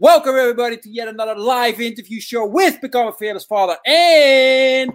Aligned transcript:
Welcome, 0.00 0.36
everybody, 0.36 0.76
to 0.76 0.88
yet 0.88 1.08
another 1.08 1.34
live 1.34 1.80
interview 1.80 2.20
show 2.20 2.46
with 2.46 2.80
Become 2.80 3.08
a 3.08 3.12
Fearless 3.12 3.44
Father 3.44 3.76
and 3.84 4.92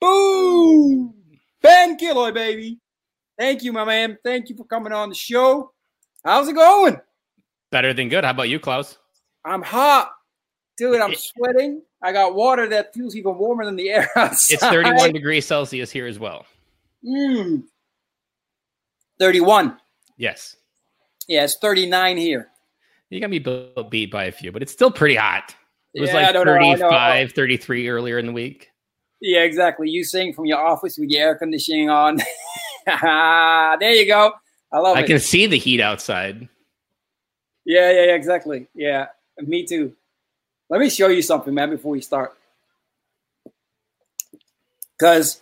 boom, 0.00 1.14
Ben 1.62 1.96
Killoy, 1.96 2.32
baby. 2.32 2.80
Thank 3.38 3.62
you, 3.62 3.72
my 3.72 3.84
man. 3.84 4.18
Thank 4.24 4.48
you 4.48 4.56
for 4.56 4.64
coming 4.64 4.92
on 4.92 5.08
the 5.08 5.14
show. 5.14 5.70
How's 6.24 6.48
it 6.48 6.54
going? 6.54 7.00
Better 7.70 7.94
than 7.94 8.08
good. 8.08 8.24
How 8.24 8.32
about 8.32 8.48
you, 8.48 8.58
Klaus? 8.58 8.98
I'm 9.44 9.62
hot. 9.62 10.10
Dude, 10.76 11.00
I'm 11.00 11.14
sweating. 11.14 11.82
I 12.02 12.10
got 12.10 12.34
water 12.34 12.68
that 12.70 12.92
feels 12.92 13.14
even 13.14 13.38
warmer 13.38 13.64
than 13.64 13.76
the 13.76 13.88
air 13.90 14.10
outside. 14.16 14.54
It's 14.54 14.66
31 14.66 15.12
degrees 15.12 15.46
Celsius 15.46 15.92
here 15.92 16.08
as 16.08 16.18
well. 16.18 16.44
Mm. 17.06 17.62
31. 19.20 19.78
Yes. 20.16 20.56
Yeah, 21.28 21.44
it's 21.44 21.56
39 21.58 22.16
here. 22.16 22.50
You 23.10 23.20
got 23.20 23.30
me 23.30 23.38
beat 23.90 24.10
by 24.10 24.24
a 24.24 24.32
few, 24.32 24.52
but 24.52 24.62
it's 24.62 24.72
still 24.72 24.90
pretty 24.90 25.14
hot. 25.16 25.54
It 25.94 26.00
was 26.02 26.10
Yeah, 26.10 26.16
like 26.16 26.32
don't 26.32 26.46
know, 26.46 26.54
I 26.54 26.74
know. 26.74 26.88
35, 26.90 27.32
33 27.32 27.88
earlier 27.88 28.18
in 28.18 28.26
the 28.26 28.32
week. 28.32 28.70
Yeah, 29.20 29.40
exactly. 29.40 29.88
You 29.88 30.04
sing 30.04 30.32
from 30.34 30.46
your 30.46 30.58
office 30.58 30.98
with 30.98 31.10
your 31.10 31.22
air 31.22 31.34
conditioning 31.34 31.88
on. 31.90 32.16
there 32.86 33.92
you 33.92 34.06
go. 34.06 34.32
I 34.72 34.78
love 34.78 34.96
I 34.96 35.00
it. 35.00 35.04
I 35.04 35.06
can 35.06 35.18
see 35.20 35.46
the 35.46 35.58
heat 35.58 35.80
outside. 35.80 36.48
Yeah, 37.64 37.90
yeah, 37.90 38.06
yeah, 38.06 38.14
exactly. 38.14 38.66
Yeah, 38.74 39.06
me 39.38 39.64
too. 39.66 39.94
Let 40.70 40.80
me 40.80 40.90
show 40.90 41.08
you 41.08 41.22
something, 41.22 41.54
man, 41.54 41.70
before 41.70 41.92
we 41.92 42.02
start. 42.02 42.36
Because 44.98 45.40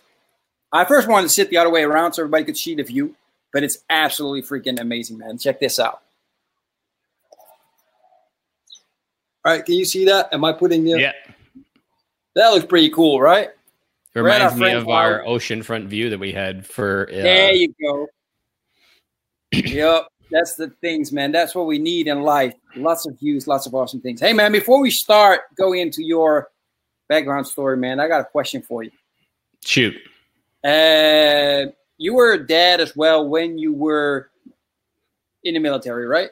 I 0.71 0.85
first 0.85 1.07
wanted 1.07 1.27
to 1.27 1.33
sit 1.33 1.49
the 1.49 1.57
other 1.57 1.69
way 1.69 1.83
around 1.83 2.13
so 2.13 2.21
everybody 2.21 2.45
could 2.45 2.57
see 2.57 2.75
the 2.75 2.83
view, 2.83 3.15
but 3.51 3.63
it's 3.63 3.79
absolutely 3.89 4.41
freaking 4.41 4.79
amazing, 4.79 5.17
man. 5.17 5.37
Check 5.37 5.59
this 5.59 5.79
out. 5.79 6.01
All 9.47 9.53
right, 9.53 9.63
can 9.63 9.75
you 9.75 9.85
see 9.85 10.03
that? 10.03 10.27
Am 10.33 10.43
I 10.43 10.51
putting 10.51 10.83
the? 10.83 10.99
Yeah. 10.99 11.13
That 12.35 12.49
looks 12.49 12.65
pretty 12.65 12.89
cool, 12.89 13.21
right? 13.21 13.47
It 14.13 14.21
We're 14.21 14.27
at 14.27 14.41
our 14.41 14.51
reminds 14.51 14.59
me 14.59 14.71
of 14.73 14.89
our 14.89 15.19
house. 15.19 15.27
oceanfront 15.27 15.85
view 15.87 16.09
that 16.09 16.19
we 16.19 16.33
had 16.33 16.65
for. 16.65 17.07
Uh, 17.09 17.15
There 17.15 17.53
you 17.53 17.73
go. 17.81 18.07
yep, 19.53 20.07
that's 20.29 20.55
the 20.55 20.67
things, 20.81 21.13
man. 21.13 21.31
That's 21.31 21.55
what 21.55 21.65
we 21.65 21.79
need 21.79 22.07
in 22.09 22.23
life. 22.23 22.55
Lots 22.75 23.07
of 23.07 23.17
views, 23.17 23.47
lots 23.47 23.65
of 23.67 23.73
awesome 23.73 24.01
things. 24.01 24.19
Hey, 24.19 24.33
man, 24.33 24.51
before 24.51 24.81
we 24.81 24.91
start 24.91 25.43
going 25.55 25.79
into 25.79 26.03
your 26.03 26.49
background 27.07 27.47
story, 27.47 27.77
man, 27.77 28.01
I 28.01 28.09
got 28.09 28.19
a 28.19 28.25
question 28.25 28.61
for 28.61 28.83
you. 28.83 28.91
shoot. 29.63 29.95
Uh, 30.61 31.71
you 31.97 32.15
were 32.15 32.33
a 32.33 32.45
dad 32.45 32.81
as 32.81 32.97
well 32.97 33.25
when 33.29 33.57
you 33.57 33.71
were 33.71 34.29
in 35.45 35.53
the 35.53 35.61
military, 35.61 36.05
right? 36.05 36.31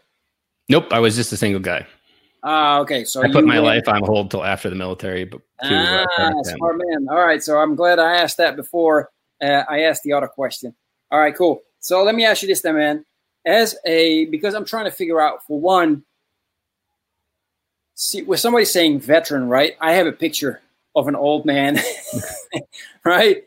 Nope. 0.68 0.88
I 0.92 1.00
was 1.00 1.16
just 1.16 1.32
a 1.32 1.38
single 1.38 1.62
guy. 1.62 1.88
Ah, 2.48 2.78
okay. 2.80 3.04
So 3.06 3.24
I 3.24 3.32
put 3.32 3.44
my 3.44 3.56
went- 3.60 3.66
life 3.66 3.88
on 3.88 4.04
hold 4.04 4.30
till 4.30 4.44
after 4.44 4.70
the 4.70 4.76
military. 4.76 5.26
But 5.26 5.42
uh, 5.64 5.66
Ah, 5.66 5.96
start 5.96 6.08
a 6.10 6.44
family. 6.44 6.44
smart 6.58 6.78
man. 6.78 7.08
All 7.10 7.18
right, 7.26 7.42
so 7.44 7.58
I'm 7.58 7.76
glad 7.76 7.98
I 7.98 8.18
asked 8.18 8.38
that 8.38 8.56
before 8.56 9.10
uh, 9.42 9.64
I 9.68 9.82
asked 9.82 10.04
the 10.04 10.14
other 10.14 10.28
question. 10.28 10.76
All 11.12 11.20
right, 11.20 11.36
cool. 11.36 11.62
So 11.80 12.04
let 12.04 12.14
me 12.14 12.24
ask 12.24 12.44
you 12.44 12.48
this 12.48 12.62
then, 12.62 12.76
man. 12.76 13.06
As 13.48 13.76
a 13.86 14.26
because 14.26 14.54
I'm 14.54 14.64
trying 14.66 14.86
to 14.86 14.92
figure 14.92 15.20
out 15.20 15.44
for 15.46 15.60
one, 15.60 16.04
see, 17.96 18.22
with 18.22 18.40
somebody 18.40 18.66
saying 18.66 19.00
veteran, 19.00 19.48
right? 19.48 19.76
I 19.82 19.94
have 19.94 20.08
a 20.08 20.12
picture 20.12 20.62
of 20.96 21.08
an 21.08 21.16
old 21.16 21.46
man, 21.46 21.80
right? 23.06 23.44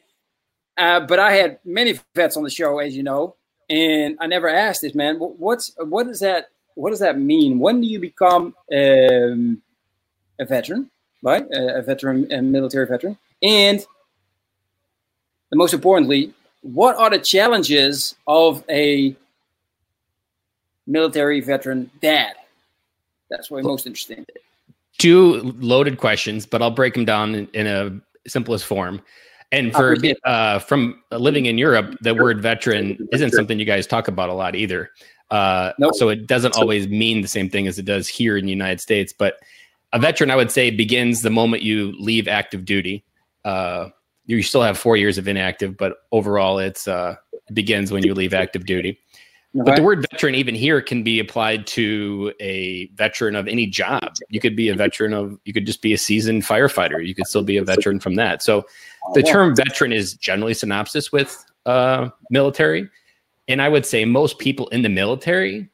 Uh, 0.76 1.00
but 1.00 1.18
I 1.18 1.32
had 1.32 1.58
many 1.64 1.98
vets 2.14 2.36
on 2.36 2.42
the 2.44 2.50
show, 2.50 2.78
as 2.78 2.96
you 2.96 3.02
know, 3.02 3.36
and 3.68 4.16
I 4.20 4.26
never 4.26 4.48
asked 4.48 4.82
this, 4.82 4.94
man. 4.94 5.16
What's 5.18 5.72
What's 5.78 6.20
that 6.20 6.50
what 6.78 6.90
does 6.90 7.00
that 7.00 7.18
mean? 7.18 7.58
When 7.58 7.80
do 7.80 7.86
you 7.86 8.00
become 8.00 8.54
um, 8.72 9.62
a 10.38 10.44
veteran? 10.44 10.90
right? 11.22 11.46
A, 11.52 11.78
a 11.78 11.82
veteran, 11.82 12.30
a 12.32 12.42
military 12.42 12.86
veteran. 12.86 13.18
And 13.42 13.84
the 15.50 15.56
most 15.56 15.74
importantly, 15.74 16.32
what 16.62 16.96
are 16.96 17.10
the 17.10 17.18
challenges 17.18 18.14
of 18.26 18.64
a 18.68 19.16
military 20.86 21.40
veteran 21.40 21.90
dad? 22.00 22.34
That's 23.30 23.50
what 23.50 23.58
I'm 23.58 23.66
most 23.66 23.86
interested 23.86 24.18
in. 24.18 24.26
two 24.98 25.54
loaded 25.58 25.98
questions, 25.98 26.46
but 26.46 26.62
I'll 26.62 26.70
break 26.70 26.94
them 26.94 27.04
down 27.04 27.34
in, 27.34 27.48
in 27.52 27.66
a 27.66 28.00
simplest 28.28 28.64
form. 28.64 29.00
And 29.50 29.72
for 29.72 29.96
uh, 30.24 30.58
from 30.58 31.02
living 31.10 31.46
in 31.46 31.56
Europe, 31.56 31.96
the 32.02 32.14
word 32.14 32.42
veteran 32.42 33.08
isn't 33.12 33.30
something 33.30 33.58
you 33.58 33.64
guys 33.64 33.86
talk 33.86 34.06
about 34.06 34.28
a 34.28 34.34
lot 34.34 34.54
either. 34.54 34.90
Uh, 35.30 35.72
Nope. 35.78 35.94
So 35.94 36.08
it 36.08 36.26
doesn't 36.26 36.56
always 36.56 36.88
mean 36.88 37.20
the 37.20 37.28
same 37.28 37.50
thing 37.50 37.66
as 37.66 37.78
it 37.78 37.84
does 37.84 38.08
here 38.08 38.36
in 38.36 38.44
the 38.44 38.50
United 38.50 38.80
States. 38.80 39.12
But 39.12 39.36
a 39.92 39.98
veteran, 39.98 40.30
I 40.30 40.36
would 40.36 40.50
say, 40.50 40.70
begins 40.70 41.22
the 41.22 41.30
moment 41.30 41.62
you 41.62 41.94
leave 41.98 42.28
active 42.28 42.64
duty. 42.64 43.04
Uh, 43.44 43.88
you 44.26 44.42
still 44.42 44.62
have 44.62 44.78
four 44.78 44.96
years 44.96 45.16
of 45.16 45.26
inactive, 45.26 45.76
but 45.76 45.98
overall, 46.12 46.58
it's 46.58 46.86
uh, 46.86 47.16
it 47.32 47.54
begins 47.54 47.90
when 47.90 48.02
you 48.02 48.14
leave 48.14 48.34
active 48.34 48.66
duty. 48.66 48.98
But 49.54 49.76
the 49.76 49.82
word 49.82 50.06
veteran, 50.12 50.34
even 50.34 50.54
here, 50.54 50.82
can 50.82 51.02
be 51.02 51.20
applied 51.20 51.66
to 51.68 52.32
a 52.38 52.86
veteran 52.94 53.34
of 53.34 53.48
any 53.48 53.66
job. 53.66 54.14
You 54.28 54.40
could 54.40 54.54
be 54.54 54.68
a 54.68 54.74
veteran 54.74 55.14
of, 55.14 55.38
you 55.44 55.54
could 55.54 55.64
just 55.64 55.80
be 55.80 55.94
a 55.94 55.98
seasoned 55.98 56.42
firefighter. 56.42 57.04
You 57.04 57.14
could 57.14 57.26
still 57.26 57.42
be 57.42 57.56
a 57.56 57.64
veteran 57.64 57.98
from 57.98 58.16
that. 58.16 58.42
So 58.42 58.66
the 59.14 59.22
term 59.22 59.56
veteran 59.56 59.92
is 59.92 60.14
generally 60.14 60.52
synopsis 60.52 61.10
with 61.10 61.42
uh, 61.64 62.10
military. 62.30 62.90
And 63.48 63.62
I 63.62 63.68
would 63.68 63.86
say 63.86 64.04
most 64.04 64.38
people 64.38 64.68
in 64.68 64.82
the 64.82 64.88
military 64.88 65.68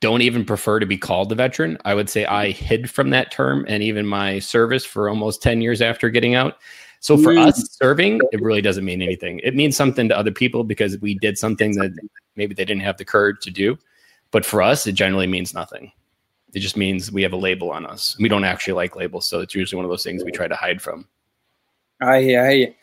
don't 0.00 0.22
even 0.22 0.44
prefer 0.44 0.80
to 0.80 0.86
be 0.86 0.98
called 0.98 1.30
a 1.30 1.34
veteran. 1.34 1.78
I 1.84 1.94
would 1.94 2.10
say 2.10 2.24
I 2.26 2.50
hid 2.50 2.90
from 2.90 3.10
that 3.10 3.30
term 3.30 3.64
and 3.68 3.82
even 3.82 4.06
my 4.06 4.38
service 4.38 4.84
for 4.84 5.08
almost 5.08 5.42
10 5.42 5.60
years 5.60 5.80
after 5.80 6.10
getting 6.10 6.34
out. 6.34 6.58
So 7.00 7.16
for 7.16 7.32
Mm. 7.32 7.46
us 7.46 7.70
serving, 7.70 8.20
it 8.32 8.40
really 8.40 8.62
doesn't 8.62 8.84
mean 8.84 9.00
anything. 9.00 9.40
It 9.44 9.54
means 9.54 9.76
something 9.76 10.08
to 10.08 10.18
other 10.18 10.32
people 10.32 10.64
because 10.64 10.98
we 10.98 11.14
did 11.14 11.38
something 11.38 11.72
that 11.76 11.92
maybe 12.34 12.54
they 12.54 12.64
didn't 12.64 12.82
have 12.82 12.96
the 12.96 13.04
courage 13.04 13.40
to 13.42 13.50
do. 13.50 13.78
But 14.30 14.44
for 14.44 14.60
us, 14.60 14.86
it 14.86 14.92
generally 14.92 15.26
means 15.26 15.54
nothing. 15.54 15.92
It 16.52 16.60
just 16.60 16.76
means 16.76 17.12
we 17.12 17.22
have 17.22 17.32
a 17.32 17.36
label 17.36 17.70
on 17.70 17.86
us. 17.86 18.16
We 18.18 18.28
don't 18.28 18.44
actually 18.44 18.72
like 18.74 18.96
labels, 18.96 19.26
so 19.26 19.40
it's 19.40 19.54
usually 19.54 19.76
one 19.76 19.84
of 19.84 19.90
those 19.90 20.02
things 20.02 20.24
we 20.24 20.32
try 20.32 20.48
to 20.48 20.56
hide 20.56 20.80
from. 20.80 21.06
I 22.00 22.36
I. 22.36 22.74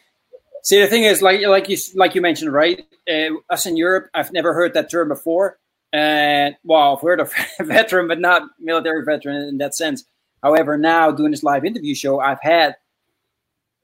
See, 0.62 0.80
the 0.80 0.88
thing 0.88 1.04
is, 1.04 1.22
like, 1.22 1.42
like 1.42 1.68
you, 1.68 1.78
like 1.96 2.16
you 2.16 2.22
mentioned, 2.22 2.54
right? 2.54 2.86
Uh, 3.10 3.36
us 3.50 3.66
in 3.66 3.78
Europe, 3.78 4.10
I've 4.14 4.32
never 4.32 4.54
heard 4.54 4.74
that 4.74 4.90
term 4.90 5.10
before. 5.10 5.60
And 5.92 6.56
well, 6.64 6.96
I've 6.96 7.02
heard 7.02 7.20
of 7.20 7.34
veteran, 7.62 8.08
but 8.08 8.20
not 8.20 8.44
military 8.60 9.04
veteran 9.06 9.48
in 9.50 9.58
that 9.60 9.76
sense. 9.76 10.06
However, 10.42 10.78
now 10.78 11.12
doing 11.12 11.32
this 11.32 11.44
live 11.44 11.66
interview 11.66 11.96
show, 11.96 12.20
I've 12.20 12.42
had 12.42 12.76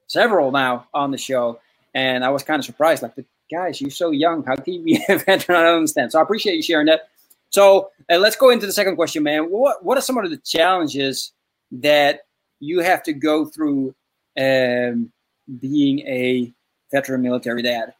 several 0.08 0.50
now 0.50 0.88
on 0.92 1.10
the 1.10 1.18
show, 1.18 1.60
and 1.94 2.24
I 2.24 2.30
was 2.30 2.42
kind 2.42 2.58
of 2.58 2.64
surprised. 2.64 3.02
Like, 3.02 3.14
guys, 3.50 3.80
you're 3.80 3.90
so 3.90 4.10
young. 4.10 4.44
How 4.44 4.56
can 4.56 4.74
you 4.74 4.82
be 4.82 5.04
a 5.08 5.18
veteran? 5.18 5.58
I 5.58 5.62
don't 5.64 5.76
understand. 5.76 6.12
So 6.12 6.18
I 6.18 6.22
appreciate 6.22 6.56
you 6.56 6.62
sharing 6.62 6.86
that. 6.86 7.08
So 7.50 7.90
uh, 8.10 8.18
let's 8.18 8.36
go 8.36 8.50
into 8.50 8.66
the 8.66 8.72
second 8.72 8.96
question, 8.96 9.22
man. 9.22 9.44
What 9.44 9.84
What 9.84 9.98
are 9.98 10.02
some 10.02 10.18
of 10.18 10.30
the 10.30 10.38
challenges 10.38 11.32
that 11.72 12.22
you 12.60 12.80
have 12.80 13.02
to 13.04 13.12
go 13.12 13.46
through 13.46 13.94
um, 14.38 15.12
being 15.60 16.00
a 16.00 16.52
veteran 16.92 17.22
military 17.22 17.62
dad? 17.62 17.94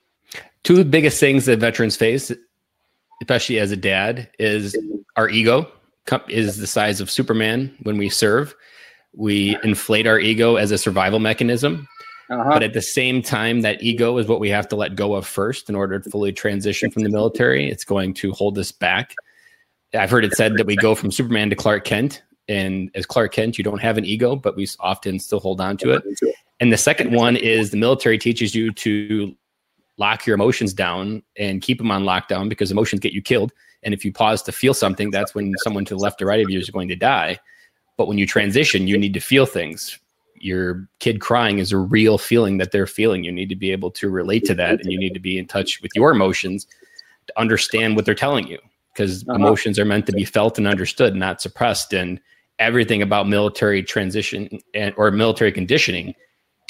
Two 0.71 0.75
of 0.75 0.85
the 0.85 0.91
biggest 0.91 1.19
things 1.19 1.47
that 1.47 1.59
veterans 1.59 1.97
face, 1.97 2.31
especially 3.21 3.59
as 3.59 3.73
a 3.73 3.77
dad, 3.77 4.31
is 4.39 4.79
our 5.17 5.29
ego 5.29 5.67
is 6.29 6.59
the 6.59 6.67
size 6.69 7.01
of 7.01 7.11
Superman 7.11 7.77
when 7.83 7.99
we 7.99 8.09
serve. 8.09 8.55
We 9.13 9.59
inflate 9.65 10.07
our 10.07 10.21
ego 10.21 10.55
as 10.55 10.71
a 10.71 10.79
survival 10.79 11.19
mechanism. 11.19 11.89
Uh-huh. 12.31 12.51
But 12.51 12.63
at 12.63 12.73
the 12.73 12.83
same 12.83 13.21
time, 13.21 13.63
that 13.63 13.83
ego 13.83 14.17
is 14.19 14.29
what 14.29 14.39
we 14.39 14.49
have 14.51 14.69
to 14.69 14.77
let 14.77 14.95
go 14.95 15.15
of 15.15 15.27
first 15.27 15.69
in 15.69 15.75
order 15.75 15.99
to 15.99 16.09
fully 16.09 16.33
transition 16.33 16.89
from 16.93 17.03
the 17.03 17.11
military. 17.11 17.69
It's 17.69 17.83
going 17.83 18.15
to 18.15 18.31
hold 18.31 18.57
us 18.57 18.71
back. 18.71 19.17
I've 19.93 20.09
heard 20.09 20.25
it 20.25 20.35
said 20.35 20.57
that 20.57 20.69
we 20.69 20.77
go 20.77 20.95
from 20.95 21.11
Superman 21.11 21.51
to 21.51 21.57
Clark 21.57 21.85
Kent. 21.85 22.23
And 22.47 22.93
as 22.95 23.07
Clark 23.07 23.33
Kent, 23.33 23.59
you 23.59 23.65
don't 23.65 23.83
have 23.83 23.99
an 23.99 24.05
ego, 24.05 24.37
but 24.37 24.55
we 24.55 24.69
often 24.79 25.19
still 25.19 25.41
hold 25.41 25.61
on 25.61 25.79
to 25.79 25.91
it. 25.91 26.05
And 26.61 26.73
the 26.73 26.79
second 26.79 27.13
one 27.13 27.35
is 27.35 27.73
the 27.73 27.77
military 27.77 28.19
teaches 28.19 28.55
you 28.55 28.71
to 28.75 29.35
lock 30.01 30.27
your 30.27 30.35
emotions 30.35 30.73
down 30.73 31.23
and 31.37 31.63
keep 31.63 31.79
them 31.79 31.91
on 31.91 32.03
lockdown 32.05 32.49
because 32.49 32.73
emotions 32.73 33.01
get 33.01 33.13
you 33.13 33.23
killed. 33.23 33.53
And 33.83 33.95
if 33.95 34.05
you 34.05 34.13
pause 34.13 34.43
to 34.43 34.53
feel 34.53 34.75
something, 34.75 35.11
that's 35.11 35.35
when 35.35 35.53
someone 35.63 35.85
to 35.85 35.95
the 35.95 36.01
left 36.01 36.21
or 36.21 36.27
right 36.27 36.43
of 36.43 36.51
you 36.51 36.59
is 36.59 36.71
going 36.71 36.89
to 36.89 36.97
die. 36.97 37.39
But 37.97 38.09
when 38.09 38.19
you 38.19 38.27
transition, 38.27 38.89
you 38.89 38.97
need 38.99 39.15
to 39.15 39.21
feel 39.21 39.47
things. 39.47 39.99
Your 40.35 40.89
kid 41.01 41.21
crying 41.21 41.59
is 41.59 41.71
a 41.71 41.77
real 41.77 42.17
feeling 42.17 42.57
that 42.59 42.73
they're 42.73 42.87
feeling. 42.87 43.25
You 43.25 43.33
need 43.33 43.51
to 43.51 43.57
be 43.57 43.71
able 43.73 43.91
to 43.93 44.09
relate 44.09 44.45
to 44.47 44.55
that 44.55 44.81
and 44.81 44.91
you 44.91 44.99
need 44.99 45.15
to 45.15 45.21
be 45.21 45.39
in 45.39 45.47
touch 45.47 45.81
with 45.83 45.93
your 45.95 46.11
emotions 46.11 46.67
to 47.27 47.39
understand 47.39 47.95
what 47.95 48.07
they're 48.07 48.15
telling 48.15 48.47
you 48.49 48.59
because 48.95 49.23
Uh-huh. 49.29 49.35
emotions 49.35 49.79
are 49.79 49.85
meant 49.85 50.07
to 50.07 50.13
be 50.13 50.25
felt 50.25 50.57
and 50.59 50.67
understood, 50.67 51.15
not 51.15 51.43
suppressed. 51.43 51.93
And 51.93 52.21
everything 52.59 53.03
about 53.03 53.29
military 53.29 53.83
transition 53.83 54.49
and 54.75 54.95
or 54.97 55.11
military 55.11 55.53
conditioning 55.53 56.15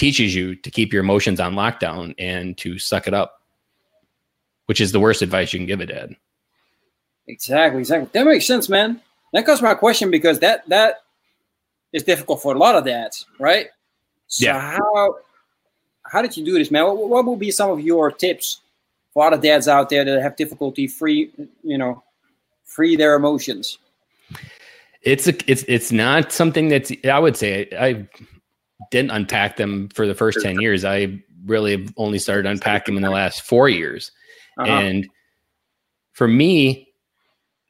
teaches 0.01 0.35
you 0.35 0.57
to 0.57 0.71
keep 0.71 0.95
your 0.95 1.03
emotions 1.03 1.39
on 1.39 1.55
lockdown 1.55 2.15
and 2.19 2.57
to 2.57 2.79
suck 2.79 3.07
it 3.07 3.13
up, 3.13 3.43
which 4.65 4.81
is 4.81 4.93
the 4.93 4.99
worst 4.99 5.21
advice 5.21 5.53
you 5.53 5.59
can 5.59 5.67
give 5.67 5.81
a 5.81 5.87
dad. 5.87 6.17
Exactly, 7.29 7.81
exactly. 7.81 8.09
That 8.15 8.25
makes 8.27 8.47
sense, 8.47 8.71
man. 8.71 9.03
that 9.35 9.45
comes 9.45 9.61
my 9.61 9.75
question 9.75 10.11
because 10.11 10.39
that 10.41 10.67
that 10.71 11.03
is 11.93 12.03
difficult 12.03 12.41
for 12.41 12.55
a 12.55 12.59
lot 12.59 12.77
of 12.77 12.87
dads, 12.87 13.27
right? 13.39 13.69
So 14.27 14.47
Yeah. 14.47 14.59
how 14.79 15.17
how 16.05 16.23
did 16.23 16.35
you 16.35 16.45
do 16.47 16.55
this, 16.55 16.71
man? 16.71 16.85
What, 16.87 17.09
what 17.11 17.27
would 17.27 17.39
be 17.39 17.51
some 17.51 17.71
of 17.71 17.81
your 17.81 18.11
tips 18.11 18.63
for 19.13 19.27
other 19.27 19.37
dads 19.37 19.69
out 19.69 19.91
there 19.91 20.05
that 20.05 20.23
have 20.23 20.35
difficulty 20.35 20.87
free, 20.89 21.31
you 21.63 21.77
know, 21.77 22.03
free 22.65 22.97
their 22.97 23.17
emotions? 23.17 23.79
It's 25.03 25.29
a, 25.29 25.35
it's 25.51 25.63
it's 25.69 25.93
not 25.93 26.33
something 26.33 26.69
that's 26.69 26.91
I 27.05 27.19
would 27.19 27.37
say 27.37 27.69
I 27.79 28.09
didn't 28.91 29.11
unpack 29.11 29.57
them 29.57 29.89
for 29.95 30.07
the 30.07 30.15
first 30.15 30.41
10 30.43 30.61
years. 30.61 30.85
I 30.85 31.21
really 31.45 31.89
only 31.97 32.19
started 32.19 32.47
unpacking 32.47 32.95
them 32.95 33.05
in 33.05 33.09
the 33.09 33.15
last 33.15 33.43
4 33.43 33.69
years. 33.69 34.13
Uh-huh. 34.59 34.71
And 34.71 35.09
for 36.13 36.29
me, 36.29 36.89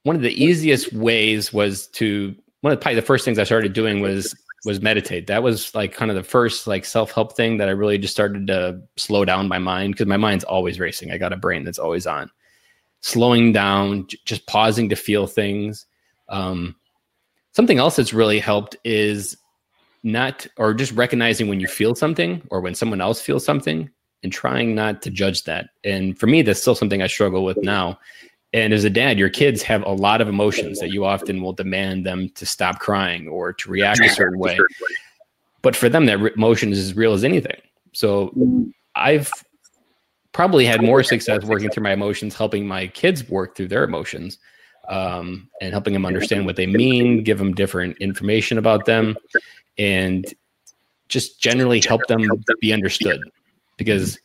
one 0.03 0.17
of 0.17 0.23
the 0.23 0.43
easiest 0.43 0.93
ways 0.93 1.53
was 1.53 1.87
to 1.89 2.35
one 2.63 2.73
of 2.73 2.79
the, 2.79 2.83
probably 2.83 3.01
the 3.01 3.07
first 3.07 3.25
things 3.25 3.39
I 3.39 3.45
started 3.45 3.73
doing 3.73 4.01
was 4.01 4.35
was 4.65 4.83
meditate. 4.83 5.27
That 5.27 5.43
was 5.43 5.75
like 5.75 5.95
kind 5.95 6.11
of 6.11 6.17
the 6.17 6.23
first 6.23 6.67
like 6.67 6.85
self 6.85 7.13
help 7.13 7.35
thing 7.37 7.57
that 7.59 7.69
I 7.69 7.73
really 7.73 7.99
just 7.99 8.13
started 8.13 8.47
to 8.49 8.81
slow 8.97 9.25
down 9.25 9.49
my 9.49 9.59
mind 9.59 9.95
because 9.95 10.07
my 10.07 10.17
mind's 10.17 10.45
always 10.45 10.79
racing. 10.79 11.11
I 11.11 11.19
got 11.19 11.33
a 11.33 11.37
brain 11.37 11.65
that's 11.65 11.79
always 11.79 12.07
on. 12.07 12.31
Slowing 13.01 13.53
down, 13.53 14.07
j- 14.09 14.19
just 14.27 14.47
pausing 14.47 14.91
to 14.91 14.97
feel 14.97 15.27
things. 15.27 15.87
Um, 16.29 16.77
something 17.53 17.79
else 17.79 17.97
that's 17.97 18.13
really 18.13 18.39
helped 18.39 18.77
is 18.85 19.37
not 20.03 20.47
or 20.57 20.75
just 20.75 20.93
recognizing 20.93 21.49
when 21.49 21.61
you 21.61 21.67
feel 21.67 21.95
something 21.95 22.43
or 22.51 22.61
when 22.61 22.75
someone 22.75 23.01
else 23.01 23.21
feels 23.21 23.45
something 23.45 23.91
and 24.23 24.33
trying 24.33 24.75
not 24.75 25.03
to 25.03 25.11
judge 25.11 25.45
that. 25.45 25.71
And 25.85 26.19
for 26.19 26.27
me, 26.27 26.43
that's 26.43 26.61
still 26.61 26.75
something 26.75 27.03
I 27.03 27.07
struggle 27.07 27.45
with 27.45 27.59
now. 27.59 27.99
And 28.53 28.73
as 28.73 28.85
a 28.85 28.91
dad, 28.91 29.19
your 29.19 29.31
kids 29.31 29.63
have 29.63 29.83
a 29.85 29.93
lot 29.93 30.21
of 30.21 30.29
emotions 30.29 30.81
that 30.81 30.91
you 30.91 31.05
often 31.05 31.41
will 31.41 31.53
demand 31.53 32.05
them 32.05 32.29
to 32.31 32.45
stop 32.45 32.81
crying 32.81 33.29
or 33.29 33.53
to 33.53 33.71
react 33.71 34.01
a 34.01 34.09
certain 34.09 34.39
way. 34.39 34.59
But 35.63 35.77
for 35.77 35.89
them, 35.89 36.07
that 36.07 36.19
re- 36.19 36.33
emotion 36.35 36.73
is 36.73 36.79
as 36.79 36.97
real 36.97 37.13
as 37.13 37.23
anything. 37.23 37.61
So 37.93 38.35
I've 38.97 39.31
probably 40.33 40.65
had 40.65 40.83
more 40.83 41.03
success 41.03 41.45
working 41.45 41.71
through 41.71 41.85
my 41.85 41.93
emotions, 41.93 42.35
helping 42.35 42.67
my 42.67 42.89
kids 42.89 43.29
work 43.29 43.57
through 43.57 43.69
their 43.69 43.85
emotions 43.85 44.39
um, 44.91 45.49
and 45.61 45.73
helping 45.73 45.95
them 45.95 46.05
understand 46.05 46.45
what 46.45 46.57
they 46.57 46.67
mean, 46.67 47.23
give 47.23 47.39
them 47.39 47.55
different 47.55 47.97
information 47.99 48.59
about 48.59 48.85
them, 48.85 49.17
and 49.79 50.35
just 51.09 51.41
generally 51.41 51.81
help 51.81 52.07
them 52.09 52.21
be 52.61 52.73
understood 52.73 53.21
because 53.77 54.19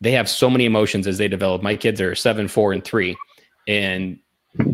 they 0.00 0.12
have 0.12 0.28
so 0.28 0.50
many 0.50 0.64
emotions 0.64 1.06
as 1.06 1.18
they 1.18 1.28
develop. 1.28 1.62
My 1.62 1.76
kids 1.76 2.00
are 2.00 2.14
seven, 2.14 2.48
four, 2.48 2.72
and 2.72 2.84
three, 2.84 3.16
and 3.66 4.18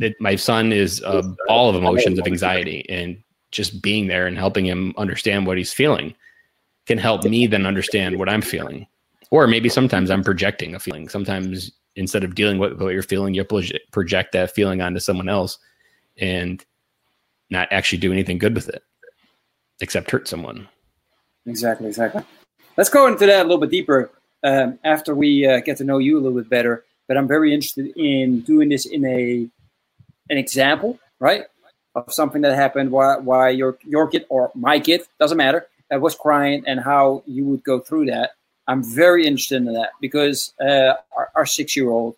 it, 0.01 0.17
my 0.19 0.35
son 0.35 0.73
is 0.73 1.03
a 1.03 1.23
ball 1.47 1.69
of 1.69 1.77
emotions 1.77 2.19
of 2.19 2.27
anxiety, 2.27 2.89
and 2.89 3.23
just 3.51 3.83
being 3.83 4.09
there 4.09 4.27
and 4.27 4.37
helping 4.37 4.67
him 4.67 4.95
understand 4.97 5.47
what 5.47 5.59
he's 5.59 5.73
feeling 5.73 6.15
can 6.87 6.99
help 6.99 7.25
me 7.25 7.47
then 7.47 7.67
understand 7.67 8.19
what 8.19 8.29
I'm 8.29 8.43
feeling. 8.43 8.87
Or 9.31 9.47
maybe 9.47 9.69
sometimes 9.69 10.11
I'm 10.11 10.25
projecting 10.25 10.75
a 10.75 10.81
feeling. 10.81 11.09
Sometimes 11.09 11.71
instead 11.99 12.25
of 12.25 12.35
dealing 12.35 12.59
with 12.59 12.81
what 12.81 12.93
you're 12.93 13.03
feeling, 13.03 13.35
you 13.35 13.45
proje- 13.45 13.79
project 13.91 14.33
that 14.33 14.55
feeling 14.55 14.81
onto 14.81 15.01
someone 15.01 15.29
else 15.29 15.59
and 16.17 16.65
not 17.51 17.69
actually 17.71 17.99
do 17.99 18.13
anything 18.13 18.39
good 18.39 18.55
with 18.55 18.69
it 18.69 18.83
except 19.81 20.11
hurt 20.11 20.29
someone. 20.29 20.69
Exactly, 21.47 21.89
exactly. 21.89 22.23
Let's 22.77 22.91
go 22.91 23.07
into 23.07 23.27
that 23.27 23.41
a 23.41 23.43
little 23.43 23.59
bit 23.59 23.71
deeper 23.71 24.11
um, 24.43 24.79
after 24.85 25.15
we 25.15 25.47
uh, 25.47 25.61
get 25.61 25.77
to 25.79 25.85
know 25.85 25.99
you 25.99 26.19
a 26.19 26.21
little 26.21 26.39
bit 26.39 26.51
better. 26.51 26.85
But 27.07 27.17
I'm 27.17 27.29
very 27.29 27.55
interested 27.55 27.93
in 27.97 28.41
doing 28.41 28.69
this 28.69 28.87
in 28.87 29.05
a 29.05 29.49
an 30.31 30.37
example, 30.37 30.99
right, 31.21 31.45
of 31.95 32.13
something 32.13 32.43
that 32.43 32.55
happened. 32.55 32.91
Why 32.91 33.17
why 33.17 33.49
your 33.51 33.79
your 33.85 34.09
kid 34.09 34.27
or 34.29 34.51
my 34.55 34.79
kid 34.79 35.03
doesn't 35.19 35.39
matter 35.39 35.67
that 35.91 36.01
was 36.01 36.15
crying 36.15 36.65
and 36.67 36.81
how 36.81 37.23
you 37.27 37.45
would 37.47 37.65
go 37.65 37.81
through 37.81 38.07
that. 38.07 38.33
I'm 38.69 38.85
very 38.85 39.27
interested 39.27 39.57
in 39.57 39.65
that 39.73 39.91
because 40.01 40.53
uh, 40.61 40.95
our, 41.17 41.31
our 41.35 41.47
six 41.47 41.75
year 41.75 41.89
old 41.89 42.17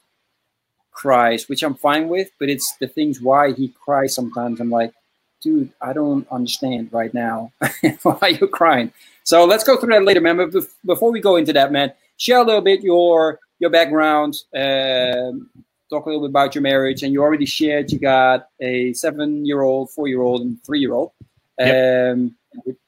cries, 0.90 1.48
which 1.48 1.62
I'm 1.62 1.74
fine 1.74 2.08
with, 2.08 2.30
but 2.38 2.50
it's 2.50 2.76
the 2.80 2.88
things 2.88 3.20
why 3.20 3.52
he 3.52 3.68
cries 3.68 4.14
sometimes. 4.14 4.60
I'm 4.60 4.68
like, 4.68 4.92
dude, 5.40 5.72
I 5.80 5.92
don't 5.92 6.26
understand 6.30 6.92
right 6.92 7.14
now 7.14 7.52
why 8.02 8.36
you're 8.38 8.48
crying. 8.48 8.92
So 9.22 9.44
let's 9.44 9.64
go 9.64 9.76
through 9.76 9.94
that 9.94 10.04
later, 10.04 10.20
man. 10.20 10.36
But 10.36 10.52
before 10.84 11.12
we 11.12 11.20
go 11.20 11.36
into 11.36 11.52
that, 11.52 11.72
man, 11.72 11.92
share 12.16 12.38
a 12.38 12.44
little 12.44 12.60
bit 12.60 12.82
your 12.82 13.38
your 13.60 13.70
background. 13.70 14.34
Um, 14.54 15.50
talk 15.88 16.06
a 16.06 16.08
little 16.08 16.22
bit 16.22 16.30
about 16.30 16.54
your 16.54 16.62
marriage, 16.62 17.02
and 17.02 17.12
you 17.12 17.22
already 17.22 17.46
shared 17.46 17.92
you 17.92 17.98
got 17.98 18.48
a 18.60 18.92
seven-year-old, 18.92 19.90
four-year-old, 19.90 20.42
and 20.42 20.62
three-year-old. 20.64 21.12
Um, 21.60 22.34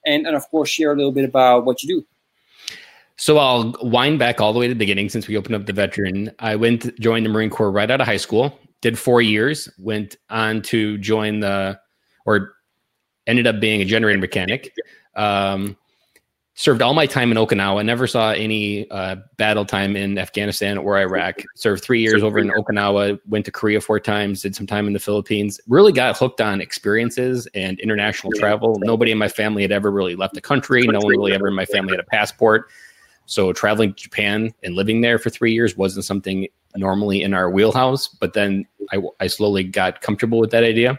and 0.05 0.27
and 0.27 0.37
of 0.37 0.49
course, 0.51 0.71
share 0.71 0.93
a 0.93 0.97
little 0.97 1.13
bit 1.13 1.25
about 1.25 1.65
what 1.65 1.83
you 1.83 2.01
do. 2.01 2.07
So 3.23 3.39
I'll 3.39 3.73
wind 3.83 4.19
back 4.19 4.41
all 4.41 4.53
the 4.53 4.59
way 4.59 4.67
to 4.67 4.75
the 4.75 4.79
beginning 4.79 5.09
since 5.09 5.29
we 5.29 5.37
opened 5.37 5.55
up 5.55 5.65
the 5.65 5.73
veteran. 5.73 6.33
I 6.41 6.57
went 6.57 6.99
joined 6.99 7.25
the 7.25 7.31
Marine 7.31 7.51
Corps 7.51 7.71
right 7.71 7.89
out 7.89 8.01
of 8.01 8.07
high 8.09 8.17
school. 8.17 8.59
Did 8.81 8.99
four 8.99 9.23
years. 9.23 9.69
Went 9.79 10.17
on 10.29 10.61
to 10.63 10.99
join 10.99 11.39
the 11.39 11.79
or 12.27 12.55
ended 13.29 13.47
up 13.47 13.61
being 13.61 13.81
a 13.81 13.85
generator 13.85 14.19
mechanic. 14.19 14.75
Um, 15.15 15.77
served 16.55 16.83
all 16.83 16.95
my 16.95 17.07
time 17.07 17.31
in 17.31 17.39
Okinawa. 17.39 17.85
Never 17.85 18.09
saw 18.09 18.33
any 18.33 18.91
uh, 18.91 19.15
battle 19.37 19.65
time 19.65 19.95
in 19.95 20.19
Afghanistan 20.19 20.77
or 20.77 20.99
Iraq. 20.99 21.45
Served 21.55 21.85
three 21.85 22.01
years 22.01 22.25
over 22.25 22.41
in 22.41 22.51
Okinawa. 22.51 23.21
Went 23.29 23.45
to 23.45 23.53
Korea 23.53 23.81
four 23.81 24.01
times. 24.01 24.43
Did 24.43 24.57
some 24.57 24.67
time 24.67 24.89
in 24.89 24.95
the 24.95 24.99
Philippines. 24.99 25.61
Really 25.69 25.93
got 25.93 26.19
hooked 26.19 26.41
on 26.41 26.61
experiences 26.61 27.47
and 27.55 27.79
international 27.79 28.33
travel. 28.33 28.81
Nobody 28.81 29.13
in 29.13 29.19
my 29.19 29.29
family 29.29 29.63
had 29.63 29.71
ever 29.71 29.93
really 29.93 30.17
left 30.17 30.35
the 30.35 30.41
country. 30.41 30.83
No 30.89 30.99
one 30.99 31.07
really 31.07 31.35
ever 31.35 31.47
in 31.47 31.55
my 31.55 31.67
family 31.67 31.93
had 31.93 32.01
a 32.01 32.11
passport. 32.11 32.69
So 33.27 33.53
traveling 33.53 33.95
to 33.95 34.03
Japan 34.03 34.53
and 34.63 34.75
living 34.75 35.01
there 35.01 35.19
for 35.19 35.31
three 35.31 35.53
years 35.53 35.77
wasn't 35.77 36.05
something 36.05 36.49
normally 36.77 37.23
in 37.23 37.35
our 37.35 37.51
wheelhouse. 37.51 38.09
But 38.09 38.33
then 38.35 38.67
I, 38.93 38.99
I 39.21 39.27
slowly 39.27 39.65
got 39.65 40.01
comfortable 40.01 40.39
with 40.39 40.51
that 40.51 40.65
idea 40.65 40.99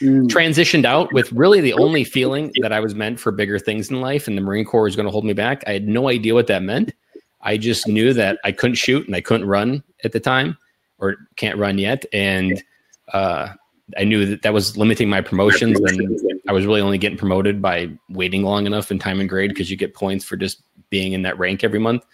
transitioned 0.00 0.84
out 0.84 1.12
with 1.12 1.30
really 1.32 1.60
the 1.60 1.72
only 1.74 2.04
feeling 2.04 2.52
that 2.60 2.72
I 2.72 2.80
was 2.80 2.94
meant 2.94 3.18
for 3.18 3.32
bigger 3.32 3.58
things 3.58 3.90
in 3.90 4.00
life, 4.00 4.28
and 4.28 4.36
the 4.36 4.42
Marine 4.42 4.64
Corps 4.64 4.84
was 4.84 4.96
going 4.96 5.06
to 5.06 5.12
hold 5.12 5.24
me 5.24 5.32
back. 5.32 5.64
I 5.66 5.72
had 5.72 5.88
no 5.88 6.08
idea 6.08 6.34
what 6.34 6.46
that 6.48 6.62
meant. 6.62 6.92
I 7.40 7.56
just 7.56 7.86
knew 7.86 8.12
that 8.14 8.38
I 8.44 8.52
couldn't 8.52 8.76
shoot 8.76 9.06
and 9.06 9.14
I 9.14 9.20
couldn't 9.20 9.46
run 9.46 9.82
at 10.04 10.12
the 10.12 10.20
time, 10.20 10.56
or 10.98 11.16
can't 11.36 11.58
run 11.58 11.78
yet, 11.78 12.04
and 12.12 12.62
uh, 13.12 13.48
I 13.96 14.04
knew 14.04 14.26
that 14.26 14.42
that 14.42 14.52
was 14.52 14.76
limiting 14.76 15.08
my 15.08 15.20
promotions. 15.20 15.80
And 15.80 16.40
I 16.48 16.52
was 16.52 16.66
really 16.66 16.80
only 16.80 16.98
getting 16.98 17.18
promoted 17.18 17.62
by 17.62 17.90
waiting 18.10 18.42
long 18.42 18.66
enough 18.66 18.90
in 18.90 18.98
time 18.98 19.20
and 19.20 19.28
grade 19.28 19.50
because 19.50 19.70
you 19.70 19.76
get 19.76 19.94
points 19.94 20.24
for 20.24 20.36
just 20.36 20.62
being 20.90 21.12
in 21.12 21.22
that 21.22 21.38
rank 21.38 21.64
every 21.64 21.78
month. 21.78 22.04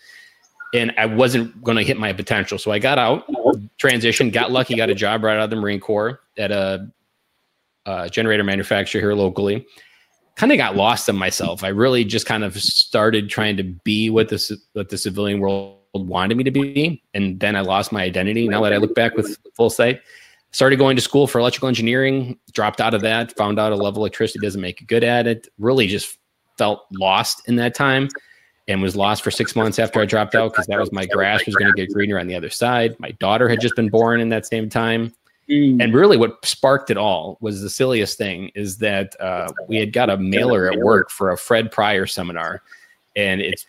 And 0.73 0.93
I 0.99 1.07
wasn't 1.07 1.62
going 1.62 1.76
to 1.76 1.85
hit 1.85 1.99
my 1.99 2.12
potential, 2.12 2.59
so 2.59 2.73
I 2.73 2.81
got 2.81 2.99
out, 2.99 3.28
transitioned, 3.78 4.33
got 4.33 4.50
lucky, 4.50 4.75
got 4.75 4.90
a 4.90 4.95
job 4.95 5.23
right 5.23 5.37
out 5.37 5.45
of 5.45 5.50
the 5.50 5.57
Marine 5.57 5.78
Corps 5.78 6.21
at 6.37 6.50
a 6.50 6.90
uh, 7.87 8.09
generator 8.09 8.43
manufacturer 8.43 9.00
here 9.00 9.14
locally. 9.14 9.66
Kind 10.35 10.50
of 10.50 10.59
got 10.59 10.75
lost 10.75 11.09
in 11.09 11.14
myself. 11.14 11.62
I 11.62 11.69
really 11.69 12.04
just 12.04 12.26
kind 12.26 12.43
of 12.43 12.61
started 12.61 13.31
trying 13.31 13.57
to 13.57 13.62
be 13.62 14.11
what 14.11 14.28
the 14.31 14.59
what 14.73 14.88
the 14.88 14.99
civilian 14.99 15.38
world 15.38 15.78
wanted 15.95 16.37
me 16.37 16.43
to 16.43 16.50
be, 16.50 17.00
and 17.14 17.38
then 17.38 17.54
I 17.54 17.61
lost 17.61 17.93
my 17.93 18.02
identity. 18.02 18.49
Now 18.49 18.61
that 18.62 18.73
I 18.73 18.78
look 18.78 18.97
back 18.97 19.14
with 19.14 19.38
full 19.54 19.71
sight, 19.71 20.00
started 20.50 20.76
going 20.76 20.97
to 20.97 21.02
school 21.02 21.28
for 21.28 21.38
electrical 21.38 21.69
engineering. 21.69 22.37
Dropped 22.52 22.81
out 22.81 22.95
of 22.95 23.02
that. 23.02 23.37
Found 23.37 23.61
out 23.61 23.71
a 23.71 23.76
level 23.76 23.90
of 23.90 23.97
electricity 23.99 24.40
doesn't 24.40 24.61
make 24.61 24.81
you 24.81 24.88
good 24.88 25.04
at 25.04 25.28
it. 25.28 25.47
Really 25.59 25.87
just 25.87 26.19
felt 26.59 26.85
lost 26.93 27.49
in 27.49 27.57
that 27.57 27.75
time, 27.75 28.09
and 28.68 28.80
was 28.80 28.97
lost 28.97 29.23
for 29.23 29.30
six 29.30 29.54
months 29.54 29.78
after 29.78 30.00
I 30.00 30.06
dropped 30.06 30.35
out 30.35 30.52
because 30.52 30.66
that 30.66 30.78
was 30.78 30.90
my 30.92 31.06
grass 31.06 31.44
was 31.44 31.54
going 31.54 31.71
to 31.71 31.76
get 31.76 31.92
greener 31.92 32.18
on 32.18 32.26
the 32.26 32.35
other 32.35 32.50
side. 32.50 32.99
My 32.99 33.11
daughter 33.12 33.49
had 33.49 33.61
just 33.61 33.76
been 33.76 33.88
born 33.90 34.21
in 34.21 34.30
that 34.30 34.47
same 34.47 34.71
time. 34.71 35.12
And 35.80 35.92
really 35.92 36.16
what 36.16 36.42
sparked 36.44 36.90
it 36.90 36.97
all 36.97 37.37
was 37.42 37.61
the 37.61 37.68
silliest 37.68 38.16
thing 38.16 38.50
is 38.54 38.78
that 38.78 39.14
uh, 39.21 39.52
we 39.68 39.76
had 39.76 39.92
got 39.92 40.09
a 40.09 40.16
mailer 40.16 40.71
at 40.73 40.78
work 40.78 41.11
for 41.11 41.30
a 41.30 41.37
fred 41.37 41.71
pryor 41.71 42.06
seminar. 42.06 42.62
And 43.14 43.42
it's 43.42 43.66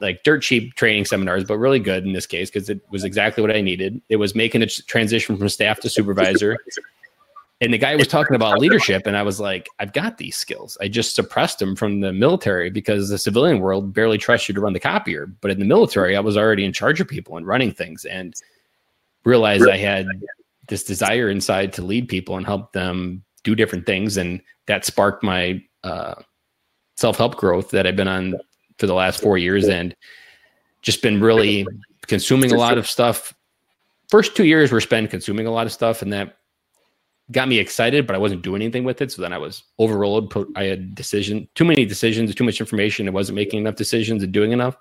like 0.00 0.22
dirt 0.22 0.42
cheap 0.42 0.74
training 0.74 1.04
seminars 1.04 1.44
but 1.44 1.58
really 1.58 1.80
good 1.80 2.04
in 2.04 2.12
this 2.12 2.26
case 2.26 2.50
because 2.50 2.70
it 2.70 2.80
was 2.90 3.04
exactly 3.04 3.42
what 3.42 3.50
i 3.50 3.60
needed. 3.60 4.00
It 4.08 4.16
was 4.16 4.34
making 4.34 4.62
a 4.62 4.66
transition 4.66 5.36
from 5.36 5.48
staff 5.50 5.80
to 5.80 5.90
supervisor 5.90 6.56
and 7.60 7.72
the 7.72 7.78
guy 7.78 7.96
was 7.96 8.06
talking 8.06 8.36
about 8.36 8.58
leadership 8.58 9.06
and 9.06 9.16
i 9.16 9.22
was 9.22 9.40
like 9.40 9.68
i've 9.78 9.92
got 9.92 10.18
these 10.18 10.36
skills. 10.36 10.78
I 10.80 10.88
just 10.88 11.14
suppressed 11.14 11.58
them 11.58 11.74
from 11.74 12.00
the 12.00 12.12
military 12.12 12.70
because 12.70 13.08
the 13.08 13.18
civilian 13.18 13.60
world 13.60 13.92
barely 13.92 14.18
trusts 14.18 14.48
you 14.48 14.54
to 14.54 14.60
run 14.60 14.72
the 14.72 14.80
copier. 14.80 15.26
But 15.26 15.50
in 15.50 15.58
the 15.58 15.64
military 15.64 16.16
i 16.16 16.20
was 16.20 16.36
already 16.36 16.64
in 16.64 16.72
charge 16.72 17.00
of 17.00 17.08
people 17.08 17.36
and 17.36 17.46
running 17.46 17.72
things 17.72 18.04
and 18.04 18.34
realized 19.24 19.68
i 19.68 19.76
had 19.76 20.06
this 20.68 20.84
desire 20.84 21.28
inside 21.28 21.72
to 21.74 21.82
lead 21.82 22.08
people 22.08 22.36
and 22.36 22.46
help 22.46 22.72
them 22.72 23.24
do 23.42 23.54
different 23.54 23.86
things. 23.86 24.18
And 24.18 24.42
that 24.66 24.84
sparked 24.84 25.22
my 25.22 25.62
uh, 25.82 26.14
self-help 26.96 27.36
growth 27.36 27.70
that 27.70 27.86
i've 27.86 27.96
been 27.96 28.08
on 28.08 28.34
for 28.78 28.86
the 28.86 28.94
last 28.94 29.20
four 29.20 29.38
years 29.38 29.66
and 29.66 29.94
just 30.82 31.02
been 31.02 31.20
really 31.20 31.66
consuming 32.06 32.52
a 32.52 32.56
lot 32.56 32.78
of 32.78 32.86
stuff. 32.86 33.34
First 34.08 34.36
two 34.36 34.44
years 34.44 34.70
were 34.70 34.80
spent 34.80 35.10
consuming 35.10 35.46
a 35.46 35.50
lot 35.50 35.66
of 35.66 35.72
stuff 35.72 36.02
and 36.02 36.12
that 36.12 36.38
got 37.30 37.48
me 37.48 37.58
excited, 37.58 38.06
but 38.06 38.16
I 38.16 38.18
wasn't 38.18 38.42
doing 38.42 38.62
anything 38.62 38.84
with 38.84 39.02
it. 39.02 39.12
So 39.12 39.22
then 39.22 39.32
I 39.32 39.38
was 39.38 39.64
overruled. 39.78 40.32
I 40.56 40.64
had 40.64 40.94
decision, 40.94 41.48
too 41.54 41.64
many 41.64 41.84
decisions, 41.84 42.34
too 42.34 42.44
much 42.44 42.60
information. 42.60 43.06
I 43.08 43.12
wasn't 43.12 43.36
making 43.36 43.60
enough 43.60 43.76
decisions 43.76 44.22
and 44.22 44.32
doing 44.32 44.52
enough. 44.52 44.76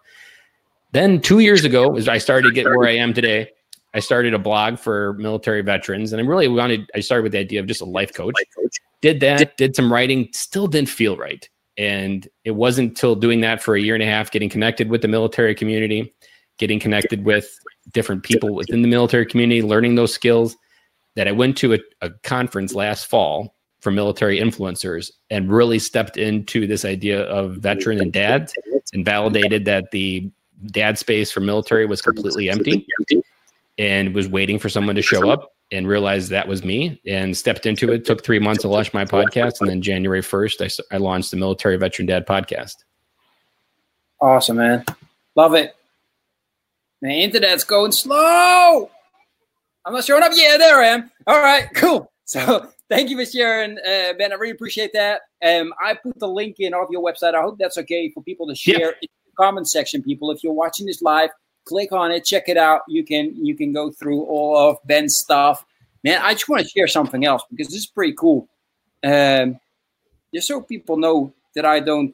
Then 0.94 1.22
two 1.22 1.40
years 1.40 1.66
ago, 1.66 1.98
as 1.98 2.08
I 2.08 2.18
started 2.18 2.50
to 2.50 2.54
get 2.54 2.66
where 2.66 2.88
I 2.88 2.96
am 2.96 3.14
today, 3.14 3.50
I 3.94 4.00
started 4.00 4.34
a 4.34 4.40
blog 4.40 4.80
for 4.80 5.14
military 5.14 5.62
veterans, 5.62 6.14
and 6.14 6.22
I 6.22 6.26
really 6.26 6.48
wanted. 6.48 6.90
I 6.96 7.00
started 7.00 7.24
with 7.24 7.32
the 7.32 7.40
idea 7.40 7.60
of 7.60 7.66
just 7.66 7.82
a 7.82 7.86
life 7.86 8.14
coach. 8.14 8.36
Life 8.36 8.48
coach. 8.56 8.78
Did 9.02 9.20
that, 9.22 9.58
did 9.58 9.76
some 9.76 9.92
writing, 9.92 10.30
still 10.34 10.68
didn't 10.68 10.90
feel 10.90 11.18
right, 11.18 11.48
and 11.78 12.28
it 12.44 12.52
wasn't 12.52 12.90
until 12.90 13.16
doing 13.16 13.42
that 13.42 13.62
for 13.62 13.76
a 13.76 13.82
year 13.82 13.96
and 13.96 14.04
a 14.04 14.08
half, 14.08 14.32
getting 14.32 14.50
connected 14.50 14.90
with 14.90 15.02
the 15.02 15.08
military 15.08 15.56
community, 15.56 16.14
getting 16.58 16.80
connected 16.80 17.26
with 17.26 17.58
different 17.94 18.24
people 18.24 18.54
within 18.54 18.82
the 18.82 18.88
military 18.88 19.26
community, 19.26 19.62
learning 19.62 19.96
those 19.96 20.14
skills, 20.14 20.56
that 21.18 21.28
I 21.28 21.32
went 21.32 21.58
to 21.58 21.74
a, 21.74 21.80
a 22.02 22.12
conference 22.22 22.76
last 22.76 23.08
fall 23.08 23.56
for 23.82 23.92
military 23.92 24.40
influencers 24.40 25.10
and 25.32 25.52
really 25.52 25.80
stepped 25.80 26.16
into 26.16 26.68
this 26.68 26.86
idea 26.86 27.24
of 27.24 27.58
veteran 27.58 28.00
and 28.00 28.14
dads 28.14 28.54
and 28.94 29.04
validated 29.04 29.66
that 29.66 29.90
the 29.90 30.30
dad 30.68 31.00
space 31.00 31.32
for 31.32 31.40
military 31.40 31.88
was 31.88 32.04
completely 32.04 32.52
empty 32.52 32.86
and 33.80 34.14
was 34.14 34.28
waiting 34.28 34.60
for 34.60 34.70
someone 34.70 34.96
to 34.96 35.02
show 35.02 35.30
up 35.30 35.56
and 35.72 35.88
realized 35.88 36.30
that 36.30 36.48
was 36.48 36.64
me 36.64 37.02
and 37.08 37.36
stepped 37.36 37.66
into 37.66 37.92
it. 37.92 38.06
Took 38.06 38.24
three 38.24 38.40
months 38.40 38.62
to 38.62 38.68
launch 38.68 38.94
my 38.94 39.04
podcast. 39.04 39.60
And 39.60 39.70
then 39.70 39.82
January 39.82 40.22
1st, 40.22 40.84
I, 40.92 40.96
I 40.96 41.00
launched 41.00 41.32
the 41.32 41.38
Military 41.38 41.78
Veteran 41.78 42.06
Dad 42.06 42.28
podcast. 42.28 42.76
Awesome, 44.22 44.58
man. 44.58 44.86
Love 45.36 45.56
it. 45.56 45.76
The 47.02 47.10
internet's 47.10 47.64
going 47.64 47.92
slow. 47.92 48.92
I'm 49.88 49.94
not 49.94 50.04
showing 50.04 50.22
up. 50.22 50.34
Yeah, 50.36 50.58
there 50.58 50.82
I 50.82 50.88
am. 50.88 51.10
All 51.28 51.42
right, 51.42 51.70
cool. 51.76 52.12
So 52.26 52.68
thank 52.90 53.10
you 53.10 53.18
for 53.18 53.26
sharing, 53.26 53.78
uh, 53.78 54.14
Ben. 54.18 54.34
I 54.34 54.36
really 54.36 54.52
appreciate 54.52 54.92
that. 54.92 55.22
Um, 55.42 55.74
I 55.82 55.94
put 55.94 56.20
the 56.20 56.28
link 56.28 56.58
in 56.60 56.74
off 56.74 56.90
your 56.92 57.02
website. 57.02 57.36
I 57.36 57.42
hope 57.42 57.58
that's 57.58 57.78
okay 57.78 58.12
for 58.12 58.22
people 58.22 58.48
to 58.48 58.56
share 58.56 58.80
yeah. 58.80 58.88
in 59.02 59.08
the 59.26 59.32
comment 59.40 59.70
section. 59.70 60.04
People, 60.04 60.30
if 60.32 60.44
you're 60.44 60.52
watching 60.52 60.86
this 60.86 61.02
live, 61.02 61.30
click 61.64 61.94
on 61.94 62.12
it, 62.12 62.26
check 62.26 62.50
it 62.50 62.58
out. 62.58 62.82
You 62.90 63.06
can 63.06 63.34
you 63.34 63.56
can 63.56 63.72
go 63.72 63.90
through 63.90 64.24
all 64.24 64.58
of 64.58 64.78
Ben's 64.84 65.16
stuff. 65.16 65.66
Man, 66.04 66.20
I 66.22 66.34
just 66.34 66.50
want 66.50 66.64
to 66.64 66.68
share 66.68 66.88
something 66.88 67.26
else 67.26 67.44
because 67.50 67.68
this 67.68 67.78
is 67.78 67.88
pretty 67.88 68.14
cool. 68.14 68.50
Um, 69.06 69.58
just 70.34 70.50
so 70.50 70.60
people 70.60 70.98
know 70.98 71.34
that 71.56 71.64
I 71.64 71.80
don't 71.80 72.14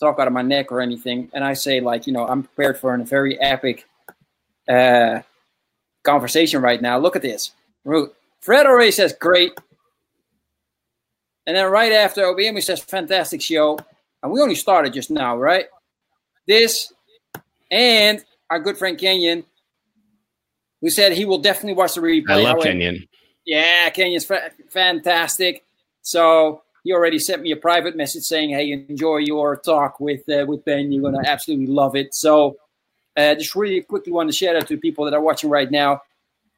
talk 0.00 0.18
out 0.18 0.26
of 0.26 0.32
my 0.32 0.40
neck 0.40 0.72
or 0.72 0.80
anything, 0.80 1.28
and 1.34 1.44
I 1.44 1.52
say 1.52 1.80
like 1.80 2.06
you 2.06 2.14
know 2.14 2.26
I'm 2.26 2.44
prepared 2.44 2.78
for 2.78 2.94
a 2.94 3.04
very 3.04 3.38
epic 3.42 3.86
uh, 4.66 5.20
conversation 6.02 6.62
right 6.62 6.80
now. 6.80 6.98
Look 6.98 7.16
at 7.16 7.22
this. 7.22 7.52
Fred 7.84 8.66
already 8.66 8.90
says 8.90 9.12
great. 9.12 9.52
And 11.46 11.56
then 11.56 11.70
right 11.70 11.92
after 11.92 12.22
OBM, 12.22 12.62
says 12.62 12.80
fantastic 12.80 13.42
show. 13.42 13.78
And 14.22 14.30
we 14.32 14.40
only 14.40 14.54
started 14.54 14.92
just 14.92 15.10
now, 15.10 15.36
right? 15.36 15.66
This 16.46 16.92
and 17.70 18.24
our 18.50 18.60
good 18.60 18.76
friend 18.76 18.98
Kenyon, 18.98 19.44
who 20.80 20.90
said 20.90 21.12
he 21.12 21.24
will 21.24 21.38
definitely 21.38 21.74
watch 21.74 21.94
the 21.94 22.00
replay. 22.00 22.30
I 22.30 22.42
love 22.42 22.62
Kenyon. 22.62 23.06
Yeah, 23.46 23.88
Kenyon's 23.90 24.24
fa- 24.24 24.50
fantastic. 24.68 25.64
So 26.02 26.62
he 26.84 26.92
already 26.92 27.18
sent 27.18 27.42
me 27.42 27.52
a 27.52 27.56
private 27.56 27.96
message 27.96 28.24
saying, 28.24 28.50
"Hey, 28.50 28.72
enjoy 28.72 29.18
your 29.18 29.56
talk 29.56 30.00
with 30.00 30.28
uh, 30.28 30.44
with 30.46 30.64
Ben. 30.64 30.92
You're 30.92 31.02
gonna 31.02 31.22
absolutely 31.26 31.66
love 31.66 31.96
it." 31.96 32.14
So, 32.14 32.56
uh, 33.16 33.34
just 33.34 33.54
really 33.54 33.80
quickly 33.82 34.12
want 34.12 34.28
to 34.28 34.36
share 34.36 34.54
that 34.54 34.68
to 34.68 34.76
people 34.76 35.04
that 35.04 35.14
are 35.14 35.20
watching 35.20 35.50
right 35.50 35.70
now. 35.70 36.02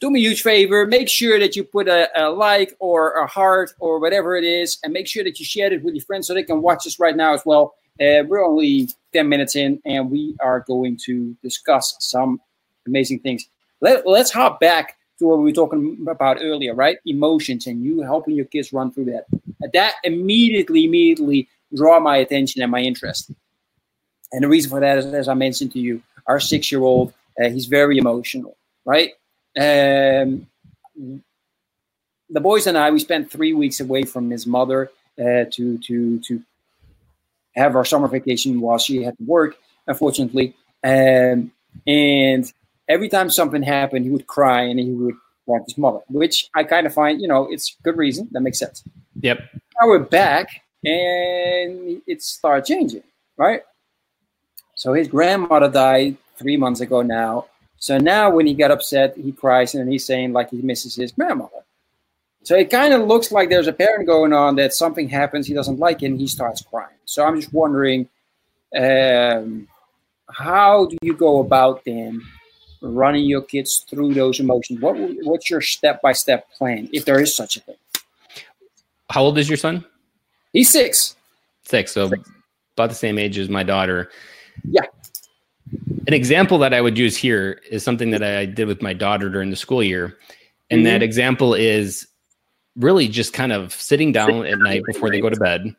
Do 0.00 0.11
me 0.11 0.21
a 0.21 0.28
huge 0.28 0.42
favor. 0.42 0.87
Make 0.87 1.09
sure 1.09 1.38
that 1.38 1.54
you 1.54 1.62
put 1.62 1.88
a, 1.88 2.09
a 2.21 2.28
like 2.30 2.75
or 2.80 3.12
a 3.12 3.26
heart 3.26 3.73
or 3.78 4.00
whatever 4.00 4.37
it 4.37 4.44
is, 4.44 4.78
and 4.82 4.92
make 4.92 5.06
sure 5.06 5.25
that 5.25 5.38
you 5.38 5.44
share 5.44 5.73
it 5.73 5.82
with 5.82 5.94
your 5.94 6.04
friends 6.04 6.26
so 6.26 6.35
they 6.35 6.42
can 6.42 6.61
watch 6.61 6.85
this 6.85 6.99
right 6.99 7.16
now 7.16 7.35
as 7.35 7.42
well. 7.47 7.75
Uh, 8.00 8.25
we're 8.26 8.44
only 8.44 8.88
10 9.12 9.28
minutes 9.28 9.54
in, 9.54 9.80
and 9.85 10.11
we 10.11 10.35
are 10.40 10.61
going 10.61 10.97
to 11.04 11.37
discuss 11.42 11.94
some 12.00 12.40
amazing 12.87 13.21
things. 13.21 13.47
Let, 13.80 14.06
let's 14.06 14.32
hop 14.32 14.61
back 14.61 14.97
to 15.18 15.26
what 15.26 15.38
we 15.38 15.44
were 15.44 15.52
talking 15.52 16.04
about 16.11 16.38
earlier, 16.40 16.75
right? 16.75 16.99
Emotions 17.06 17.66
and 17.66 17.85
you 17.85 18.00
helping 18.00 18.35
your 18.35 18.47
kids 18.47 18.73
run 18.73 18.92
through 18.92 19.06
that. 19.06 19.26
That 19.73 19.94
immediately, 20.02 20.85
immediately 20.85 21.49
draw 21.75 22.00
my 22.00 22.16
attention 22.16 22.62
and 22.62 22.71
my 22.71 22.80
interest. 22.80 23.30
And 24.32 24.42
the 24.42 24.49
reason 24.49 24.71
for 24.71 24.80
that 24.80 24.99
is, 24.99 25.06
as 25.06 25.28
I 25.28 25.35
mentioned 25.35 25.73
to 25.73 25.78
you, 25.78 26.02
our 26.26 26.41
six 26.41 26.71
year 26.71 26.83
old, 26.83 27.12
uh, 27.43 27.49
he's 27.49 27.67
very 27.67 27.99
emotional, 27.99 28.57
right? 28.85 29.11
Um, 29.59 30.47
the 32.31 32.41
boys 32.41 32.67
and 32.67 32.79
I, 32.79 32.91
we 32.91 32.99
spent 32.99 33.31
three 33.31 33.52
weeks 33.52 33.81
away 33.81 34.05
from 34.05 34.31
his 34.31 34.47
mother 34.47 34.91
uh, 35.19 35.45
to 35.50 35.79
to 35.79 36.21
to 36.21 36.43
have 37.55 37.76
our 37.76 37.85
summer 37.85 38.09
vacation 38.09 38.61
while 38.61 38.79
she 38.79 39.02
had 39.02 39.17
to 39.19 39.25
work, 39.25 39.57
unfortunately. 39.87 40.55
Um, 40.83 41.52
and 41.87 42.50
every 42.88 43.09
time 43.09 43.31
something 43.31 43.62
happened, 43.62 44.05
he 44.05 44.11
would 44.11 44.26
cry 44.26 44.62
and 44.62 44.79
he 44.79 44.91
would 44.91 45.14
want 45.47 45.64
his 45.67 45.76
mother, 45.76 46.00
which 46.09 46.49
I 46.55 46.64
kind 46.64 46.87
of 46.87 46.95
find, 46.95 47.21
you 47.21 47.29
know, 47.29 47.49
it's 47.50 47.76
good 47.83 47.97
reason. 47.97 48.29
That 48.33 48.41
makes 48.41 48.59
sense. 48.59 48.83
Yep. 49.21 49.38
Now 49.81 49.88
we're 49.88 49.99
back 49.99 50.49
and 50.85 52.02
it 52.07 52.23
started 52.23 52.64
changing, 52.64 53.02
right? 53.37 53.62
So 54.83 54.93
his 54.95 55.07
grandmother 55.07 55.69
died 55.69 56.17
three 56.37 56.57
months 56.57 56.81
ago 56.81 57.03
now. 57.03 57.47
So 57.79 57.99
now 57.99 58.31
when 58.31 58.49
he 58.49 58.55
got 58.55 58.73
upset, 58.73 59.17
he 59.17 59.31
cries 59.31 59.77
and 59.77 59.89
he's 59.89 60.05
saying 60.05 60.33
like 60.33 60.51
he 60.51 60.61
misses 60.61 60.97
his 60.97 61.12
grandmother. 61.12 61.62
So 62.43 62.57
it 62.57 62.69
kind 62.69 62.93
of 62.93 63.07
looks 63.07 63.31
like 63.31 63.49
there's 63.49 63.69
a 63.69 63.73
pattern 63.73 64.05
going 64.05 64.33
on 64.33 64.57
that 64.57 64.73
something 64.73 65.09
happens 65.09 65.47
he 65.47 65.55
doesn't 65.55 65.79
like 65.79 66.03
and 66.03 66.19
he 66.19 66.27
starts 66.27 66.62
crying. 66.62 66.97
So 67.05 67.25
I'm 67.25 67.41
just 67.41 67.53
wondering, 67.53 68.09
um, 68.77 69.69
how 70.29 70.87
do 70.87 70.99
you 71.01 71.15
go 71.15 71.39
about 71.39 71.85
then 71.85 72.21
running 72.81 73.27
your 73.27 73.43
kids 73.43 73.87
through 73.89 74.15
those 74.15 74.41
emotions? 74.41 74.81
What 74.81 74.97
what's 75.23 75.49
your 75.49 75.61
step 75.61 76.03
by 76.03 76.12
step 76.12 76.51
plan 76.59 76.89
if 76.93 77.05
there 77.05 77.21
is 77.21 77.37
such 77.37 77.57
a 77.57 77.61
thing? 77.61 77.77
How 79.11 79.23
old 79.23 79.39
is 79.39 79.49
your 79.49 79.59
son? 79.59 79.85
He's 80.53 80.71
six. 80.71 81.15
Six, 81.62 81.93
so 81.93 82.09
six. 82.09 82.29
about 82.77 82.89
the 82.89 82.97
same 82.97 83.17
age 83.17 83.39
as 83.39 83.49
my 83.49 83.62
daughter. 83.62 84.11
Yeah. 84.64 84.87
An 86.06 86.14
example 86.14 86.59
that 86.59 86.75
I 86.75 86.80
would 86.80 86.99
use 86.99 87.16
here 87.16 87.61
is 87.71 87.82
something 87.82 88.11
that 88.11 88.23
I 88.23 88.44
did 88.44 88.66
with 88.66 88.82
my 88.82 88.92
daughter 88.92 89.30
during 89.30 89.50
the 89.50 89.56
school 89.56 89.82
year. 89.82 90.18
And 90.71 90.78
mm-hmm. 90.78 90.85
that 90.85 91.02
example 91.02 91.54
is 91.54 92.06
really 92.76 93.09
just 93.09 93.32
kind 93.32 93.52
of 93.52 93.73
sitting 93.73 94.12
down 94.12 94.47
at 94.47 94.59
night 94.59 94.82
before 94.87 95.11
they 95.11 95.21
go 95.21 95.30
to 95.30 95.38
bed. 95.38 95.75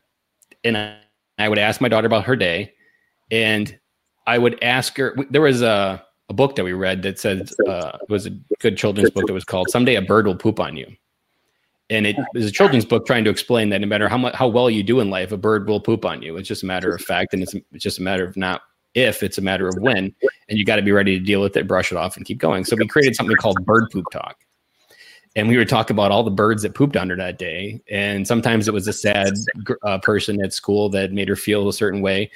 And 0.64 0.78
I, 0.78 0.98
I 1.38 1.50
would 1.50 1.60
ask 1.60 1.82
my 1.82 1.90
daughter 1.90 2.08
about 2.08 2.26
her 2.26 2.36
day. 2.36 2.74
And 3.32 3.78
I 4.26 4.38
would 4.38 4.64
ask 4.64 4.96
her, 4.98 5.16
there 5.30 5.42
was 5.42 5.62
a, 5.62 6.04
a 6.30 6.34
book 6.34 6.56
that 6.56 6.64
we 6.64 6.74
read 6.74 7.02
that 7.04 7.20
said, 7.20 7.50
uh, 7.68 7.98
it 8.02 8.10
was 8.10 8.26
a 8.26 8.32
good 8.60 8.78
children's 8.78 9.10
book 9.10 9.28
that 9.28 9.34
was 9.34 9.44
called 9.44 9.70
Someday 9.70 9.96
a 9.96 10.02
Bird 10.02 10.26
Will 10.26 10.36
Poop 10.36 10.60
on 10.60 10.78
You. 10.78 10.88
And 11.90 12.08
it 12.08 12.16
was 12.34 12.46
a 12.46 12.52
children's 12.52 12.86
book 12.86 13.06
trying 13.06 13.24
to 13.26 13.30
explain 13.30 13.70
that 13.70 13.82
no 13.82 13.88
matter 13.88 14.08
how 14.08 14.18
much, 14.18 14.36
how 14.36 14.48
well 14.48 14.70
you 14.70 14.84
do 14.84 15.00
in 15.00 15.10
life, 15.10 15.32
a 15.32 15.38
bird 15.38 15.68
will 15.68 15.80
poop 15.80 16.06
on 16.06 16.22
you. 16.22 16.38
It's 16.38 16.48
just 16.48 16.64
a 16.64 16.66
matter 16.66 16.94
of 16.94 17.02
fact. 17.02 17.34
And 17.34 17.44
it's, 17.44 17.54
it's 17.54 17.84
just 17.84 18.00
a 18.00 18.02
matter 18.02 18.26
of 18.26 18.38
not 18.38 18.62
if, 18.94 19.22
it's 19.22 19.38
a 19.38 19.42
matter 19.42 19.68
of 19.68 19.76
when. 19.80 20.16
And 20.50 20.58
you 20.58 20.66
got 20.66 20.78
to 20.78 20.82
be 20.82 20.92
ready 20.92 21.20
to 21.20 21.24
deal 21.24 21.42
with 21.42 21.58
it, 21.58 21.68
brush 21.68 21.92
it 21.92 21.98
off, 21.98 22.16
and 22.16 22.26
keep 22.26 22.38
going. 22.38 22.64
So 22.64 22.76
we 22.76 22.88
created 22.88 23.16
something 23.16 23.36
called 23.36 23.64
Bird 23.66 23.90
Poop 23.92 24.06
Talk 24.12 24.38
and 25.36 25.48
we 25.48 25.58
would 25.58 25.70
talk 25.70 25.90
about 25.90 26.12
all 26.12 26.24
the 26.24 26.32
birds 26.32 26.62
that 26.62 26.76
pooped 26.76 26.96
on 26.96 27.10
her 27.10 27.16
that 27.16 27.40
day. 27.40 27.82
And 27.90 28.28
sometimes 28.28 28.68
it 28.68 28.74
was 28.74 28.88
a 28.88 28.94
sad 28.94 29.34
uh, 29.82 29.98
person 30.00 30.44
at 30.44 30.54
school 30.54 30.90
that 30.90 31.12
made 31.12 31.28
her 31.28 31.36
feel 31.36 31.68
a 31.68 31.74
certain 31.74 32.02
way. 32.02 32.30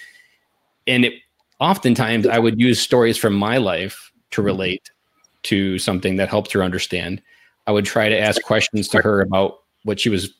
And 0.88 1.06
it 1.06 1.14
oftentimes 1.60 2.26
I 2.26 2.40
would 2.40 2.60
use 2.60 2.80
stories 2.80 3.18
from 3.18 3.34
my 3.34 3.58
life 3.58 4.12
to 4.32 4.42
relate 4.42 4.90
to 5.44 5.78
something 5.78 6.16
that 6.16 6.30
helped 6.30 6.52
her 6.54 6.64
understand. 6.64 7.22
I 7.68 7.72
would 7.72 7.86
try 7.86 8.10
to 8.10 8.18
ask 8.18 8.42
questions 8.42 8.88
to 8.90 9.02
her 9.02 9.22
about 9.22 9.60
what 9.84 10.00
she 10.00 10.10
was 10.10 10.34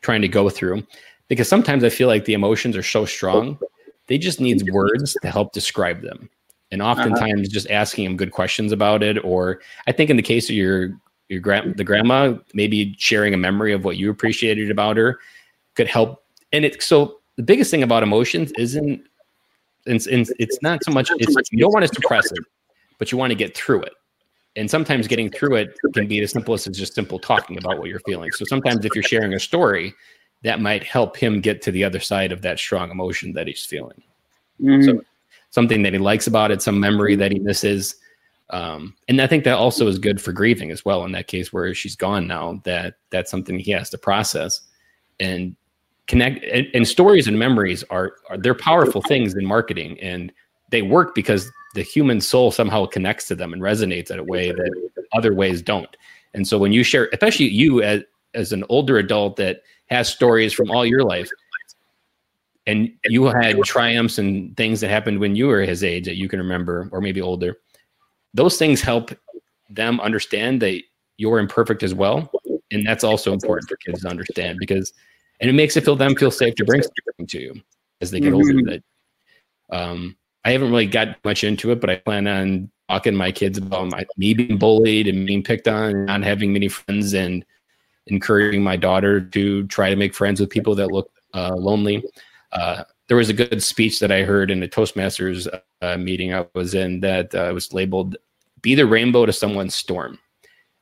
trying 0.00 0.22
to 0.22 0.28
go 0.28 0.48
through 0.48 0.86
because 1.28 1.48
sometimes 1.48 1.84
I 1.84 1.90
feel 1.90 2.08
like 2.08 2.24
the 2.24 2.34
emotions 2.34 2.76
are 2.76 2.82
so 2.82 3.04
strong, 3.04 3.58
they 4.06 4.16
just 4.16 4.40
need 4.40 4.70
words 4.70 5.16
to 5.20 5.30
help 5.30 5.52
describe 5.52 6.00
them. 6.00 6.30
And 6.70 6.80
uh-huh. 6.80 7.02
oftentimes, 7.02 7.48
uh-huh. 7.48 7.52
just 7.52 7.70
asking 7.70 8.04
them 8.04 8.16
good 8.16 8.32
questions 8.32 8.72
about 8.72 9.02
it, 9.02 9.22
or 9.24 9.60
I 9.86 9.92
think 9.92 10.08
in 10.08 10.16
the 10.16 10.22
case 10.22 10.48
of 10.48 10.56
your 10.56 10.98
your 11.28 11.40
grand 11.40 11.76
the 11.76 11.84
grandma 11.84 12.34
maybe 12.54 12.94
sharing 12.98 13.34
a 13.34 13.36
memory 13.36 13.72
of 13.72 13.84
what 13.84 13.96
you 13.96 14.10
appreciated 14.10 14.70
about 14.70 14.96
her 14.96 15.18
could 15.74 15.86
help 15.86 16.24
and 16.52 16.64
it 16.64 16.82
so 16.82 17.18
the 17.36 17.42
biggest 17.42 17.70
thing 17.70 17.82
about 17.82 18.02
emotions 18.02 18.50
isn't 18.58 19.02
it's, 19.86 20.06
it's 20.06 20.60
not 20.62 20.82
so 20.84 20.90
much 20.90 21.10
it's, 21.16 21.52
you 21.52 21.58
don't 21.58 21.72
want 21.72 21.86
to 21.86 21.94
suppress 21.94 22.30
it 22.32 22.44
but 22.98 23.12
you 23.12 23.18
want 23.18 23.30
to 23.30 23.34
get 23.34 23.56
through 23.56 23.82
it 23.82 23.92
and 24.56 24.70
sometimes 24.70 25.06
getting 25.06 25.30
through 25.30 25.56
it 25.56 25.76
can 25.94 26.06
be 26.06 26.20
as 26.20 26.30
simple 26.32 26.54
as 26.54 26.64
just 26.66 26.94
simple 26.94 27.18
talking 27.18 27.58
about 27.58 27.78
what 27.78 27.88
you're 27.88 28.00
feeling 28.00 28.30
so 28.32 28.44
sometimes 28.44 28.84
if 28.84 28.94
you're 28.94 29.02
sharing 29.02 29.34
a 29.34 29.40
story 29.40 29.94
that 30.42 30.60
might 30.60 30.84
help 30.84 31.16
him 31.16 31.40
get 31.40 31.62
to 31.62 31.70
the 31.70 31.84
other 31.84 32.00
side 32.00 32.32
of 32.32 32.42
that 32.42 32.58
strong 32.58 32.90
emotion 32.90 33.32
that 33.32 33.46
he's 33.46 33.64
feeling 33.64 34.02
mm-hmm. 34.60 34.82
so 34.82 35.00
something 35.50 35.82
that 35.82 35.92
he 35.92 35.98
likes 35.98 36.26
about 36.26 36.50
it 36.50 36.62
some 36.62 36.78
memory 36.80 37.16
that 37.16 37.32
he 37.32 37.38
misses 37.38 37.96
Um, 38.50 38.94
and 39.08 39.20
I 39.20 39.26
think 39.26 39.44
that 39.44 39.58
also 39.58 39.86
is 39.88 39.98
good 39.98 40.20
for 40.22 40.32
grieving 40.32 40.70
as 40.70 40.82
well. 40.82 41.04
In 41.04 41.12
that 41.12 41.26
case, 41.26 41.52
where 41.52 41.74
she's 41.74 41.96
gone 41.96 42.26
now, 42.26 42.62
that 42.64 42.94
that's 43.10 43.30
something 43.30 43.58
he 43.58 43.72
has 43.72 43.90
to 43.90 43.98
process 43.98 44.62
and 45.20 45.54
connect. 46.06 46.42
And, 46.44 46.66
and 46.72 46.88
stories 46.88 47.28
and 47.28 47.38
memories 47.38 47.84
are, 47.90 48.14
are 48.30 48.38
they're 48.38 48.54
powerful 48.54 49.02
things 49.02 49.34
in 49.34 49.44
marketing, 49.44 50.00
and 50.00 50.32
they 50.70 50.82
work 50.82 51.14
because 51.14 51.50
the 51.74 51.82
human 51.82 52.20
soul 52.20 52.50
somehow 52.50 52.86
connects 52.86 53.26
to 53.28 53.34
them 53.34 53.52
and 53.52 53.62
resonates 53.62 54.10
in 54.10 54.18
a 54.18 54.24
way 54.24 54.50
that 54.50 54.90
other 55.16 55.34
ways 55.34 55.62
don't. 55.62 55.96
And 56.34 56.46
so 56.46 56.58
when 56.58 56.72
you 56.72 56.82
share, 56.82 57.08
especially 57.12 57.48
you 57.48 57.82
as 57.82 58.02
as 58.34 58.52
an 58.52 58.64
older 58.68 58.98
adult 58.98 59.36
that 59.36 59.62
has 59.86 60.08
stories 60.08 60.52
from 60.52 60.70
all 60.70 60.84
your 60.84 61.02
life, 61.02 61.30
and 62.66 62.90
you 63.06 63.24
had 63.24 63.62
triumphs 63.64 64.18
and 64.18 64.54
things 64.56 64.80
that 64.80 64.90
happened 64.90 65.18
when 65.18 65.34
you 65.34 65.46
were 65.46 65.62
his 65.62 65.82
age 65.82 66.04
that 66.04 66.16
you 66.16 66.28
can 66.28 66.38
remember, 66.38 66.88
or 66.92 67.00
maybe 67.00 67.22
older. 67.22 67.56
Those 68.34 68.58
things 68.58 68.82
help 68.82 69.10
them 69.70 70.00
understand 70.00 70.60
that 70.62 70.82
you're 71.16 71.38
imperfect 71.38 71.82
as 71.82 71.94
well, 71.94 72.30
and 72.70 72.86
that's 72.86 73.04
also 73.04 73.32
important 73.32 73.68
for 73.68 73.76
kids 73.78 74.02
to 74.02 74.08
understand 74.08 74.58
because, 74.60 74.92
and 75.40 75.48
it 75.48 75.54
makes 75.54 75.76
it 75.76 75.84
feel 75.84 75.96
them 75.96 76.14
feel 76.14 76.30
safe 76.30 76.54
to 76.56 76.64
bring 76.64 76.82
something 76.82 77.26
to 77.26 77.40
you 77.40 77.54
as 78.02 78.10
they 78.10 78.20
get 78.20 78.34
mm-hmm. 78.34 78.58
older. 78.58 78.80
That 79.70 79.76
um, 79.76 80.16
I 80.48 80.52
haven't 80.52 80.70
really 80.70 80.86
got 80.86 81.22
much 81.26 81.44
into 81.44 81.72
it, 81.72 81.80
but 81.82 81.90
I 81.90 81.96
plan 81.96 82.26
on 82.26 82.70
talking 82.88 83.12
to 83.12 83.18
my 83.18 83.30
kids 83.30 83.58
about 83.58 83.90
my, 83.90 84.06
me 84.16 84.32
being 84.32 84.56
bullied 84.56 85.06
and 85.06 85.26
being 85.26 85.42
picked 85.42 85.68
on, 85.68 85.90
and 85.90 86.06
not 86.06 86.22
having 86.22 86.54
many 86.54 86.68
friends, 86.68 87.12
and 87.12 87.44
encouraging 88.06 88.62
my 88.62 88.74
daughter 88.74 89.20
to 89.20 89.66
try 89.66 89.90
to 89.90 89.96
make 89.96 90.14
friends 90.14 90.40
with 90.40 90.48
people 90.48 90.74
that 90.76 90.90
look 90.90 91.10
uh, 91.34 91.54
lonely. 91.54 92.02
Uh, 92.52 92.84
there 93.08 93.16
was 93.18 93.28
a 93.28 93.34
good 93.34 93.62
speech 93.62 94.00
that 94.00 94.10
I 94.10 94.22
heard 94.22 94.50
in 94.50 94.62
a 94.62 94.68
Toastmasters 94.68 95.46
uh, 95.82 95.98
meeting 95.98 96.32
I 96.32 96.46
was 96.54 96.72
in 96.72 97.00
that 97.00 97.34
uh, 97.34 97.50
was 97.52 97.74
labeled 97.74 98.16
"Be 98.62 98.74
the 98.74 98.86
rainbow 98.86 99.26
to 99.26 99.34
someone's 99.34 99.74
storm," 99.74 100.18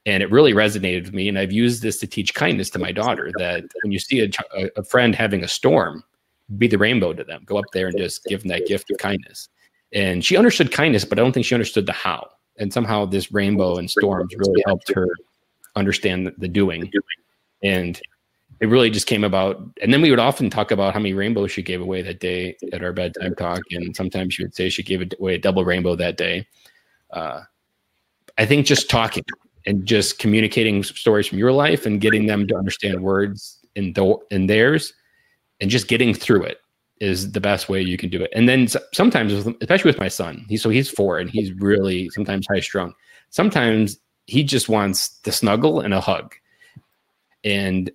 and 0.07 0.23
it 0.23 0.31
really 0.31 0.53
resonated 0.53 1.07
with 1.07 1.15
me. 1.15 1.29
And 1.29 1.41
I've 1.41 1.51
used 1.51 1.83
this 1.83 1.99
to 1.99 2.07
teach 2.07 2.35
kindness 2.35 2.71
to 2.71 2.79
my 2.79 2.93
daughter. 2.93 3.33
That 3.39 3.65
when 3.83 3.91
you 3.91 3.99
see 3.99 4.21
a, 4.21 4.71
a 4.77 4.85
friend 4.85 5.13
having 5.13 5.43
a 5.43 5.49
storm, 5.49 6.05
be 6.57 6.69
the 6.69 6.79
rainbow 6.79 7.13
to 7.15 7.25
them. 7.25 7.43
Go 7.47 7.59
up 7.59 7.65
there 7.73 7.89
and 7.89 7.99
just 7.99 8.23
give 8.27 8.43
them 8.43 8.51
that 8.51 8.69
gift 8.69 8.93
of 8.93 8.99
kindness 8.99 9.49
and 9.97 10.23
she 10.23 10.37
understood 10.37 10.71
kindness, 10.71 11.07
but 11.07 11.19
I 11.19 11.23
don't 11.23 11.33
think 11.33 11.47
she 11.47 11.55
understood 11.55 11.87
the 11.87 11.93
how. 11.93 12.29
And 12.59 12.71
somehow 12.71 13.07
this 13.07 13.33
rainbow 13.33 13.77
and 13.79 13.91
storms 13.91 14.35
really 14.37 14.63
helped 14.67 14.93
her 14.93 15.09
understand 15.75 16.31
the, 16.37 16.49
doing. 16.49 16.93
And 17.63 17.99
it 18.61 18.69
really 18.69 18.91
just 18.91 19.07
came 19.07 19.25
about. 19.25 19.59
And 19.81 19.95
then 19.95 20.03
we 20.03 20.11
would 20.11 20.19
often 20.19 20.51
talk 20.51 20.71
about 20.71 20.93
how 20.93 21.01
many 21.01 21.15
rainbows 21.15 21.51
she 21.51 21.63
gave 21.63 21.81
away 21.81 22.03
that 22.03 22.21
day 22.21 22.59
at 22.75 22.85
our 22.85 22.93
bedtime 22.93 23.35
talk. 23.37 23.63
And 23.71 23.97
sometimes 23.97 24.35
she 24.35 24.45
would 24.45 24.55
say 24.55 24.69
she 24.69 24.83
gave 24.83 25.01
away 25.19 25.35
a 25.35 25.39
double 25.39 25.65
rainbow 25.65 25.97
that 25.97 26.19
day. 26.19 26.47
Uh, 27.11 27.41
I 28.37 28.45
think 28.45 28.67
just 28.67 28.91
talking 28.91 29.25
and 29.65 29.87
just 29.87 30.19
communicating 30.19 30.83
stories 30.83 31.27
from 31.27 31.39
your 31.39 31.53
life 31.53 31.87
and 31.87 32.03
getting 32.03 32.27
them 32.27 32.47
to 32.49 32.57
understand 32.57 33.01
words 33.01 33.61
in, 33.75 33.95
the, 33.95 34.17
in 34.31 34.47
theirs 34.47 34.93
and 35.59 35.71
just 35.71 35.89
getting 35.89 36.13
through 36.13 36.43
it 36.43 36.59
is 37.01 37.33
the 37.33 37.41
best 37.41 37.69
way 37.69 37.81
you 37.81 37.97
can 37.97 38.09
do 38.09 38.23
it. 38.23 38.31
And 38.35 38.49
then 38.49 38.69
sometimes, 38.93 39.33
especially 39.61 39.89
with 39.89 40.01
my 40.01 40.09
son, 40.09 40.47
he's 40.49 40.63
so 40.63 40.71
he's 40.71 40.89
four 40.89 41.19
and 41.19 41.29
he's 41.29 41.53
really 41.53 42.09
sometimes 42.11 42.47
high 42.51 42.61
strung. 42.61 42.95
Sometimes 43.31 43.99
he 44.27 44.43
just 44.43 44.69
wants 44.69 45.19
the 45.21 45.33
snuggle 45.33 45.81
and 45.81 45.93
a 45.93 46.01
hug. 46.01 46.35
And 47.45 47.91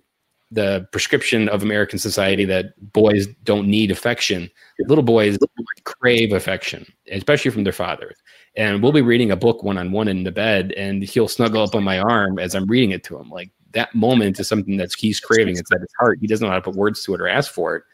the 0.50 0.86
prescription 0.92 1.48
of 1.48 1.62
American 1.62 1.98
society 1.98 2.44
that 2.44 2.74
boys 2.92 3.26
don't 3.42 3.66
need 3.66 3.90
affection, 3.90 4.50
little 4.86 5.02
boys 5.02 5.38
crave 5.84 6.32
affection, 6.32 6.86
especially 7.10 7.50
from 7.50 7.64
their 7.64 7.72
fathers. 7.72 8.16
And 8.54 8.82
we'll 8.82 8.92
be 8.92 9.00
reading 9.00 9.30
a 9.30 9.36
book 9.36 9.62
one 9.62 9.78
on 9.78 9.92
one 9.92 10.08
in 10.08 10.24
the 10.24 10.30
bed, 10.30 10.72
and 10.72 11.02
he'll 11.02 11.28
snuggle 11.28 11.62
up 11.62 11.74
on 11.74 11.82
my 11.82 11.98
arm 11.98 12.38
as 12.38 12.54
I'm 12.54 12.66
reading 12.66 12.90
it 12.90 13.02
to 13.04 13.18
him. 13.18 13.30
Like 13.30 13.50
that 13.72 13.94
moment 13.94 14.38
is 14.38 14.48
something 14.48 14.76
that's 14.76 14.94
he's 14.94 15.20
craving. 15.20 15.56
It's 15.56 15.72
at 15.72 15.80
his 15.80 15.92
heart. 15.98 16.18
He 16.20 16.26
doesn't 16.26 16.44
know 16.44 16.50
how 16.50 16.58
to 16.58 16.62
put 16.62 16.76
words 16.76 17.02
to 17.04 17.14
it 17.14 17.20
or 17.20 17.28
ask 17.28 17.50
for 17.50 17.76
it 17.76 17.84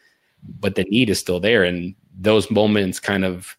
but 0.59 0.75
the 0.75 0.83
need 0.85 1.09
is 1.09 1.19
still 1.19 1.39
there. 1.39 1.63
And 1.63 1.95
those 2.17 2.49
moments 2.51 2.99
kind 2.99 3.25
of 3.25 3.55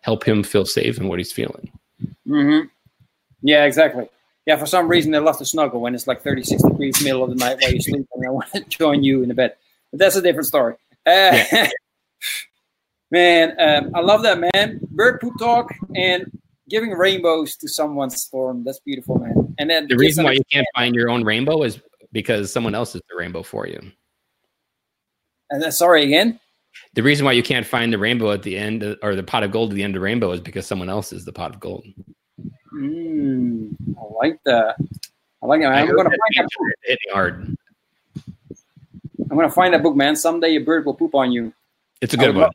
help 0.00 0.24
him 0.24 0.42
feel 0.42 0.64
safe 0.64 0.98
in 0.98 1.08
what 1.08 1.18
he's 1.18 1.32
feeling. 1.32 1.70
Mm-hmm. 2.26 2.68
Yeah, 3.42 3.64
exactly. 3.64 4.08
Yeah, 4.46 4.56
for 4.56 4.66
some 4.66 4.86
reason 4.86 5.10
they 5.10 5.18
love 5.18 5.38
to 5.38 5.44
snuggle 5.44 5.80
when 5.80 5.94
it's 5.94 6.06
like 6.06 6.22
36 6.22 6.62
degrees 6.62 7.02
middle 7.02 7.24
of 7.24 7.30
the 7.30 7.36
night 7.36 7.58
while 7.60 7.72
you 7.72 7.80
sleep 7.80 8.06
and 8.14 8.26
I 8.26 8.30
want 8.30 8.52
to 8.52 8.60
join 8.60 9.02
you 9.02 9.22
in 9.22 9.28
the 9.28 9.34
bed. 9.34 9.56
But 9.90 9.98
that's 9.98 10.16
a 10.16 10.22
different 10.22 10.46
story. 10.46 10.74
Uh, 11.04 11.42
yeah. 11.52 11.70
man, 13.10 13.56
um, 13.58 13.90
I 13.94 14.00
love 14.00 14.22
that, 14.22 14.38
man. 14.38 14.80
Bird 14.90 15.20
poop 15.20 15.34
talk 15.38 15.74
and 15.96 16.30
giving 16.68 16.90
rainbows 16.90 17.56
to 17.56 17.68
someone's 17.68 18.22
storm. 18.22 18.64
That's 18.64 18.80
beautiful, 18.80 19.18
man. 19.18 19.54
And 19.58 19.70
then 19.70 19.88
the 19.88 19.96
reason 19.96 20.24
why 20.24 20.32
you 20.32 20.42
can't 20.50 20.66
find 20.74 20.94
your 20.94 21.10
own 21.10 21.24
rainbow 21.24 21.62
is 21.62 21.80
because 22.12 22.52
someone 22.52 22.74
else 22.74 22.94
is 22.94 23.02
the 23.08 23.16
rainbow 23.16 23.42
for 23.42 23.66
you. 23.66 23.80
And 25.50 25.62
then, 25.62 25.72
sorry 25.72 26.04
again. 26.04 26.40
The 26.94 27.02
reason 27.02 27.24
why 27.24 27.32
you 27.32 27.42
can't 27.42 27.66
find 27.66 27.92
the 27.92 27.98
rainbow 27.98 28.32
at 28.32 28.42
the 28.42 28.56
end, 28.56 28.96
or 29.02 29.14
the 29.14 29.22
pot 29.22 29.42
of 29.42 29.50
gold 29.50 29.70
at 29.70 29.76
the 29.76 29.82
end 29.82 29.94
of 29.94 30.00
the 30.00 30.04
rainbow, 30.04 30.32
is 30.32 30.40
because 30.40 30.66
someone 30.66 30.88
else 30.88 31.12
is 31.12 31.24
the 31.24 31.32
pot 31.32 31.54
of 31.54 31.60
gold. 31.60 31.84
Mm, 32.74 33.74
I 33.98 34.14
like 34.14 34.38
that. 34.44 34.76
I 35.42 35.46
like 35.46 35.60
it. 35.60 35.66
I'm 35.66 35.86
going 35.86 36.04
to 36.04 36.10
find 36.10 36.34
that 36.36 36.44
book. 36.44 36.68
Hitting 36.82 37.12
hard. 37.12 37.56
I'm 39.30 39.36
going 39.36 39.48
to 39.48 39.54
find 39.54 39.74
that 39.74 39.82
book, 39.82 39.96
man. 39.96 40.16
Someday 40.16 40.56
a 40.56 40.58
bird 40.58 40.84
will 40.84 40.94
poop 40.94 41.14
on 41.14 41.32
you. 41.32 41.52
It's 42.00 42.14
a 42.14 42.16
good 42.16 42.36
I 42.36 42.40
one. 42.40 42.50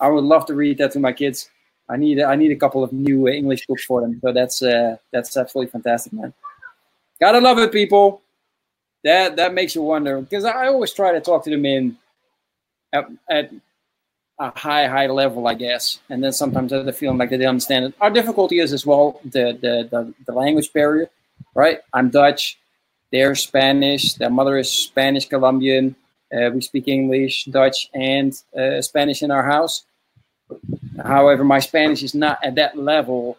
I 0.00 0.08
would 0.08 0.24
love 0.24 0.46
to 0.46 0.54
read 0.54 0.78
that 0.78 0.92
to 0.92 1.00
my 1.00 1.12
kids. 1.12 1.50
I 1.88 1.96
need 1.96 2.20
I 2.20 2.36
need 2.36 2.52
a 2.52 2.56
couple 2.56 2.84
of 2.84 2.92
new 2.92 3.28
English 3.28 3.66
books 3.66 3.84
for 3.84 4.00
them. 4.00 4.20
So 4.22 4.32
that's 4.32 4.62
uh, 4.62 4.96
that's 5.12 5.36
absolutely 5.36 5.70
fantastic, 5.70 6.12
man. 6.12 6.32
Gotta 7.20 7.40
love 7.40 7.58
it, 7.58 7.72
people. 7.72 8.22
That 9.04 9.36
that 9.36 9.54
makes 9.54 9.74
you 9.74 9.82
wonder 9.82 10.20
because 10.20 10.44
I 10.44 10.68
always 10.68 10.92
try 10.92 11.12
to 11.12 11.20
talk 11.20 11.44
to 11.44 11.50
them 11.50 11.66
in 11.66 11.96
at, 12.92 13.06
at 13.28 13.50
a 14.38 14.58
high, 14.58 14.86
high 14.86 15.06
level, 15.06 15.46
I 15.46 15.54
guess. 15.54 16.00
And 16.08 16.24
then 16.24 16.32
sometimes 16.32 16.72
I 16.72 16.76
have 16.76 16.86
the 16.86 16.92
feeling 16.92 17.18
like 17.18 17.30
they 17.30 17.36
don't 17.36 17.50
understand 17.50 17.84
it. 17.86 17.94
Our 18.00 18.10
difficulty 18.10 18.58
is 18.58 18.72
as 18.72 18.86
well 18.86 19.20
the, 19.24 19.58
the, 19.60 19.88
the, 19.90 20.14
the 20.26 20.32
language 20.32 20.72
barrier, 20.72 21.10
right? 21.54 21.80
I'm 21.92 22.10
Dutch, 22.10 22.58
they're 23.12 23.34
Spanish, 23.34 24.14
their 24.14 24.30
mother 24.30 24.56
is 24.56 24.70
Spanish 24.70 25.28
Colombian. 25.28 25.94
Uh, 26.32 26.50
we 26.54 26.60
speak 26.60 26.88
English, 26.88 27.44
Dutch, 27.46 27.90
and 27.92 28.32
uh, 28.56 28.80
Spanish 28.80 29.22
in 29.22 29.30
our 29.30 29.44
house. 29.44 29.84
However, 31.02 31.44
my 31.44 31.58
Spanish 31.58 32.02
is 32.02 32.14
not 32.14 32.38
at 32.42 32.54
that 32.54 32.78
level 32.78 33.36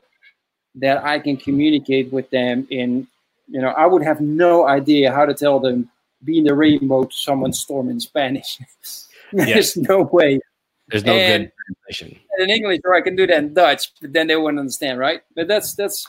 that 0.75 1.03
I 1.03 1.19
can 1.19 1.37
communicate 1.37 2.11
with 2.11 2.29
them 2.29 2.67
in, 2.69 3.07
you 3.47 3.61
know, 3.61 3.69
I 3.69 3.85
would 3.85 4.03
have 4.03 4.21
no 4.21 4.67
idea 4.67 5.11
how 5.11 5.25
to 5.25 5.33
tell 5.33 5.59
them 5.59 5.89
being 6.23 6.43
the 6.43 6.53
rainbow 6.53 7.05
to 7.05 7.15
someone 7.15 7.53
storm 7.53 7.89
in 7.89 7.99
Spanish. 7.99 8.59
There's 9.45 9.77
no 9.77 10.03
way. 10.03 10.39
There's 10.87 11.05
no 11.05 11.13
and 11.13 11.43
good 11.43 11.51
translation. 11.65 12.19
In 12.39 12.49
English, 12.49 12.79
or 12.83 12.95
I 12.95 13.01
can 13.01 13.15
do 13.15 13.25
that 13.27 13.37
in 13.37 13.53
Dutch, 13.53 13.93
but 14.01 14.11
then 14.11 14.27
they 14.27 14.35
wouldn't 14.35 14.59
understand, 14.59 14.99
right? 14.99 15.21
But 15.35 15.47
that's 15.47 15.73
that's. 15.75 16.05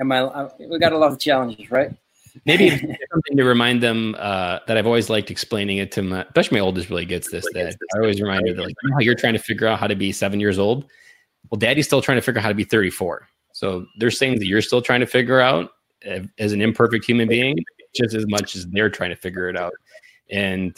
Am 0.00 0.10
I? 0.12 0.24
I 0.24 0.48
we 0.58 0.78
got 0.78 0.92
a 0.92 0.98
lot 0.98 1.12
of 1.12 1.18
challenges, 1.18 1.70
right? 1.70 1.92
Maybe 2.44 2.68
something 2.68 3.36
to 3.36 3.44
remind 3.44 3.82
them 3.82 4.14
uh, 4.18 4.58
that 4.66 4.76
I've 4.76 4.86
always 4.86 5.08
liked 5.08 5.30
explaining 5.30 5.78
it 5.78 5.90
to 5.92 6.02
my, 6.02 6.22
especially 6.22 6.58
my 6.58 6.64
oldest 6.64 6.90
really 6.90 7.06
gets 7.06 7.30
this. 7.30 7.46
That 7.54 7.76
I 7.94 7.98
always 7.98 8.20
remind 8.20 8.46
her 8.48 8.54
like, 8.54 8.74
you 8.82 8.90
know, 8.90 8.98
you're 8.98 9.14
trying 9.14 9.32
to 9.32 9.38
figure 9.38 9.66
out 9.66 9.78
how 9.78 9.86
to 9.86 9.96
be 9.96 10.12
seven 10.12 10.40
years 10.40 10.58
old. 10.58 10.86
Well, 11.50 11.58
daddy's 11.58 11.86
still 11.86 12.02
trying 12.02 12.18
to 12.18 12.22
figure 12.22 12.40
out 12.40 12.42
how 12.42 12.48
to 12.48 12.54
be 12.54 12.64
34. 12.64 13.26
So 13.52 13.86
there's 13.98 14.18
things 14.18 14.38
that 14.40 14.46
you're 14.46 14.60
still 14.60 14.82
trying 14.82 15.00
to 15.00 15.06
figure 15.06 15.40
out 15.40 15.70
as 16.38 16.52
an 16.52 16.60
imperfect 16.60 17.04
human 17.04 17.28
being, 17.28 17.56
just 17.94 18.14
as 18.14 18.26
much 18.28 18.54
as 18.54 18.66
they're 18.66 18.90
trying 18.90 19.10
to 19.10 19.16
figure 19.16 19.48
it 19.48 19.56
out. 19.56 19.72
And 20.30 20.76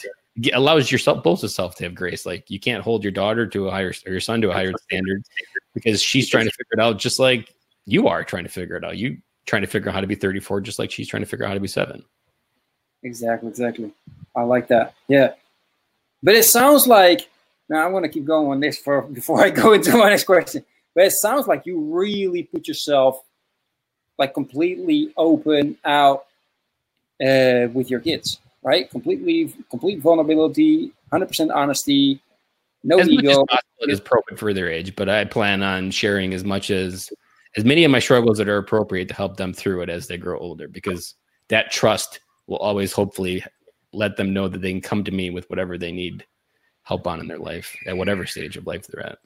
allows 0.53 0.91
yourself 0.91 1.23
both 1.23 1.41
yourself 1.41 1.75
to 1.75 1.83
have 1.83 1.95
grace. 1.95 2.25
Like 2.25 2.49
you 2.49 2.59
can't 2.59 2.83
hold 2.83 3.03
your 3.03 3.11
daughter 3.11 3.47
to 3.47 3.67
a 3.67 3.71
higher 3.71 3.93
or 4.05 4.11
your 4.11 4.21
son 4.21 4.41
to 4.41 4.49
a 4.49 4.53
higher 4.53 4.73
standard 4.83 5.23
because 5.73 6.01
she's 6.01 6.29
trying 6.29 6.45
to 6.45 6.51
figure 6.51 6.73
it 6.73 6.79
out 6.79 6.97
just 6.99 7.19
like 7.19 7.53
you 7.85 8.07
are 8.07 8.23
trying 8.23 8.43
to 8.43 8.49
figure 8.49 8.75
it 8.75 8.83
out. 8.83 8.97
You 8.97 9.17
trying 9.45 9.61
to 9.63 9.67
figure 9.67 9.89
out 9.89 9.95
how 9.95 10.01
to 10.01 10.07
be 10.07 10.15
34 10.15 10.61
just 10.61 10.79
like 10.79 10.91
she's 10.91 11.07
trying 11.07 11.23
to 11.23 11.27
figure 11.27 11.45
out 11.45 11.49
how 11.49 11.53
to 11.55 11.59
be 11.59 11.67
seven. 11.67 12.03
Exactly, 13.03 13.49
exactly. 13.49 13.91
I 14.35 14.43
like 14.43 14.67
that. 14.67 14.93
Yeah. 15.07 15.33
But 16.21 16.35
it 16.35 16.43
sounds 16.43 16.85
like 16.85 17.29
now 17.69 17.85
I'm 17.85 17.93
gonna 17.93 18.09
keep 18.09 18.25
going 18.25 18.49
on 18.49 18.59
this 18.59 18.77
for 18.77 19.01
before 19.01 19.43
I 19.43 19.49
go 19.49 19.73
into 19.73 19.97
my 19.97 20.09
next 20.09 20.25
question. 20.25 20.63
But 20.95 21.05
it 21.05 21.11
sounds 21.11 21.47
like 21.47 21.65
you 21.65 21.79
really 21.79 22.43
put 22.43 22.67
yourself 22.67 23.23
like 24.17 24.33
completely 24.33 25.13
open 25.15 25.77
out 25.85 26.25
uh, 27.21 27.67
with 27.73 27.89
your 27.89 28.01
kids 28.01 28.39
right? 28.63 28.89
Completely, 28.89 29.53
complete 29.69 29.99
vulnerability, 29.99 30.91
hundred 31.11 31.27
percent 31.27 31.51
honesty, 31.51 32.21
no 32.83 32.99
as 32.99 33.09
ego. 33.09 33.45
Much 33.49 33.63
as 33.83 33.89
is 33.89 33.99
appropriate 33.99 34.39
for 34.39 34.53
their 34.53 34.69
age, 34.69 34.95
but 34.95 35.09
I 35.09 35.25
plan 35.25 35.63
on 35.63 35.91
sharing 35.91 36.33
as 36.33 36.43
much 36.43 36.69
as 36.69 37.09
as 37.57 37.65
many 37.65 37.83
of 37.83 37.91
my 37.91 37.99
struggles 37.99 38.37
that 38.37 38.49
are 38.49 38.57
appropriate 38.57 39.07
to 39.07 39.15
help 39.15 39.37
them 39.37 39.53
through 39.53 39.81
it 39.81 39.89
as 39.89 40.07
they 40.07 40.17
grow 40.17 40.37
older, 40.37 40.67
because 40.67 41.15
that 41.47 41.71
trust 41.71 42.19
will 42.47 42.57
always 42.57 42.91
hopefully 42.91 43.43
let 43.91 44.17
them 44.17 44.33
know 44.33 44.47
that 44.47 44.61
they 44.61 44.71
can 44.71 44.81
come 44.81 45.03
to 45.03 45.11
me 45.11 45.29
with 45.29 45.49
whatever 45.49 45.77
they 45.77 45.91
need 45.91 46.25
help 46.83 47.07
on 47.07 47.19
in 47.19 47.27
their 47.27 47.39
life 47.39 47.75
at 47.87 47.97
whatever 47.97 48.25
stage 48.25 48.57
of 48.57 48.67
life 48.67 48.85
they're 48.87 49.05
at. 49.05 49.17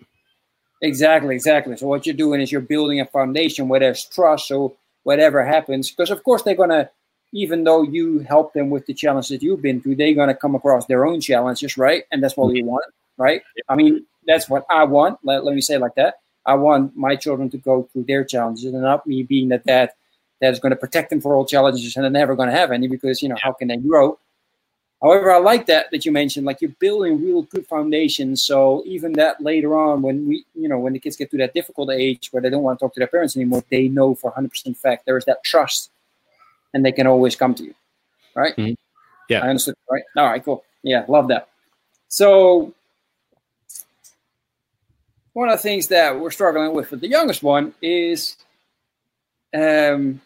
Exactly, 0.81 1.33
exactly. 1.33 1.75
So 1.77 1.87
what 1.87 2.05
you're 2.05 2.15
doing 2.15 2.41
is 2.41 2.51
you're 2.51 2.61
building 2.61 2.99
a 2.99 3.05
foundation 3.05 3.67
where 3.67 3.79
there's 3.79 4.05
trust. 4.05 4.47
So 4.47 4.77
whatever 5.03 5.43
happens, 5.45 5.89
because 5.89 6.11
of 6.11 6.23
course 6.23 6.43
they're 6.43 6.55
gonna, 6.55 6.89
even 7.33 7.63
though 7.65 7.81
you 7.81 8.19
help 8.19 8.53
them 8.53 8.69
with 8.69 8.85
the 8.85 8.93
challenge 8.93 9.27
that 9.29 9.43
you've 9.43 9.61
been 9.61 9.81
through, 9.81 9.95
they're 9.95 10.13
gonna 10.13 10.35
come 10.35 10.55
across 10.55 10.85
their 10.85 11.05
own 11.05 11.19
challenges, 11.19 11.77
right? 11.77 12.03
And 12.11 12.23
that's 12.23 12.37
what 12.37 12.47
we 12.51 12.61
mm-hmm. 12.61 12.69
want, 12.69 12.85
right? 13.17 13.41
I 13.67 13.75
mean, 13.75 14.05
that's 14.25 14.49
what 14.49 14.65
I 14.69 14.85
want. 14.85 15.19
Let, 15.23 15.43
let 15.43 15.53
me 15.53 15.61
say 15.61 15.75
it 15.75 15.81
like 15.81 15.95
that. 15.95 16.15
I 16.45 16.55
want 16.55 16.95
my 16.95 17.15
children 17.15 17.49
to 17.49 17.57
go 17.57 17.89
through 17.91 18.03
their 18.03 18.23
challenges, 18.23 18.65
and 18.65 18.81
not 18.81 19.05
me 19.05 19.23
being 19.23 19.49
that 19.49 19.65
dad 19.65 19.91
that's 20.43 20.59
going 20.59 20.71
to 20.71 20.75
protect 20.75 21.09
them 21.09 21.21
for 21.21 21.35
all 21.35 21.45
challenges 21.45 21.95
and 21.95 22.03
they're 22.03 22.11
never 22.11 22.35
going 22.35 22.49
to 22.49 22.55
have 22.55 22.71
any 22.71 22.87
because 22.87 23.21
you 23.21 23.29
know 23.29 23.37
how 23.41 23.53
can 23.53 23.69
they 23.69 23.77
grow 23.77 24.19
however 25.01 25.31
i 25.31 25.37
like 25.37 25.65
that 25.65 25.85
that 25.91 26.05
you 26.05 26.11
mentioned 26.11 26.45
like 26.45 26.61
you're 26.61 26.75
building 26.79 27.23
real 27.23 27.43
good 27.43 27.65
foundations 27.65 28.43
so 28.43 28.83
even 28.85 29.13
that 29.13 29.41
later 29.41 29.73
on 29.73 30.01
when 30.01 30.27
we 30.27 30.45
you 30.53 30.67
know 30.67 30.77
when 30.77 30.91
the 30.91 30.99
kids 30.99 31.15
get 31.15 31.31
to 31.31 31.37
that 31.37 31.53
difficult 31.53 31.89
age 31.91 32.27
where 32.31 32.41
they 32.41 32.49
don't 32.49 32.61
want 32.61 32.77
to 32.77 32.83
talk 32.83 32.93
to 32.93 32.99
their 32.99 33.07
parents 33.07 33.37
anymore 33.37 33.63
they 33.69 33.87
know 33.87 34.13
for 34.13 34.33
100% 34.33 34.75
fact 34.75 35.05
there 35.05 35.17
is 35.17 35.25
that 35.25 35.41
trust 35.45 35.91
and 36.73 36.85
they 36.85 36.91
can 36.91 37.07
always 37.07 37.35
come 37.35 37.53
to 37.53 37.63
you 37.63 37.73
right 38.35 38.55
mm-hmm. 38.55 38.73
yeah 39.29 39.43
i 39.43 39.49
understood 39.49 39.75
right 39.89 40.03
all 40.17 40.25
right 40.25 40.43
cool 40.43 40.63
yeah 40.83 41.05
love 41.07 41.27
that 41.27 41.49
so 42.07 42.73
one 45.33 45.49
of 45.49 45.57
the 45.57 45.63
things 45.63 45.87
that 45.87 46.19
we're 46.19 46.31
struggling 46.31 46.73
with 46.73 46.91
with 46.91 47.01
the 47.01 47.07
youngest 47.07 47.43
one 47.43 47.73
is 47.81 48.37
um, 49.53 50.21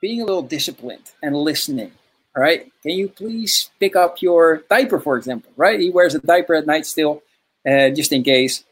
being 0.00 0.22
a 0.22 0.24
little 0.24 0.42
disciplined 0.42 1.10
and 1.22 1.36
listening. 1.36 1.92
All 2.36 2.42
right. 2.42 2.70
Can 2.82 2.92
you 2.92 3.08
please 3.08 3.70
pick 3.80 3.96
up 3.96 4.20
your 4.20 4.58
diaper, 4.68 5.00
for 5.00 5.16
example? 5.16 5.50
Right. 5.56 5.80
He 5.80 5.90
wears 5.90 6.14
a 6.14 6.20
diaper 6.20 6.54
at 6.54 6.66
night 6.66 6.86
still, 6.86 7.22
uh, 7.68 7.90
just 7.90 8.12
in 8.12 8.22
case. 8.22 8.64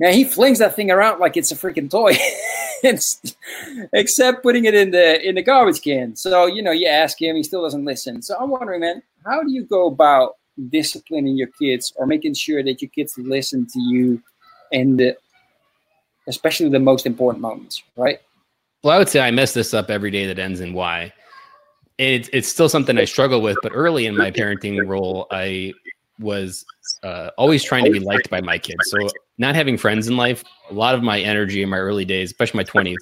Now 0.00 0.10
he 0.10 0.24
flings 0.24 0.58
that 0.58 0.74
thing 0.74 0.90
around 0.90 1.20
like 1.20 1.36
it's 1.36 1.52
a 1.52 1.54
freaking 1.54 1.90
toy, 1.90 2.16
except 3.92 4.42
putting 4.42 4.64
it 4.66 4.74
in 4.74 4.90
the 4.90 5.26
in 5.26 5.34
the 5.34 5.42
garbage 5.42 5.82
can. 5.82 6.16
So 6.16 6.46
you 6.46 6.62
know, 6.62 6.70
you 6.70 6.86
ask 6.86 7.20
him, 7.20 7.36
he 7.36 7.42
still 7.42 7.62
doesn't 7.62 7.84
listen. 7.84 8.22
So 8.22 8.36
I'm 8.38 8.50
wondering, 8.50 8.80
man, 8.80 9.02
how 9.24 9.42
do 9.42 9.50
you 9.50 9.64
go 9.64 9.86
about 9.86 10.36
disciplining 10.68 11.36
your 11.36 11.48
kids 11.60 11.92
or 11.96 12.06
making 12.06 12.34
sure 12.34 12.62
that 12.62 12.80
your 12.80 12.90
kids 12.90 13.14
listen 13.18 13.66
to 13.72 13.80
you, 13.80 14.22
and 14.72 15.14
especially 16.28 16.68
the 16.68 16.78
most 16.78 17.06
important 17.06 17.42
moments, 17.42 17.82
right? 17.96 18.20
Well, 18.82 18.94
I 18.94 18.98
would 18.98 19.08
say 19.08 19.20
I 19.20 19.30
mess 19.30 19.54
this 19.54 19.72
up 19.72 19.90
every 19.90 20.10
day 20.10 20.26
that 20.26 20.38
ends 20.38 20.60
in 20.60 20.74
Y. 20.74 21.12
It's 21.96 22.28
it's 22.32 22.48
still 22.48 22.68
something 22.68 22.98
I 22.98 23.04
struggle 23.04 23.40
with, 23.40 23.56
but 23.62 23.72
early 23.74 24.06
in 24.06 24.16
my 24.16 24.30
parenting 24.30 24.86
role, 24.86 25.26
I 25.30 25.72
was 26.18 26.64
uh, 27.02 27.30
always 27.36 27.64
trying 27.64 27.84
to 27.84 27.90
be 27.90 27.98
liked 27.98 28.30
by 28.30 28.40
my 28.40 28.58
kids. 28.58 28.78
So 28.84 29.08
not 29.38 29.54
having 29.54 29.76
friends 29.76 30.06
in 30.06 30.16
life, 30.16 30.44
a 30.70 30.74
lot 30.74 30.94
of 30.94 31.02
my 31.02 31.20
energy 31.20 31.62
in 31.62 31.68
my 31.68 31.78
early 31.78 32.04
days, 32.04 32.30
especially 32.30 32.58
my 32.58 32.64
twenties, 32.64 32.98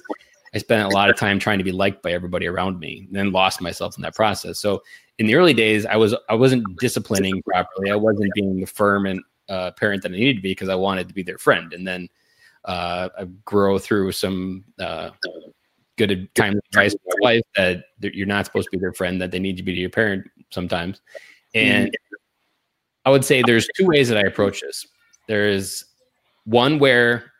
I 0.55 0.57
spent 0.57 0.91
a 0.91 0.95
lot 0.95 1.09
of 1.09 1.15
time 1.15 1.39
trying 1.39 1.57
to 1.57 1.63
be 1.63 1.71
liked 1.71 2.01
by 2.01 2.11
everybody 2.11 2.47
around 2.47 2.79
me, 2.79 3.05
and 3.07 3.15
then 3.15 3.31
lost 3.31 3.61
myself 3.61 3.97
in 3.97 4.01
that 4.01 4.15
process. 4.15 4.59
So 4.59 4.81
in 5.19 5.27
the 5.27 5.35
early 5.35 5.53
days, 5.53 5.85
I 5.85 5.95
was 5.95 6.15
I 6.29 6.33
wasn't 6.33 6.65
disciplining 6.79 7.41
properly. 7.43 7.91
I 7.91 7.95
wasn't 7.95 8.33
being 8.33 8.59
the 8.59 8.65
firm 8.65 9.05
and 9.05 9.21
uh, 9.47 9.71
parent 9.71 10.01
that 10.03 10.11
I 10.11 10.15
needed 10.15 10.37
to 10.37 10.41
be 10.41 10.51
because 10.51 10.69
I 10.69 10.75
wanted 10.75 11.07
to 11.07 11.13
be 11.13 11.23
their 11.23 11.37
friend. 11.37 11.71
And 11.73 11.87
then 11.87 12.09
uh, 12.65 13.09
I 13.17 13.25
grow 13.45 13.77
through 13.77 14.11
some 14.13 14.63
uh, 14.79 15.11
good 15.97 16.33
time 16.33 16.59
advice 16.71 16.95
my 17.05 17.15
wife 17.19 17.43
that 17.55 17.85
you're 18.01 18.25
not 18.25 18.45
supposed 18.45 18.69
to 18.71 18.77
be 18.77 18.81
their 18.81 18.93
friend, 18.93 19.21
that 19.21 19.29
they 19.29 19.39
need 19.39 19.57
to 19.57 19.63
be 19.63 19.73
your 19.73 19.91
parent 19.91 20.25
sometimes. 20.49 21.01
And. 21.53 21.95
I 23.05 23.09
would 23.09 23.25
say 23.25 23.41
there's 23.45 23.67
two 23.75 23.85
ways 23.85 24.09
that 24.09 24.17
I 24.17 24.27
approach 24.27 24.61
this. 24.61 24.85
There's 25.27 25.83
one 26.45 26.79
where 26.79 27.31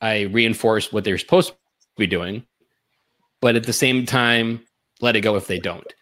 I 0.00 0.22
reinforce 0.22 0.92
what 0.92 1.04
they're 1.04 1.18
supposed 1.18 1.50
to 1.50 1.56
be 1.96 2.06
doing, 2.06 2.44
but 3.40 3.56
at 3.56 3.64
the 3.64 3.72
same 3.72 4.06
time, 4.06 4.64
let 5.00 5.16
it 5.16 5.20
go 5.20 5.36
if 5.36 5.46
they 5.46 5.58
don't. 5.58 5.92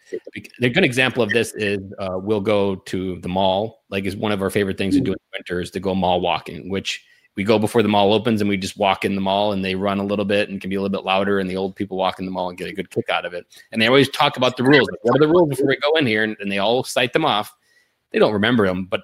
A 0.61 0.69
good 0.69 0.83
example 0.83 1.23
of 1.23 1.29
this 1.29 1.53
is 1.55 1.79
uh, 1.99 2.17
we'll 2.19 2.41
go 2.41 2.75
to 2.75 3.19
the 3.19 3.27
mall. 3.27 3.83
Like 3.89 4.05
is 4.05 4.15
one 4.15 4.31
of 4.31 4.41
our 4.41 4.49
favorite 4.49 4.77
things 4.77 4.95
to 4.95 5.01
do 5.01 5.11
in 5.11 5.17
winter 5.33 5.59
is 5.59 5.71
to 5.71 5.79
go 5.79 5.95
mall 5.95 6.21
walking, 6.21 6.69
which 6.69 7.03
we 7.35 7.43
go 7.43 7.57
before 7.57 7.81
the 7.81 7.89
mall 7.89 8.13
opens 8.13 8.41
and 8.41 8.49
we 8.49 8.57
just 8.57 8.77
walk 8.77 9.05
in 9.05 9.15
the 9.15 9.21
mall 9.21 9.53
and 9.53 9.65
they 9.65 9.73
run 9.73 9.99
a 9.99 10.05
little 10.05 10.25
bit 10.25 10.49
and 10.49 10.61
can 10.61 10.69
be 10.69 10.75
a 10.75 10.81
little 10.81 10.95
bit 10.95 11.03
louder 11.03 11.39
and 11.39 11.49
the 11.49 11.57
old 11.57 11.75
people 11.75 11.97
walk 11.97 12.19
in 12.19 12.25
the 12.25 12.31
mall 12.31 12.49
and 12.49 12.57
get 12.57 12.69
a 12.69 12.73
good 12.73 12.91
kick 12.91 13.09
out 13.09 13.25
of 13.25 13.33
it. 13.33 13.45
And 13.71 13.81
they 13.81 13.87
always 13.87 14.09
talk 14.09 14.37
about 14.37 14.55
the 14.55 14.63
rules. 14.63 14.87
Like, 14.91 15.03
what 15.03 15.15
are 15.15 15.25
the 15.25 15.27
rules 15.27 15.49
before 15.49 15.67
we 15.67 15.77
go 15.77 15.95
in 15.95 16.05
here? 16.05 16.23
And, 16.23 16.37
and 16.39 16.51
they 16.51 16.59
all 16.59 16.83
cite 16.83 17.13
them 17.13 17.25
off. 17.25 17.51
They 18.13 18.19
don't 18.19 18.33
remember 18.33 18.65
them, 18.65 18.85
but 18.85 19.01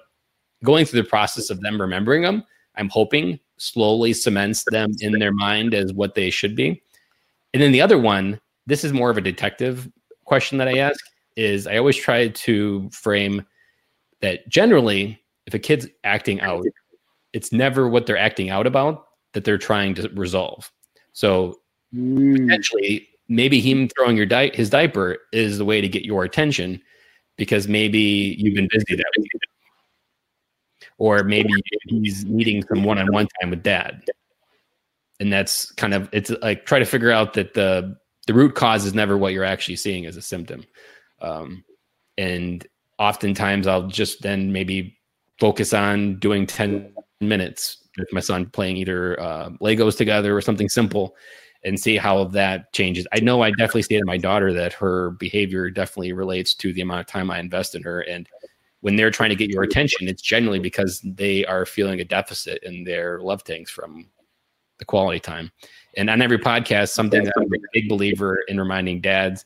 going 0.64 0.86
through 0.86 1.02
the 1.02 1.08
process 1.08 1.50
of 1.50 1.60
them 1.60 1.80
remembering 1.80 2.22
them, 2.22 2.44
I'm 2.76 2.88
hoping 2.88 3.38
slowly 3.58 4.12
cements 4.14 4.64
them 4.70 4.92
in 5.00 5.18
their 5.18 5.32
mind 5.32 5.74
as 5.74 5.92
what 5.92 6.14
they 6.14 6.30
should 6.30 6.56
be. 6.56 6.82
And 7.52 7.62
then 7.62 7.72
the 7.72 7.82
other 7.82 7.98
one, 7.98 8.40
this 8.66 8.84
is 8.84 8.92
more 8.92 9.10
of 9.10 9.18
a 9.18 9.22
detective 9.22 9.90
question 10.24 10.58
that 10.58 10.68
I 10.68 10.78
ask 10.78 11.04
is 11.36 11.66
I 11.66 11.76
always 11.76 11.96
try 11.96 12.28
to 12.28 12.88
frame 12.90 13.44
that 14.20 14.48
generally 14.48 15.20
if 15.46 15.54
a 15.54 15.58
kid's 15.58 15.88
acting 16.04 16.40
out 16.40 16.64
it's 17.32 17.52
never 17.52 17.88
what 17.88 18.06
they're 18.06 18.18
acting 18.18 18.50
out 18.50 18.66
about 18.66 19.06
that 19.32 19.44
they're 19.44 19.58
trying 19.58 19.94
to 19.94 20.08
resolve. 20.10 20.70
So 21.12 21.60
mm. 21.94 22.36
potentially, 22.36 23.08
maybe 23.28 23.60
him 23.60 23.88
throwing 23.88 24.16
your 24.16 24.26
di- 24.26 24.54
his 24.54 24.70
diaper 24.70 25.18
is 25.32 25.58
the 25.58 25.64
way 25.64 25.80
to 25.80 25.88
get 25.88 26.04
your 26.04 26.24
attention 26.24 26.82
because 27.36 27.68
maybe 27.68 28.36
you've 28.38 28.54
been 28.54 28.68
busy 28.70 28.96
that 28.96 29.12
week, 29.18 29.30
or 30.98 31.24
maybe 31.24 31.50
he's 31.88 32.24
needing 32.24 32.62
some 32.72 32.84
one-on-one 32.84 33.28
time 33.40 33.50
with 33.50 33.62
dad, 33.62 34.02
and 35.18 35.32
that's 35.32 35.70
kind 35.72 35.94
of 35.94 36.08
it's 36.12 36.30
like 36.42 36.66
try 36.66 36.78
to 36.78 36.84
figure 36.84 37.10
out 37.10 37.34
that 37.34 37.54
the 37.54 37.96
the 38.26 38.34
root 38.34 38.54
cause 38.54 38.84
is 38.84 38.94
never 38.94 39.16
what 39.16 39.32
you're 39.32 39.44
actually 39.44 39.76
seeing 39.76 40.06
as 40.06 40.16
a 40.16 40.22
symptom, 40.22 40.64
um, 41.20 41.64
and 42.18 42.66
oftentimes 42.98 43.66
I'll 43.66 43.88
just 43.88 44.22
then 44.22 44.52
maybe 44.52 44.98
focus 45.40 45.72
on 45.72 46.18
doing 46.18 46.46
10 46.46 46.92
minutes 47.20 47.88
with 47.98 48.12
my 48.12 48.20
son 48.20 48.46
playing 48.46 48.76
either 48.76 49.18
uh, 49.18 49.48
Legos 49.60 49.96
together 49.96 50.36
or 50.36 50.40
something 50.40 50.68
simple 50.68 51.16
and 51.64 51.78
see 51.78 51.96
how 51.96 52.24
that 52.24 52.72
changes. 52.72 53.06
I 53.12 53.20
know 53.20 53.42
I 53.42 53.50
definitely 53.50 53.82
see 53.82 53.96
in 53.96 54.06
my 54.06 54.16
daughter 54.16 54.52
that 54.54 54.72
her 54.74 55.10
behavior 55.12 55.70
definitely 55.70 56.12
relates 56.12 56.54
to 56.54 56.72
the 56.72 56.80
amount 56.80 57.00
of 57.00 57.06
time 57.06 57.30
I 57.30 57.38
invest 57.38 57.74
in 57.74 57.82
her. 57.82 58.00
And 58.00 58.28
when 58.80 58.96
they're 58.96 59.10
trying 59.10 59.30
to 59.30 59.36
get 59.36 59.50
your 59.50 59.62
attention, 59.62 60.08
it's 60.08 60.22
generally 60.22 60.58
because 60.58 61.00
they 61.04 61.44
are 61.44 61.66
feeling 61.66 62.00
a 62.00 62.04
deficit 62.04 62.62
in 62.62 62.84
their 62.84 63.20
love 63.20 63.44
tanks 63.44 63.70
from 63.70 64.06
the 64.78 64.86
quality 64.86 65.20
time. 65.20 65.52
And 65.96 66.08
on 66.08 66.22
every 66.22 66.38
podcast, 66.38 66.90
something 66.90 67.24
that 67.24 67.34
I'm 67.36 67.44
a 67.44 67.58
big 67.74 67.88
believer 67.88 68.38
in 68.48 68.58
reminding 68.58 69.02
dads 69.02 69.44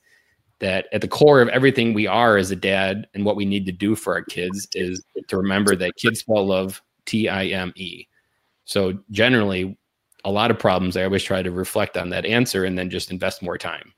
that 0.60 0.86
at 0.92 1.00
the 1.00 1.08
core 1.08 1.40
of 1.40 1.48
everything 1.48 1.94
we 1.94 2.06
are 2.06 2.36
as 2.36 2.52
a 2.52 2.56
dad 2.56 3.08
and 3.14 3.24
what 3.24 3.34
we 3.34 3.44
need 3.44 3.66
to 3.66 3.72
do 3.72 3.96
for 3.96 4.14
our 4.14 4.22
kids 4.22 4.68
is 4.74 5.04
to 5.26 5.36
remember 5.36 5.74
that 5.74 5.96
kids 5.96 6.20
spell 6.20 6.46
love 6.46 6.80
T 7.06 7.28
I 7.28 7.46
M 7.46 7.72
E. 7.74 8.06
So 8.64 8.98
generally, 9.10 9.76
a 10.24 10.30
lot 10.30 10.50
of 10.50 10.58
problems, 10.58 10.96
I 10.96 11.04
always 11.04 11.22
try 11.22 11.42
to 11.42 11.50
reflect 11.50 11.96
on 11.96 12.10
that 12.10 12.24
answer 12.24 12.64
and 12.64 12.78
then 12.78 12.90
just 12.90 13.10
invest 13.10 13.42
more 13.42 13.58
time. 13.58 13.92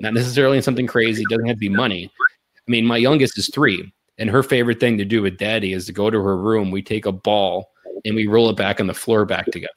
Not 0.00 0.14
necessarily 0.14 0.56
in 0.56 0.62
something 0.62 0.86
crazy, 0.86 1.22
it 1.22 1.28
doesn't 1.28 1.46
have 1.46 1.56
to 1.56 1.60
be 1.60 1.68
money. 1.68 2.10
I 2.56 2.70
mean, 2.70 2.86
my 2.86 2.96
youngest 2.96 3.38
is 3.38 3.50
three, 3.52 3.92
and 4.18 4.30
her 4.30 4.42
favorite 4.42 4.80
thing 4.80 4.98
to 4.98 5.04
do 5.04 5.22
with 5.22 5.38
daddy 5.38 5.72
is 5.72 5.86
to 5.86 5.92
go 5.92 6.10
to 6.10 6.20
her 6.20 6.36
room. 6.36 6.70
We 6.70 6.82
take 6.82 7.06
a 7.06 7.12
ball 7.12 7.70
and 8.04 8.14
we 8.14 8.26
roll 8.26 8.48
it 8.50 8.56
back 8.56 8.80
on 8.80 8.86
the 8.86 8.94
floor 8.94 9.24
back 9.24 9.46
together. 9.46 9.72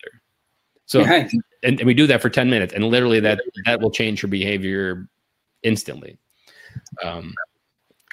So, 0.85 1.01
and, 1.01 1.31
and 1.63 1.83
we 1.83 1.93
do 1.93 2.07
that 2.07 2.21
for 2.21 2.29
10 2.29 2.49
minutes, 2.49 2.73
and 2.73 2.85
literally 2.85 3.19
that 3.21 3.41
that 3.65 3.81
will 3.81 3.91
change 3.91 4.21
her 4.21 4.27
behavior 4.27 5.07
instantly. 5.63 6.17
Um, 7.03 7.33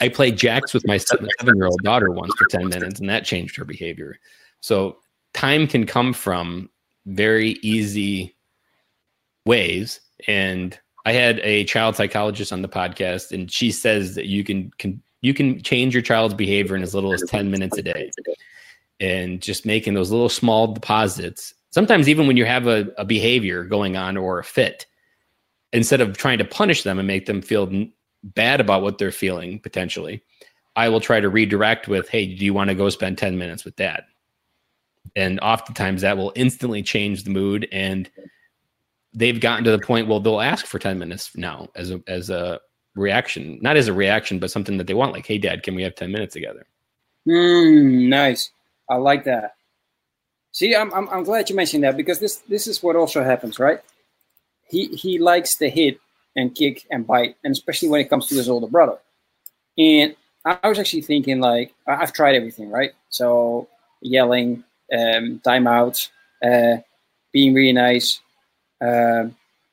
I 0.00 0.08
played 0.08 0.36
jacks 0.36 0.72
with 0.72 0.86
my 0.86 0.96
seven 0.96 1.28
year 1.54 1.66
old 1.66 1.80
daughter 1.82 2.10
once 2.10 2.32
for 2.38 2.46
10 2.46 2.68
minutes, 2.68 3.00
and 3.00 3.08
that 3.10 3.24
changed 3.24 3.56
her 3.56 3.64
behavior. 3.64 4.16
So 4.60 4.98
time 5.34 5.66
can 5.66 5.86
come 5.86 6.12
from 6.12 6.70
very 7.06 7.58
easy 7.62 8.34
ways. 9.44 10.00
And 10.26 10.78
I 11.04 11.12
had 11.12 11.40
a 11.40 11.64
child 11.64 11.96
psychologist 11.96 12.52
on 12.52 12.62
the 12.62 12.68
podcast, 12.68 13.32
and 13.32 13.50
she 13.50 13.72
says 13.72 14.14
that 14.14 14.26
you 14.26 14.44
can, 14.44 14.70
can 14.78 15.02
you 15.22 15.32
can 15.32 15.62
change 15.62 15.94
your 15.94 16.02
child's 16.02 16.34
behavior 16.34 16.76
in 16.76 16.82
as 16.82 16.94
little 16.94 17.14
as 17.14 17.22
10 17.28 17.50
minutes 17.50 17.78
a 17.78 17.82
day. 17.82 18.10
And 19.00 19.40
just 19.40 19.64
making 19.64 19.94
those 19.94 20.10
little 20.10 20.28
small 20.28 20.72
deposits. 20.72 21.54
Sometimes 21.70 22.08
even 22.08 22.26
when 22.26 22.36
you 22.36 22.44
have 22.44 22.66
a, 22.66 22.88
a 22.98 23.04
behavior 23.04 23.64
going 23.64 23.96
on 23.96 24.16
or 24.16 24.38
a 24.38 24.44
fit, 24.44 24.86
instead 25.72 26.00
of 26.00 26.16
trying 26.16 26.38
to 26.38 26.44
punish 26.44 26.82
them 26.82 26.98
and 26.98 27.08
make 27.08 27.26
them 27.26 27.40
feel 27.40 27.70
bad 28.22 28.60
about 28.60 28.82
what 28.82 28.98
they're 28.98 29.10
feeling 29.10 29.58
potentially, 29.58 30.22
I 30.76 30.88
will 30.88 31.00
try 31.00 31.20
to 31.20 31.28
redirect 31.28 31.88
with, 31.88 32.08
"Hey, 32.08 32.26
do 32.26 32.44
you 32.44 32.54
want 32.54 32.68
to 32.68 32.74
go 32.74 32.88
spend 32.90 33.18
10 33.18 33.38
minutes 33.38 33.64
with 33.64 33.76
dad?" 33.76 34.04
And 35.16 35.40
oftentimes 35.40 36.02
that 36.02 36.16
will 36.16 36.32
instantly 36.34 36.82
change 36.82 37.24
the 37.24 37.30
mood 37.30 37.68
and 37.72 38.10
they've 39.14 39.40
gotten 39.40 39.64
to 39.64 39.70
the 39.70 39.78
point 39.78 40.08
well 40.08 40.20
they'll 40.20 40.40
ask 40.40 40.66
for 40.66 40.78
10 40.78 40.98
minutes 40.98 41.36
now 41.36 41.68
as 41.74 41.90
a 41.90 42.00
as 42.06 42.30
a 42.30 42.60
reaction 42.94 43.58
not 43.62 43.76
as 43.76 43.88
a 43.88 43.92
reaction 43.92 44.38
but 44.38 44.50
something 44.50 44.78
that 44.78 44.86
they 44.86 44.94
want 44.94 45.12
like 45.12 45.26
hey 45.26 45.38
dad 45.38 45.62
can 45.62 45.74
we 45.74 45.82
have 45.82 45.94
10 45.94 46.10
minutes 46.10 46.34
together 46.34 46.66
mm, 47.26 48.08
nice 48.08 48.50
i 48.88 48.96
like 48.96 49.24
that 49.24 49.56
See, 50.52 50.76
I'm, 50.76 50.92
I'm 50.92 51.08
I'm 51.08 51.24
glad 51.24 51.48
you 51.48 51.56
mentioned 51.56 51.82
that 51.84 51.96
because 51.96 52.20
this 52.20 52.36
this 52.48 52.66
is 52.66 52.82
what 52.82 52.94
also 52.94 53.24
happens, 53.24 53.58
right? 53.58 53.80
He 54.68 54.88
he 54.88 55.18
likes 55.18 55.56
to 55.56 55.68
hit 55.68 55.98
and 56.36 56.54
kick 56.54 56.86
and 56.90 57.06
bite, 57.06 57.36
and 57.42 57.52
especially 57.52 57.88
when 57.88 58.00
it 58.00 58.10
comes 58.10 58.26
to 58.28 58.34
his 58.34 58.50
older 58.50 58.66
brother. 58.66 58.98
And 59.78 60.14
I 60.44 60.68
was 60.68 60.78
actually 60.78 61.02
thinking, 61.02 61.40
like, 61.40 61.74
I've 61.86 62.12
tried 62.12 62.34
everything, 62.34 62.70
right? 62.70 62.92
So 63.08 63.68
yelling, 64.02 64.64
um, 64.92 65.40
timeouts, 65.44 66.10
uh, 66.44 66.82
being 67.32 67.54
really 67.54 67.72
nice, 67.72 68.20
uh, 68.80 69.24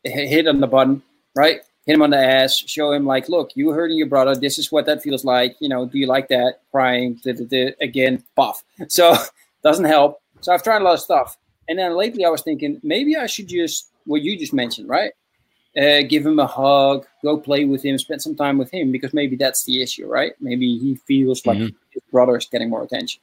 hit 0.03 0.47
on 0.47 0.59
the 0.59 0.67
button, 0.67 1.01
right? 1.35 1.61
Hit 1.85 1.95
him 1.95 2.01
on 2.01 2.11
the 2.11 2.17
ass, 2.17 2.55
show 2.55 2.91
him 2.91 3.05
like, 3.05 3.29
look, 3.29 3.51
you 3.55 3.71
hurting 3.71 3.97
your 3.97 4.07
brother. 4.07 4.35
This 4.35 4.59
is 4.59 4.71
what 4.71 4.85
that 4.85 5.01
feels 5.01 5.25
like. 5.25 5.55
You 5.59 5.69
know, 5.69 5.85
do 5.85 5.97
you 5.97 6.07
like 6.07 6.27
that? 6.29 6.59
Crying, 6.71 7.19
da, 7.23 7.33
da, 7.33 7.45
da, 7.45 7.75
again, 7.81 8.23
buff. 8.35 8.63
So 8.89 9.15
doesn't 9.63 9.85
help. 9.85 10.21
So 10.41 10.53
I've 10.53 10.63
tried 10.63 10.81
a 10.81 10.85
lot 10.85 10.93
of 10.93 11.01
stuff. 11.01 11.37
And 11.67 11.77
then 11.77 11.95
lately 11.95 12.25
I 12.25 12.29
was 12.29 12.41
thinking 12.41 12.79
maybe 12.83 13.15
I 13.15 13.27
should 13.27 13.47
just 13.47 13.89
what 14.05 14.21
you 14.21 14.37
just 14.37 14.53
mentioned, 14.53 14.89
right? 14.89 15.11
Uh, 15.77 16.01
give 16.01 16.25
him 16.25 16.39
a 16.39 16.47
hug, 16.47 17.05
go 17.23 17.37
play 17.37 17.63
with 17.65 17.83
him, 17.85 17.97
spend 17.99 18.21
some 18.21 18.35
time 18.35 18.57
with 18.57 18.71
him 18.71 18.91
because 18.91 19.13
maybe 19.13 19.35
that's 19.35 19.63
the 19.65 19.81
issue, 19.81 20.07
right? 20.07 20.33
Maybe 20.39 20.77
he 20.79 20.95
feels 20.95 21.45
like 21.45 21.59
mm-hmm. 21.59 21.75
his 21.91 22.01
brother 22.11 22.35
is 22.37 22.47
getting 22.47 22.69
more 22.69 22.83
attention. 22.83 23.21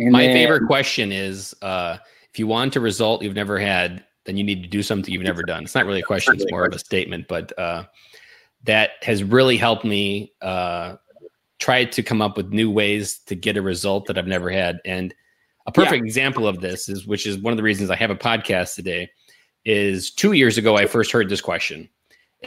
And 0.00 0.12
My 0.12 0.26
then, 0.26 0.34
favorite 0.34 0.66
question 0.66 1.12
is 1.12 1.54
uh, 1.62 1.98
if 2.32 2.38
you 2.38 2.46
want 2.46 2.74
a 2.76 2.80
result 2.80 3.22
you've 3.22 3.34
never 3.34 3.58
had, 3.58 4.02
then 4.24 4.36
you 4.36 4.44
need 4.44 4.62
to 4.62 4.68
do 4.68 4.82
something 4.82 5.12
you've 5.12 5.22
never 5.22 5.42
done. 5.42 5.64
It's 5.64 5.74
not 5.74 5.86
really 5.86 6.00
a 6.00 6.04
question, 6.04 6.34
it's 6.34 6.50
more 6.50 6.64
of 6.64 6.74
a 6.74 6.78
statement, 6.78 7.26
but 7.28 7.56
uh, 7.58 7.84
that 8.64 8.92
has 9.02 9.22
really 9.22 9.56
helped 9.56 9.84
me 9.84 10.32
uh, 10.40 10.96
try 11.58 11.84
to 11.84 12.02
come 12.02 12.22
up 12.22 12.36
with 12.36 12.50
new 12.50 12.70
ways 12.70 13.18
to 13.26 13.34
get 13.34 13.56
a 13.56 13.62
result 13.62 14.06
that 14.06 14.16
I've 14.16 14.26
never 14.26 14.50
had. 14.50 14.80
And 14.84 15.14
a 15.66 15.72
perfect 15.72 16.02
yeah. 16.02 16.06
example 16.06 16.48
of 16.48 16.60
this 16.60 16.88
is, 16.88 17.06
which 17.06 17.26
is 17.26 17.36
one 17.38 17.52
of 17.52 17.58
the 17.58 17.62
reasons 17.62 17.90
I 17.90 17.96
have 17.96 18.10
a 18.10 18.16
podcast 18.16 18.74
today, 18.74 19.10
is 19.66 20.10
two 20.10 20.32
years 20.32 20.56
ago 20.56 20.76
I 20.76 20.86
first 20.86 21.12
heard 21.12 21.28
this 21.28 21.42
question, 21.42 21.88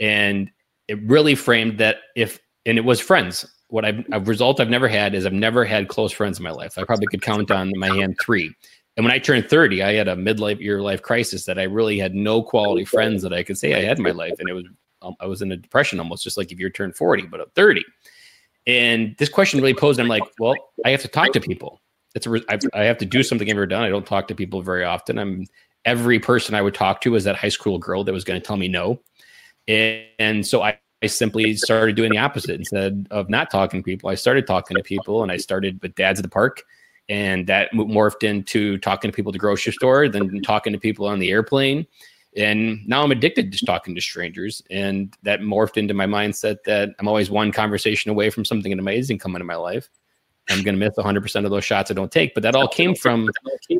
and 0.00 0.50
it 0.88 1.00
really 1.08 1.36
framed 1.36 1.78
that 1.78 1.98
if, 2.16 2.40
and 2.66 2.78
it 2.78 2.84
was 2.84 2.98
friends. 3.00 3.46
What 3.74 3.84
I've 3.84 4.04
a 4.12 4.20
result 4.20 4.60
I've 4.60 4.70
never 4.70 4.86
had 4.86 5.16
is 5.16 5.26
I've 5.26 5.32
never 5.32 5.64
had 5.64 5.88
close 5.88 6.12
friends 6.12 6.38
in 6.38 6.44
my 6.44 6.52
life. 6.52 6.78
I 6.78 6.84
probably 6.84 7.08
could 7.08 7.22
count 7.22 7.50
on 7.50 7.72
my 7.74 7.88
hand 7.88 8.16
three. 8.22 8.54
And 8.96 9.04
when 9.04 9.12
I 9.12 9.18
turned 9.18 9.50
30, 9.50 9.82
I 9.82 9.94
had 9.94 10.06
a 10.06 10.14
midlife 10.14 10.60
year 10.60 10.80
life 10.80 11.02
crisis 11.02 11.44
that 11.46 11.58
I 11.58 11.64
really 11.64 11.98
had 11.98 12.14
no 12.14 12.40
quality 12.40 12.84
friends 12.84 13.20
that 13.22 13.32
I 13.32 13.42
could 13.42 13.58
say 13.58 13.74
I 13.74 13.82
had 13.82 13.98
in 13.98 14.04
my 14.04 14.12
life. 14.12 14.34
And 14.38 14.48
it 14.48 14.52
was, 14.52 14.64
um, 15.02 15.16
I 15.18 15.26
was 15.26 15.42
in 15.42 15.50
a 15.50 15.56
depression 15.56 15.98
almost 15.98 16.22
just 16.22 16.36
like 16.36 16.52
if 16.52 16.60
you're 16.60 16.70
turned 16.70 16.94
40, 16.94 17.26
but 17.26 17.40
at 17.40 17.52
30. 17.56 17.84
And 18.68 19.16
this 19.18 19.28
question 19.28 19.58
really 19.58 19.74
posed, 19.74 19.98
I'm 19.98 20.06
like, 20.06 20.22
well, 20.38 20.54
I 20.84 20.90
have 20.90 21.02
to 21.02 21.08
talk 21.08 21.32
to 21.32 21.40
people. 21.40 21.80
It's 22.14 22.28
a, 22.28 22.40
I, 22.48 22.58
I 22.74 22.84
have 22.84 22.98
to 22.98 23.04
do 23.04 23.24
something 23.24 23.48
I've 23.48 23.56
never 23.56 23.66
done. 23.66 23.82
I 23.82 23.88
don't 23.88 24.06
talk 24.06 24.28
to 24.28 24.36
people 24.36 24.62
very 24.62 24.84
often. 24.84 25.18
I'm 25.18 25.46
every 25.84 26.20
person 26.20 26.54
I 26.54 26.62
would 26.62 26.74
talk 26.74 27.00
to 27.00 27.10
was 27.10 27.24
that 27.24 27.34
high 27.34 27.48
school 27.48 27.78
girl 27.78 28.04
that 28.04 28.12
was 28.12 28.22
going 28.22 28.40
to 28.40 28.46
tell 28.46 28.56
me 28.56 28.68
no. 28.68 29.00
And, 29.66 30.04
and 30.20 30.46
so 30.46 30.62
I, 30.62 30.78
I 31.04 31.06
simply 31.06 31.54
started 31.56 31.96
doing 31.96 32.10
the 32.10 32.18
opposite. 32.18 32.58
Instead 32.58 33.06
of 33.10 33.28
not 33.28 33.50
talking 33.50 33.80
to 33.80 33.84
people, 33.84 34.08
I 34.08 34.14
started 34.14 34.46
talking 34.46 34.74
to 34.74 34.82
people 34.82 35.22
and 35.22 35.30
I 35.30 35.36
started 35.36 35.78
with 35.82 35.94
dads 35.94 36.18
at 36.18 36.22
the 36.22 36.30
park. 36.30 36.62
And 37.10 37.46
that 37.46 37.70
morphed 37.74 38.22
into 38.22 38.78
talking 38.78 39.10
to 39.10 39.14
people 39.14 39.28
at 39.28 39.34
the 39.34 39.38
grocery 39.38 39.74
store, 39.74 40.08
then 40.08 40.40
talking 40.40 40.72
to 40.72 40.78
people 40.78 41.06
on 41.06 41.18
the 41.18 41.30
airplane. 41.30 41.86
And 42.38 42.80
now 42.88 43.02
I'm 43.02 43.12
addicted 43.12 43.52
to 43.52 43.66
talking 43.66 43.94
to 43.94 44.00
strangers. 44.00 44.62
And 44.70 45.14
that 45.24 45.40
morphed 45.40 45.76
into 45.76 45.92
my 45.92 46.06
mindset 46.06 46.62
that 46.64 46.94
I'm 46.98 47.06
always 47.06 47.30
one 47.30 47.52
conversation 47.52 48.10
away 48.10 48.30
from 48.30 48.46
something 48.46 48.72
amazing 48.72 49.18
coming 49.18 49.42
in 49.42 49.46
my 49.46 49.56
life. 49.56 49.90
I'm 50.48 50.62
going 50.62 50.74
to 50.74 50.80
miss 50.80 50.94
100% 50.96 51.44
of 51.44 51.50
those 51.50 51.66
shots 51.66 51.90
I 51.90 51.94
don't 51.94 52.10
take. 52.10 52.32
But 52.32 52.42
that 52.44 52.56
all 52.56 52.68
came 52.68 52.94
from 52.94 53.28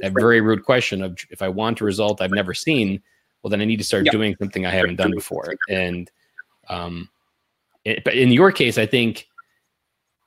that 0.03 0.13
very 0.13 0.43
rude 0.43 0.65
question 0.65 1.03
of 1.03 1.17
if 1.31 1.41
I 1.41 1.49
want 1.49 1.81
a 1.81 1.85
result 1.85 2.21
I've 2.21 2.31
never 2.33 2.53
seen, 2.53 3.01
well, 3.43 3.51
then 3.51 3.63
I 3.63 3.65
need 3.65 3.79
to 3.79 3.85
start 3.85 4.05
yep. 4.05 4.13
doing 4.13 4.37
something 4.39 4.67
I 4.67 4.71
haven't 4.71 4.97
done 4.97 5.13
before. 5.13 5.55
And, 5.71 6.11
um, 6.69 7.09
but 7.85 8.15
in 8.15 8.33
your 8.33 8.53
case, 8.53 8.79
I 8.79 8.87
think 8.87 9.27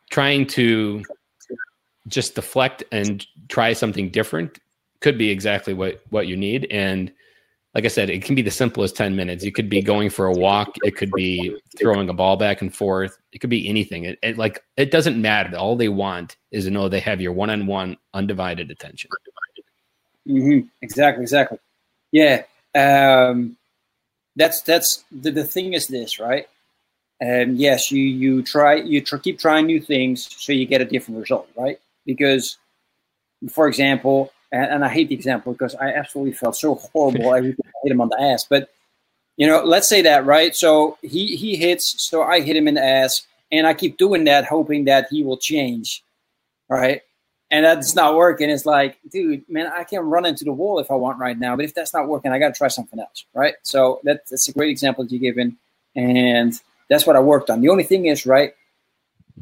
trying 0.10 0.48
to 0.48 1.04
just 2.08 2.36
deflect 2.36 2.84
and 2.92 3.26
try 3.50 3.74
something 3.74 4.10
different 4.10 4.60
could 5.02 5.18
be 5.18 5.30
exactly 5.30 5.74
what 5.74 6.02
what 6.10 6.28
you 6.28 6.38
need. 6.38 6.68
And 6.72 7.12
like 7.74 7.86
I 7.86 7.90
said, 7.90 8.10
it 8.10 8.24
can 8.24 8.34
be 8.34 8.42
the 8.42 8.50
simplest 8.50 8.96
10 8.96 9.16
minutes. 9.16 9.44
You 9.44 9.52
could 9.52 9.70
be 9.70 9.82
going 9.82 10.10
for 10.10 10.26
a 10.26 10.34
walk. 10.34 10.76
It 10.84 10.96
could 10.96 11.12
be 11.12 11.56
throwing 11.78 12.10
a 12.10 12.14
ball 12.14 12.36
back 12.36 12.62
and 12.62 12.74
forth. 12.74 13.18
It 13.34 13.40
could 13.40 13.52
be 13.52 13.68
anything. 13.70 14.06
It, 14.06 14.18
it 14.24 14.38
like 14.38 14.64
it 14.78 14.90
doesn't 14.90 15.22
matter. 15.22 15.56
All 15.56 15.76
they 15.76 15.90
want 15.90 16.38
is 16.52 16.66
to 16.66 16.72
know 16.72 16.90
they 16.90 17.00
have 17.02 17.22
your 17.22 17.34
one-on-one 17.34 17.98
undivided 18.14 18.72
attention. 18.72 19.12
Mm-hmm. 20.28 20.68
Exactly. 20.82 21.22
Exactly. 21.24 21.60
Yeah. 22.12 22.44
Um, 22.74 23.58
that's 24.36 24.62
that's 24.62 25.04
the, 25.12 25.32
the 25.32 25.44
thing 25.44 25.74
is 25.74 25.88
this 25.88 26.20
right. 26.20 26.48
And 27.20 27.52
um, 27.52 27.56
yes, 27.56 27.92
you 27.92 28.04
you 28.04 28.44
try 28.44 28.76
you 28.76 29.02
tr- 29.02 29.18
keep 29.18 29.40
trying 29.40 29.66
new 29.66 29.82
things 29.82 30.28
so 30.38 30.54
you 30.54 30.66
get 30.66 30.82
a 30.82 30.86
different 30.86 31.20
result, 31.20 31.50
right? 31.58 31.80
Because, 32.06 32.58
for 33.52 33.68
example, 33.68 34.32
and, 34.52 34.66
and, 34.66 34.86
I 34.86 34.90
hate 34.90 35.10
the 35.10 35.16
example 35.16 35.52
because 35.54 35.76
I 35.76 35.94
absolutely 35.94 36.34
felt 36.34 36.56
so 36.56 36.76
horrible. 36.76 37.30
I 37.34 37.42
hit 37.42 37.58
him 37.84 38.02
on 38.02 38.10
the 38.10 38.22
ass. 38.22 38.46
But 38.48 38.70
you 39.36 39.48
know, 39.48 39.64
let's 39.64 39.90
say 39.90 40.02
that, 40.04 40.26
right? 40.26 40.56
So 40.56 40.98
he 41.02 41.36
he 41.36 41.56
hits, 41.56 42.02
so 42.04 42.22
I 42.22 42.42
hit 42.42 42.56
him 42.56 42.68
in 42.68 42.76
the 42.76 42.84
ass, 42.84 43.26
and 43.52 43.66
I 43.66 43.74
keep 43.74 43.98
doing 43.98 44.26
that, 44.26 44.46
hoping 44.46 44.86
that 44.86 45.08
he 45.10 45.24
will 45.24 45.38
change, 45.38 46.04
right? 46.70 47.02
And 47.50 47.66
that's 47.66 47.96
not 47.96 48.16
working. 48.16 48.50
It's 48.50 48.66
like, 48.66 49.00
dude, 49.10 49.50
man, 49.50 49.72
I 49.74 49.86
can 49.86 50.02
run 50.02 50.26
into 50.26 50.44
the 50.44 50.52
wall 50.52 50.80
if 50.80 50.92
I 50.92 50.96
want 50.96 51.18
right 51.18 51.40
now, 51.40 51.56
but 51.56 51.64
if 51.64 51.74
that's 51.74 51.94
not 51.94 52.08
working, 52.08 52.32
I 52.32 52.40
got 52.40 52.50
to 52.50 52.54
try 52.54 52.68
something 52.68 53.00
else, 53.00 53.26
right? 53.34 53.54
So 53.64 54.02
that, 54.04 54.24
that's 54.30 54.50
a 54.50 54.52
great 54.52 54.70
example 54.70 55.06
that 55.06 55.14
you 55.14 55.20
given, 55.20 55.58
and 55.96 56.60
that's 56.90 57.06
what 57.06 57.16
I 57.16 57.20
worked 57.20 57.50
on. 57.50 57.62
The 57.62 57.70
only 57.70 57.84
thing 57.84 58.06
is, 58.06 58.26
right? 58.26 58.54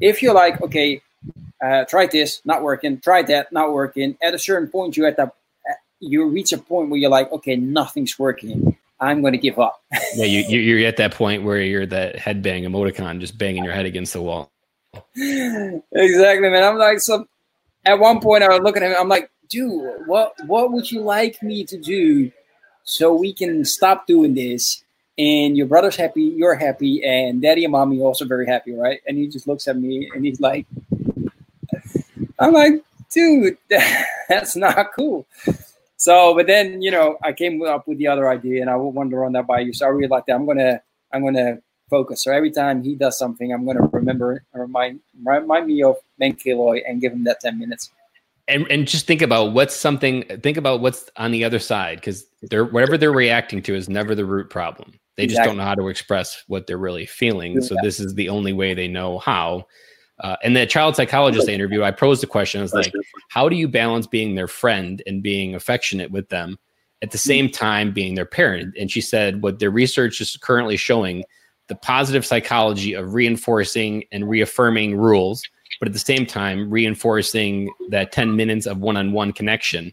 If 0.01 0.21
you're 0.21 0.33
like, 0.33 0.61
okay, 0.61 1.01
uh, 1.63 1.85
tried 1.85 2.11
this, 2.11 2.41
not 2.45 2.61
working, 2.61 2.99
try 2.99 3.21
that, 3.23 3.51
not 3.51 3.71
working. 3.71 4.17
At 4.21 4.33
a 4.33 4.39
certain 4.39 4.67
point, 4.69 4.97
you 4.97 5.05
at 5.05 5.17
that 5.17 5.35
you 5.99 6.27
reach 6.27 6.53
a 6.53 6.57
point 6.57 6.89
where 6.89 6.99
you're 6.99 7.09
like, 7.09 7.31
okay, 7.31 7.55
nothing's 7.55 8.17
working. 8.19 8.77
I'm 8.99 9.21
going 9.21 9.33
to 9.33 9.39
give 9.39 9.59
up. 9.59 9.83
yeah, 10.15 10.25
you, 10.25 10.59
you're 10.59 10.87
at 10.87 10.97
that 10.97 11.13
point 11.13 11.43
where 11.43 11.61
you're 11.61 11.85
that 11.87 12.15
headbang 12.15 12.63
emoticon, 12.63 13.19
just 13.19 13.37
banging 13.37 13.63
your 13.63 13.73
head 13.73 13.85
against 13.85 14.13
the 14.13 14.21
wall. 14.21 14.51
exactly, 15.15 16.49
man. 16.49 16.63
I'm 16.63 16.77
like, 16.77 16.99
so 16.99 17.25
at 17.85 17.99
one 17.99 18.21
point, 18.21 18.43
I 18.43 18.49
was 18.49 18.61
looking 18.61 18.83
at 18.83 18.91
him. 18.91 18.97
I'm 18.99 19.09
like, 19.09 19.29
dude, 19.49 20.07
what 20.07 20.33
what 20.45 20.71
would 20.71 20.89
you 20.89 21.01
like 21.01 21.41
me 21.43 21.65
to 21.65 21.77
do 21.77 22.31
so 22.83 23.13
we 23.13 23.33
can 23.33 23.65
stop 23.65 24.07
doing 24.07 24.33
this? 24.33 24.83
And 25.17 25.55
your 25.55 25.67
brother's 25.67 25.95
happy, 25.95 26.23
you're 26.23 26.55
happy, 26.55 27.01
and 27.03 27.41
daddy 27.41 27.63
and 27.63 27.71
mommy 27.71 28.01
also 28.01 28.25
very 28.25 28.45
happy, 28.45 28.73
right? 28.73 28.99
And 29.07 29.17
he 29.17 29.27
just 29.27 29.47
looks 29.47 29.67
at 29.67 29.77
me 29.77 30.09
and 30.13 30.25
he's 30.25 30.41
like, 30.41 30.65
I'm 32.39 32.53
like, 32.53 32.83
dude, 33.11 33.57
that's 34.29 34.55
not 34.55 34.93
cool. 34.93 35.25
So, 35.97 36.35
but 36.35 36.47
then 36.47 36.81
you 36.81 36.91
know, 36.91 37.17
I 37.23 37.33
came 37.33 37.61
up 37.63 37.87
with 37.87 37.97
the 37.97 38.07
other 38.07 38.29
idea, 38.29 38.61
and 38.61 38.69
I 38.69 38.75
wanted 38.75 39.11
to 39.11 39.17
run 39.17 39.33
that 39.33 39.47
by 39.47 39.61
you. 39.61 39.73
So 39.73 39.85
I 39.85 39.89
really 39.89 40.07
like 40.07 40.25
that. 40.25 40.33
I'm 40.33 40.45
gonna, 40.45 40.81
I'm 41.13 41.23
gonna 41.23 41.59
focus. 41.89 42.23
So 42.23 42.31
every 42.31 42.51
time 42.51 42.83
he 42.83 42.95
does 42.95 43.17
something, 43.17 43.51
I'm 43.53 43.65
gonna 43.65 43.87
remember, 43.91 44.43
remind, 44.53 44.99
remind 45.23 45.67
me 45.67 45.83
of 45.83 45.95
Ben 46.19 46.33
Killoy, 46.33 46.81
and 46.87 47.01
give 47.01 47.13
him 47.13 47.23
that 47.23 47.39
ten 47.39 47.57
minutes. 47.57 47.89
And 48.47 48.67
and 48.69 48.87
just 48.87 49.07
think 49.07 49.21
about 49.21 49.53
what's 49.53 49.75
something. 49.75 50.23
Think 50.43 50.57
about 50.57 50.81
what's 50.81 51.09
on 51.15 51.31
the 51.31 51.43
other 51.43 51.59
side, 51.59 51.97
because 51.97 52.25
they're 52.43 52.65
whatever 52.65 52.97
they're 52.97 53.11
reacting 53.11 53.61
to 53.63 53.75
is 53.75 53.89
never 53.89 54.13
the 54.13 54.25
root 54.25 54.49
problem. 54.49 54.99
They 55.17 55.23
exactly. 55.23 55.35
just 55.35 55.47
don't 55.47 55.57
know 55.57 55.63
how 55.63 55.75
to 55.75 55.87
express 55.87 56.43
what 56.47 56.67
they're 56.67 56.77
really 56.77 57.05
feeling. 57.05 57.61
So 57.61 57.75
this 57.81 57.99
is 57.99 58.13
the 58.15 58.29
only 58.29 58.53
way 58.53 58.73
they 58.73 58.87
know 58.87 59.19
how. 59.19 59.65
Uh, 60.19 60.35
and 60.43 60.55
the 60.55 60.65
child 60.65 60.95
psychologist 60.95 61.49
I 61.49 61.53
interviewed, 61.53 61.83
I 61.83 61.91
posed 61.91 62.21
the 62.21 62.27
question: 62.27 62.59
I 62.59 62.63
was 62.63 62.73
like, 62.73 62.93
how 63.29 63.49
do 63.49 63.55
you 63.55 63.67
balance 63.67 64.07
being 64.07 64.35
their 64.35 64.47
friend 64.47 65.01
and 65.05 65.21
being 65.21 65.55
affectionate 65.55 66.11
with 66.11 66.29
them 66.29 66.57
at 67.01 67.11
the 67.11 67.17
same 67.17 67.49
time 67.49 67.91
being 67.91 68.15
their 68.15 68.25
parent? 68.25 68.75
And 68.79 68.89
she 68.89 69.01
said, 69.01 69.41
what 69.41 69.59
their 69.59 69.71
research 69.71 70.21
is 70.21 70.37
currently 70.37 70.77
showing 70.77 71.23
the 71.67 71.75
positive 71.75 72.25
psychology 72.25 72.93
of 72.93 73.13
reinforcing 73.13 74.03
and 74.11 74.29
reaffirming 74.29 74.95
rules, 74.95 75.43
but 75.79 75.87
at 75.87 75.93
the 75.93 75.99
same 75.99 76.25
time 76.25 76.69
reinforcing 76.69 77.69
that 77.89 78.11
10 78.11 78.35
minutes 78.35 78.67
of 78.67 78.79
one-on-one 78.79 79.33
connection 79.33 79.91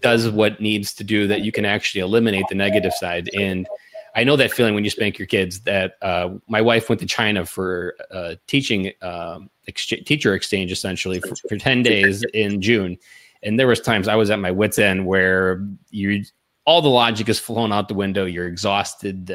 does 0.00 0.30
what 0.30 0.60
needs 0.60 0.94
to 0.94 1.04
do 1.04 1.26
that 1.26 1.42
you 1.42 1.52
can 1.52 1.64
actually 1.64 2.00
eliminate 2.00 2.46
the 2.48 2.54
negative 2.54 2.92
side 2.94 3.28
and 3.34 3.66
I 4.14 4.24
know 4.24 4.36
that 4.36 4.52
feeling 4.52 4.74
when 4.74 4.84
you 4.84 4.90
spank 4.90 5.18
your 5.18 5.26
kids. 5.26 5.60
That 5.60 5.94
uh, 6.02 6.30
my 6.48 6.60
wife 6.60 6.88
went 6.88 7.00
to 7.00 7.06
China 7.06 7.44
for 7.46 7.96
uh, 8.10 8.34
teaching 8.46 8.92
uh, 9.02 9.40
ex- 9.68 9.86
teacher 9.86 10.34
exchange 10.34 10.72
essentially 10.72 11.20
for, 11.20 11.34
for, 11.48 11.56
ten 11.56 11.82
days 11.82 12.24
in 12.34 12.60
June, 12.60 12.98
and 13.42 13.58
there 13.58 13.66
was 13.66 13.80
times 13.80 14.08
I 14.08 14.16
was 14.16 14.30
at 14.30 14.38
my 14.38 14.50
wits 14.50 14.78
end 14.78 15.06
where 15.06 15.64
you 15.90 16.24
all 16.64 16.82
the 16.82 16.88
logic 16.88 17.28
is 17.28 17.38
flown 17.38 17.72
out 17.72 17.88
the 17.88 17.94
window. 17.94 18.24
You're 18.24 18.48
exhausted. 18.48 19.32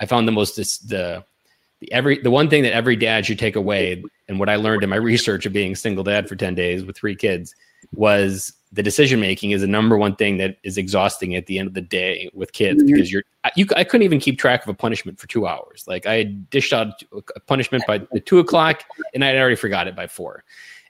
I 0.00 0.06
found 0.06 0.26
the 0.28 0.32
most 0.32 0.56
this, 0.56 0.78
the 0.78 1.24
the 1.80 1.92
every 1.92 2.18
the 2.18 2.30
one 2.30 2.48
thing 2.48 2.62
that 2.62 2.74
every 2.74 2.96
dad 2.96 3.26
should 3.26 3.38
take 3.38 3.56
away, 3.56 4.02
and 4.28 4.38
what 4.38 4.48
I 4.48 4.56
learned 4.56 4.84
in 4.84 4.90
my 4.90 4.96
research 4.96 5.46
of 5.46 5.52
being 5.52 5.74
single 5.74 6.04
dad 6.04 6.28
for 6.28 6.36
ten 6.36 6.54
days 6.54 6.84
with 6.84 6.96
three 6.96 7.14
kids 7.14 7.54
was 7.92 8.52
the 8.72 8.82
decision 8.82 9.18
making 9.20 9.52
is 9.52 9.62
the 9.62 9.66
number 9.66 9.96
one 9.96 10.14
thing 10.14 10.36
that 10.36 10.58
is 10.62 10.76
exhausting 10.76 11.34
at 11.34 11.46
the 11.46 11.58
end 11.58 11.68
of 11.68 11.74
the 11.74 11.80
day 11.80 12.30
with 12.34 12.52
kids 12.52 12.82
mm-hmm. 12.82 12.92
because 12.92 13.10
you're 13.10 13.22
you 13.56 13.66
I 13.76 13.84
couldn't 13.84 14.04
even 14.04 14.20
keep 14.20 14.38
track 14.38 14.62
of 14.62 14.68
a 14.68 14.74
punishment 14.74 15.18
for 15.18 15.26
two 15.26 15.46
hours. 15.46 15.84
Like 15.86 16.06
I 16.06 16.14
had 16.14 16.50
dished 16.50 16.72
out 16.72 17.02
a 17.34 17.40
punishment 17.40 17.84
by 17.86 17.98
the 18.12 18.20
two 18.20 18.38
o'clock 18.38 18.84
and 19.14 19.24
I 19.24 19.28
had 19.28 19.38
already 19.38 19.56
forgot 19.56 19.88
it 19.88 19.96
by 19.96 20.06
four, 20.06 20.44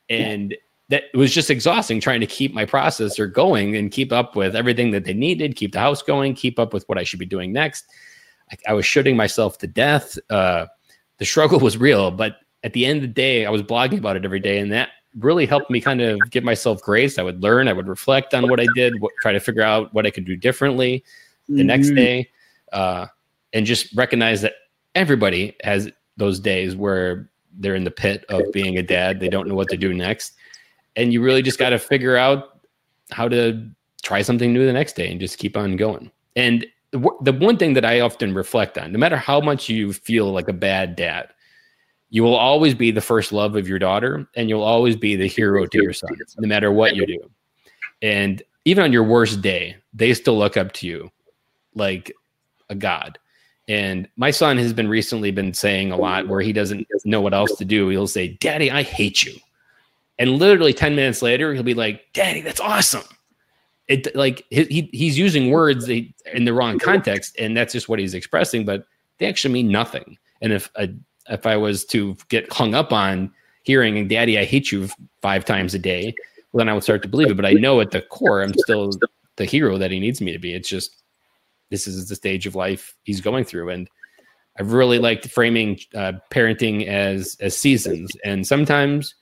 and 0.08 0.56
that 0.88 1.04
was 1.14 1.32
just 1.32 1.50
exhausting 1.50 2.00
trying 2.00 2.20
to 2.20 2.26
keep 2.26 2.54
my 2.54 2.64
processor 2.64 3.32
going 3.32 3.76
and 3.76 3.92
keep 3.92 4.12
up 4.12 4.34
with 4.34 4.56
everything 4.56 4.90
that 4.92 5.04
they 5.04 5.14
needed, 5.14 5.54
keep 5.54 5.72
the 5.72 5.78
house 5.78 6.02
going, 6.02 6.34
keep 6.34 6.58
up 6.58 6.72
with 6.72 6.88
what 6.88 6.98
I 6.98 7.04
should 7.04 7.18
be 7.18 7.26
doing 7.26 7.52
next. 7.52 7.84
I, 8.50 8.70
I 8.70 8.72
was 8.72 8.86
shooting 8.86 9.16
myself 9.16 9.58
to 9.58 9.66
death. 9.66 10.18
Uh, 10.30 10.66
the 11.18 11.26
struggle 11.26 11.60
was 11.60 11.76
real, 11.76 12.10
but 12.10 12.36
at 12.64 12.72
the 12.72 12.86
end 12.86 12.96
of 12.96 13.02
the 13.02 13.08
day, 13.08 13.46
I 13.46 13.50
was 13.50 13.62
blogging 13.62 13.98
about 13.98 14.16
it 14.16 14.24
every 14.24 14.40
day, 14.40 14.58
and 14.58 14.72
that 14.72 14.88
really 15.20 15.46
helped 15.46 15.70
me 15.70 15.80
kind 15.80 16.00
of 16.00 16.18
get 16.30 16.44
myself 16.44 16.80
grace. 16.82 17.18
I 17.18 17.22
would 17.22 17.42
learn, 17.42 17.68
I 17.68 17.72
would 17.72 17.88
reflect 17.88 18.34
on 18.34 18.48
what 18.48 18.60
I 18.60 18.66
did, 18.74 19.00
what, 19.00 19.12
try 19.20 19.32
to 19.32 19.40
figure 19.40 19.62
out 19.62 19.92
what 19.94 20.06
I 20.06 20.10
could 20.10 20.24
do 20.24 20.36
differently 20.36 21.04
the 21.48 21.54
mm-hmm. 21.54 21.66
next 21.66 21.90
day, 21.90 22.30
uh, 22.72 23.06
and 23.52 23.64
just 23.64 23.94
recognize 23.94 24.42
that 24.42 24.54
everybody 24.94 25.56
has 25.64 25.90
those 26.16 26.38
days 26.40 26.76
where 26.76 27.30
they're 27.58 27.74
in 27.74 27.84
the 27.84 27.90
pit 27.90 28.24
of 28.28 28.42
being 28.52 28.76
a 28.78 28.82
dad. 28.82 29.20
They 29.20 29.28
don't 29.28 29.48
know 29.48 29.54
what 29.54 29.68
to 29.70 29.76
do 29.76 29.94
next, 29.94 30.34
and 30.96 31.12
you 31.12 31.22
really 31.22 31.42
just 31.42 31.58
got 31.58 31.70
to 31.70 31.78
figure 31.78 32.16
out 32.16 32.60
how 33.10 33.28
to 33.28 33.68
try 34.02 34.22
something 34.22 34.52
new 34.52 34.66
the 34.66 34.72
next 34.72 34.94
day 34.94 35.10
and 35.10 35.20
just 35.20 35.38
keep 35.38 35.56
on 35.56 35.76
going. 35.76 36.10
And 36.36 36.66
the, 36.90 37.10
the 37.22 37.32
one 37.32 37.56
thing 37.56 37.74
that 37.74 37.84
I 37.84 38.00
often 38.00 38.34
reflect 38.34 38.78
on, 38.78 38.92
no 38.92 38.98
matter 38.98 39.16
how 39.16 39.40
much 39.40 39.68
you 39.68 39.92
feel 39.92 40.32
like 40.32 40.48
a 40.48 40.52
bad 40.52 40.96
dad, 40.96 41.28
you 42.10 42.22
will 42.22 42.36
always 42.36 42.74
be 42.74 42.90
the 42.90 43.00
first 43.00 43.32
love 43.32 43.56
of 43.56 43.68
your 43.68 43.78
daughter 43.78 44.26
and 44.34 44.48
you'll 44.48 44.62
always 44.62 44.96
be 44.96 45.16
the 45.16 45.26
hero 45.26 45.66
to 45.66 45.82
your 45.82 45.92
son 45.92 46.10
no 46.38 46.48
matter 46.48 46.72
what 46.72 46.96
you 46.96 47.06
do. 47.06 47.18
And 48.00 48.42
even 48.64 48.84
on 48.84 48.92
your 48.92 49.04
worst 49.04 49.42
day 49.42 49.76
they 49.92 50.14
still 50.14 50.38
look 50.38 50.56
up 50.56 50.72
to 50.72 50.86
you 50.86 51.10
like 51.74 52.12
a 52.70 52.74
god. 52.74 53.18
And 53.68 54.08
my 54.16 54.30
son 54.30 54.56
has 54.56 54.72
been 54.72 54.88
recently 54.88 55.30
been 55.30 55.52
saying 55.52 55.92
a 55.92 55.96
lot 55.96 56.28
where 56.28 56.40
he 56.40 56.54
doesn't 56.54 56.86
know 57.04 57.20
what 57.20 57.34
else 57.34 57.54
to 57.56 57.64
do. 57.64 57.88
He'll 57.90 58.06
say 58.06 58.28
daddy 58.40 58.70
i 58.70 58.82
hate 58.82 59.24
you. 59.24 59.34
And 60.18 60.38
literally 60.38 60.72
10 60.72 60.96
minutes 60.96 61.20
later 61.20 61.52
he'll 61.52 61.62
be 61.62 61.74
like 61.74 62.06
daddy 62.14 62.40
that's 62.40 62.60
awesome. 62.60 63.04
It 63.86 64.14
like 64.14 64.44
he, 64.50 64.88
he's 64.92 65.18
using 65.18 65.50
words 65.50 65.88
in 65.88 66.44
the 66.44 66.52
wrong 66.54 66.78
context 66.78 67.36
and 67.38 67.56
that's 67.56 67.72
just 67.72 67.88
what 67.88 67.98
he's 67.98 68.14
expressing 68.14 68.64
but 68.64 68.86
they 69.18 69.26
actually 69.26 69.52
mean 69.52 69.68
nothing. 69.68 70.16
And 70.40 70.52
if 70.52 70.70
a 70.76 70.88
if 71.30 71.46
I 71.46 71.56
was 71.56 71.84
to 71.86 72.16
get 72.28 72.52
hung 72.52 72.74
up 72.74 72.92
on 72.92 73.32
hearing 73.62 74.08
"Daddy, 74.08 74.38
I 74.38 74.44
hate 74.44 74.72
you" 74.72 74.88
five 75.22 75.44
times 75.44 75.74
a 75.74 75.78
day, 75.78 76.14
well, 76.52 76.60
then 76.60 76.68
I 76.68 76.74
would 76.74 76.82
start 76.82 77.02
to 77.02 77.08
believe 77.08 77.30
it. 77.30 77.36
But 77.36 77.46
I 77.46 77.52
know 77.52 77.80
at 77.80 77.90
the 77.90 78.02
core, 78.02 78.42
I'm 78.42 78.54
still 78.54 78.90
the 79.36 79.44
hero 79.44 79.78
that 79.78 79.90
he 79.90 80.00
needs 80.00 80.20
me 80.20 80.32
to 80.32 80.38
be. 80.38 80.54
It's 80.54 80.68
just 80.68 80.96
this 81.70 81.86
is 81.86 82.08
the 82.08 82.16
stage 82.16 82.46
of 82.46 82.54
life 82.54 82.94
he's 83.04 83.20
going 83.20 83.44
through, 83.44 83.70
and 83.70 83.88
I've 84.58 84.72
really 84.72 84.98
liked 84.98 85.28
framing 85.28 85.78
uh, 85.94 86.14
parenting 86.30 86.86
as 86.86 87.36
as 87.40 87.56
seasons, 87.56 88.10
and 88.24 88.46
sometimes 88.46 89.14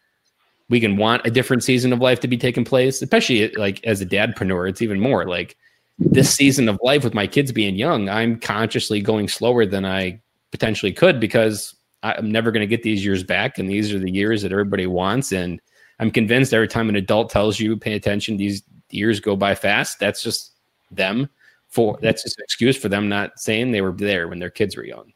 we 0.68 0.80
can 0.80 0.96
want 0.96 1.26
a 1.26 1.30
different 1.30 1.62
season 1.62 1.92
of 1.92 2.00
life 2.00 2.20
to 2.20 2.28
be 2.28 2.36
taking 2.36 2.64
place, 2.64 3.00
especially 3.00 3.48
like 3.52 3.84
as 3.84 4.00
a 4.00 4.06
dadpreneur. 4.06 4.68
It's 4.68 4.82
even 4.82 4.98
more 4.98 5.26
like 5.26 5.56
this 5.98 6.34
season 6.34 6.68
of 6.68 6.78
life 6.82 7.04
with 7.04 7.14
my 7.14 7.26
kids 7.26 7.52
being 7.52 7.76
young. 7.76 8.08
I'm 8.08 8.38
consciously 8.40 9.00
going 9.00 9.28
slower 9.28 9.64
than 9.64 9.84
I 9.84 10.20
potentially 10.50 10.92
could 10.92 11.20
because 11.20 11.75
I'm 12.02 12.30
never 12.30 12.50
going 12.50 12.60
to 12.60 12.66
get 12.66 12.82
these 12.82 13.04
years 13.04 13.22
back, 13.22 13.58
and 13.58 13.68
these 13.68 13.92
are 13.92 13.98
the 13.98 14.10
years 14.10 14.42
that 14.42 14.52
everybody 14.52 14.86
wants. 14.86 15.32
And 15.32 15.60
I'm 15.98 16.10
convinced 16.10 16.54
every 16.54 16.68
time 16.68 16.88
an 16.88 16.96
adult 16.96 17.30
tells 17.30 17.58
you, 17.58 17.76
"Pay 17.76 17.94
attention," 17.94 18.36
these 18.36 18.62
years 18.90 19.20
go 19.20 19.36
by 19.36 19.54
fast. 19.54 19.98
That's 19.98 20.22
just 20.22 20.52
them. 20.90 21.28
For 21.68 21.98
that's 22.00 22.22
just 22.22 22.38
an 22.38 22.44
excuse 22.44 22.76
for 22.76 22.88
them 22.88 23.08
not 23.08 23.38
saying 23.38 23.72
they 23.72 23.80
were 23.80 23.92
there 23.92 24.28
when 24.28 24.38
their 24.38 24.50
kids 24.50 24.76
were 24.76 24.84
young. 24.84 25.12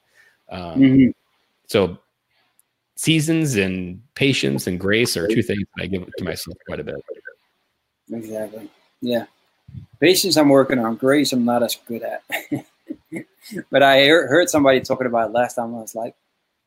Um, 0.50 0.80
mm-hmm. 0.80 1.10
So, 1.68 1.98
seasons 2.96 3.56
and 3.56 4.02
patience 4.14 4.66
and 4.66 4.78
grace 4.80 5.16
are 5.16 5.28
two 5.28 5.42
things 5.42 5.62
that 5.76 5.84
I 5.84 5.86
give 5.86 6.04
to 6.16 6.24
myself 6.24 6.56
quite 6.66 6.80
a 6.80 6.84
bit. 6.84 6.96
Exactly. 8.12 8.68
Yeah. 9.00 9.26
Patience, 10.00 10.36
I'm 10.36 10.48
working 10.48 10.78
on. 10.78 10.96
Grace, 10.96 11.32
I'm 11.32 11.44
not 11.44 11.62
as 11.62 11.76
good 11.86 12.02
at. 12.02 12.22
but 13.70 13.82
I 13.82 14.06
heard 14.06 14.48
somebody 14.48 14.80
talking 14.80 15.06
about 15.06 15.30
it 15.30 15.32
last 15.32 15.54
time. 15.54 15.74
I 15.74 15.78
was 15.78 15.94
like, 15.94 16.14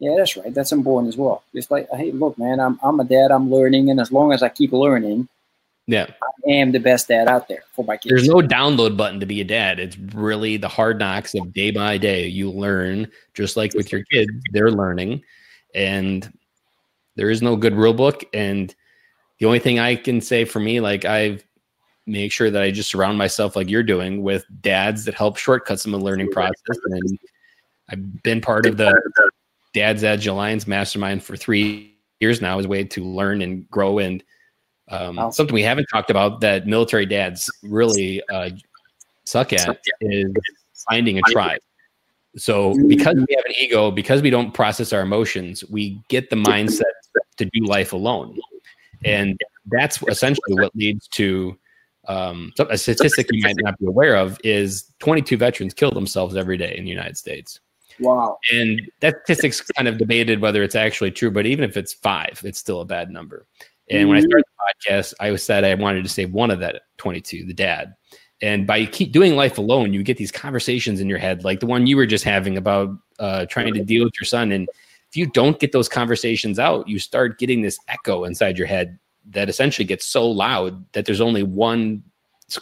yeah, 0.04 0.16
that's 0.18 0.36
right. 0.36 0.54
That's 0.54 0.72
important 0.72 1.10
as 1.10 1.18
well. 1.18 1.44
It's 1.54 1.72
like, 1.72 1.88
hey, 1.92 2.12
look, 2.12 2.38
man, 2.38 2.60
I'm 2.60 2.78
I'm 2.84 3.00
a 3.00 3.06
dad. 3.06 3.32
I'm 3.32 3.50
learning, 3.50 3.90
and 3.90 4.00
as 4.00 4.12
long 4.12 4.34
as 4.34 4.44
I 4.44 4.50
keep 4.50 4.74
learning, 4.74 5.30
yeah, 5.88 6.08
I 6.22 6.52
am 6.52 6.74
the 6.74 6.80
best 6.80 7.08
dad 7.08 7.30
out 7.30 7.48
there 7.48 7.64
for 7.72 7.86
my 7.86 7.96
kids. 7.96 8.10
There's 8.10 8.28
no 8.28 8.46
download 8.46 8.98
button 8.98 9.22
to 9.22 9.26
be 9.26 9.40
a 9.40 9.46
dad. 9.46 9.80
It's 9.80 9.98
really 9.98 10.58
the 10.58 10.68
hard 10.68 11.00
knocks 11.00 11.34
of 11.36 11.54
day 11.54 11.72
by 11.72 11.98
day. 11.98 12.28
You 12.28 12.52
learn 12.52 13.10
just 13.34 13.56
like 13.56 13.74
with 13.74 13.92
your 13.92 14.04
kids. 14.12 14.32
They're 14.52 14.72
learning, 14.72 15.24
and 15.74 16.32
there 17.16 17.30
is 17.30 17.42
no 17.42 17.56
good 17.56 17.76
rule 17.76 17.94
book. 17.94 18.26
And 18.34 18.76
the 19.40 19.46
only 19.46 19.60
thing 19.60 19.80
I 19.80 19.96
can 19.96 20.20
say 20.20 20.44
for 20.44 20.60
me, 20.60 20.82
like 20.82 21.06
I've 21.06 21.46
make 22.06 22.34
sure 22.34 22.52
that 22.52 22.62
I 22.62 22.72
just 22.72 22.90
surround 22.90 23.18
myself 23.18 23.56
like 23.56 23.70
you're 23.70 23.84
doing 23.84 24.22
with 24.22 24.46
dads 24.62 25.06
that 25.06 25.16
help 25.16 25.38
shortcut 25.38 25.80
some 25.80 25.94
of 25.94 26.02
the 26.02 26.06
learning 26.06 26.30
process. 26.32 26.78
And 26.86 27.20
I've 27.90 28.24
been 28.24 28.42
part 28.42 28.66
of 28.66 28.78
the 28.78 28.94
Dad's 29.74 30.04
Edge 30.04 30.28
Alliance 30.28 30.68
Mastermind 30.68 31.24
for 31.24 31.36
three 31.36 31.96
years 32.20 32.42
now 32.42 32.60
as 32.60 32.66
a 32.66 32.68
way 32.68 32.84
to 32.84 33.04
learn 33.04 33.42
and 33.42 33.70
grow. 33.70 34.00
And 34.00 34.24
um, 34.90 35.18
awesome. 35.18 35.32
something 35.34 35.54
we 35.54 35.64
haven't 35.64 35.88
talked 35.92 36.10
about 36.10 36.42
that 36.42 36.68
military 36.68 37.06
dads 37.06 37.50
really 37.64 38.22
uh, 38.30 38.52
suck 39.26 39.54
at 39.54 39.80
is 40.02 40.34
finding 40.90 41.18
a 41.18 41.22
tribe. 41.24 41.60
So 42.36 42.74
because 42.88 43.16
we 43.16 43.36
have 43.36 43.46
an 43.46 43.54
ego, 43.60 43.92
because 43.92 44.22
we 44.22 44.30
don't 44.30 44.54
process 44.54 44.92
our 44.92 45.02
emotions, 45.02 45.64
we 45.66 46.02
get 46.08 46.30
the 46.30 46.36
mindset 46.36 46.82
to 47.38 47.46
do 47.46 47.66
life 47.66 47.94
alone. 47.94 48.40
And 49.06 49.40
that's 49.68 50.02
essentially 50.08 50.56
what 50.56 50.76
leads 50.76 51.08
to 51.10 51.58
um, 52.08 52.52
a 52.70 52.78
statistic 52.78 53.28
you 53.32 53.44
might 53.44 53.56
not 53.60 53.78
be 53.80 53.86
aware 53.86 54.16
of 54.16 54.40
is 54.44 54.86
22 55.00 55.38
veterans 55.38 55.74
kill 55.74 55.92
themselves 55.92 56.36
every 56.36 56.58
day 56.58 56.76
in 56.76 56.84
the 56.84 56.90
United 56.90 57.18
States. 57.18 57.60
Wow. 58.04 58.38
And 58.52 58.82
that 59.00 59.22
statistic's 59.24 59.62
kind 59.62 59.88
of 59.88 59.98
debated 59.98 60.42
whether 60.42 60.62
it's 60.64 60.76
actually 60.76 61.12
true, 61.12 61.32
but 61.32 61.46
even 61.46 61.64
if 61.64 61.78
it's 61.78 61.94
five, 61.94 62.42
it's 62.44 62.60
still 62.60 62.82
a 62.82 62.86
bad 62.86 63.10
number. 63.10 63.48
And 63.90 64.02
mm-hmm. 64.02 64.10
when 64.10 64.18
I 64.18 64.22
started 64.22 64.46
the 64.46 64.92
podcast, 64.92 65.14
I 65.20 65.36
said 65.36 65.64
I 65.64 65.74
wanted 65.76 66.04
to 66.04 66.10
save 66.10 66.32
one 66.32 66.52
of 66.52 66.60
that 66.60 66.84
22, 66.98 67.46
the 67.46 67.54
dad. 67.54 67.96
And 68.42 68.68
by 68.68 68.86
keep 68.86 69.14
doing 69.14 69.36
life 69.36 69.58
alone, 69.58 69.94
you 69.94 70.04
get 70.04 70.18
these 70.18 70.32
conversations 70.32 71.00
in 71.00 71.08
your 71.08 71.18
head, 71.18 71.46
like 71.46 71.62
the 71.62 71.66
one 71.66 71.88
you 71.88 71.96
were 71.96 72.06
just 72.06 72.26
having 72.26 72.58
about 72.58 72.90
uh, 73.20 73.46
trying 73.46 73.74
to 73.74 73.84
deal 73.84 74.04
with 74.04 74.14
your 74.20 74.26
son. 74.26 74.52
And 74.52 74.68
if 75.10 75.16
you 75.16 75.28
don't 75.28 75.60
get 75.60 75.72
those 75.72 75.88
conversations 75.88 76.60
out, 76.60 76.88
you 76.88 77.00
start 77.00 77.40
getting 77.40 77.62
this 77.62 77.80
echo 77.88 78.26
inside 78.26 78.58
your 78.58 78.68
head 78.68 79.00
that 79.30 79.48
essentially 79.48 79.86
gets 79.86 80.06
so 80.06 80.30
loud 80.30 80.84
that 80.92 81.06
there's 81.06 81.22
only 81.22 81.44
one 81.44 82.04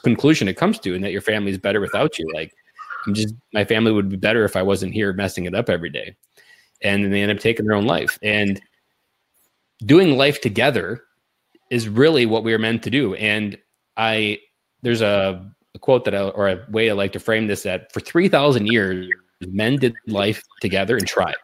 conclusion 0.04 0.48
it 0.48 0.58
comes 0.58 0.78
to, 0.80 0.94
and 0.94 1.04
that 1.04 1.12
your 1.12 1.22
family 1.22 1.50
is 1.50 1.58
better 1.58 1.82
without 1.82 2.20
you. 2.20 2.30
Like 2.32 2.54
I'm 3.06 3.14
just 3.14 3.34
my 3.54 3.66
family 3.66 3.92
would 3.92 4.10
be 4.10 4.18
better 4.18 4.46
if 4.46 4.56
I 4.56 4.62
wasn't 4.62 4.94
here 4.94 5.14
messing 5.14 5.46
it 5.46 5.56
up 5.56 5.70
every 5.70 5.90
day. 5.90 6.16
And 6.84 7.04
then 7.04 7.12
they 7.12 7.22
end 7.22 7.32
up 7.32 7.40
taking 7.40 7.66
their 7.66 7.76
own 7.76 7.86
life. 7.86 8.18
And 8.22 8.62
doing 9.86 10.18
life 10.18 10.42
together 10.42 11.04
is 11.70 11.88
really 11.88 12.26
what 12.26 12.44
we 12.44 12.54
are 12.54 12.60
meant 12.60 12.84
to 12.84 12.90
do. 12.90 13.16
And 13.16 13.58
I 13.98 14.40
there's 14.82 15.02
a, 15.02 15.52
a 15.76 15.80
quote 15.80 16.06
that 16.06 16.16
I, 16.16 16.30
or 16.30 16.50
a 16.50 16.66
way 16.70 16.90
I 16.90 16.94
like 16.94 17.14
to 17.14 17.20
frame 17.20 17.48
this 17.48 17.64
that 17.64 17.92
for 17.92 18.00
three 18.00 18.30
thousand 18.30 18.68
years, 18.68 19.08
men 19.42 19.78
did 19.78 19.94
life 20.08 20.44
together 20.62 20.98
in 20.98 21.06
tribes. 21.06 21.38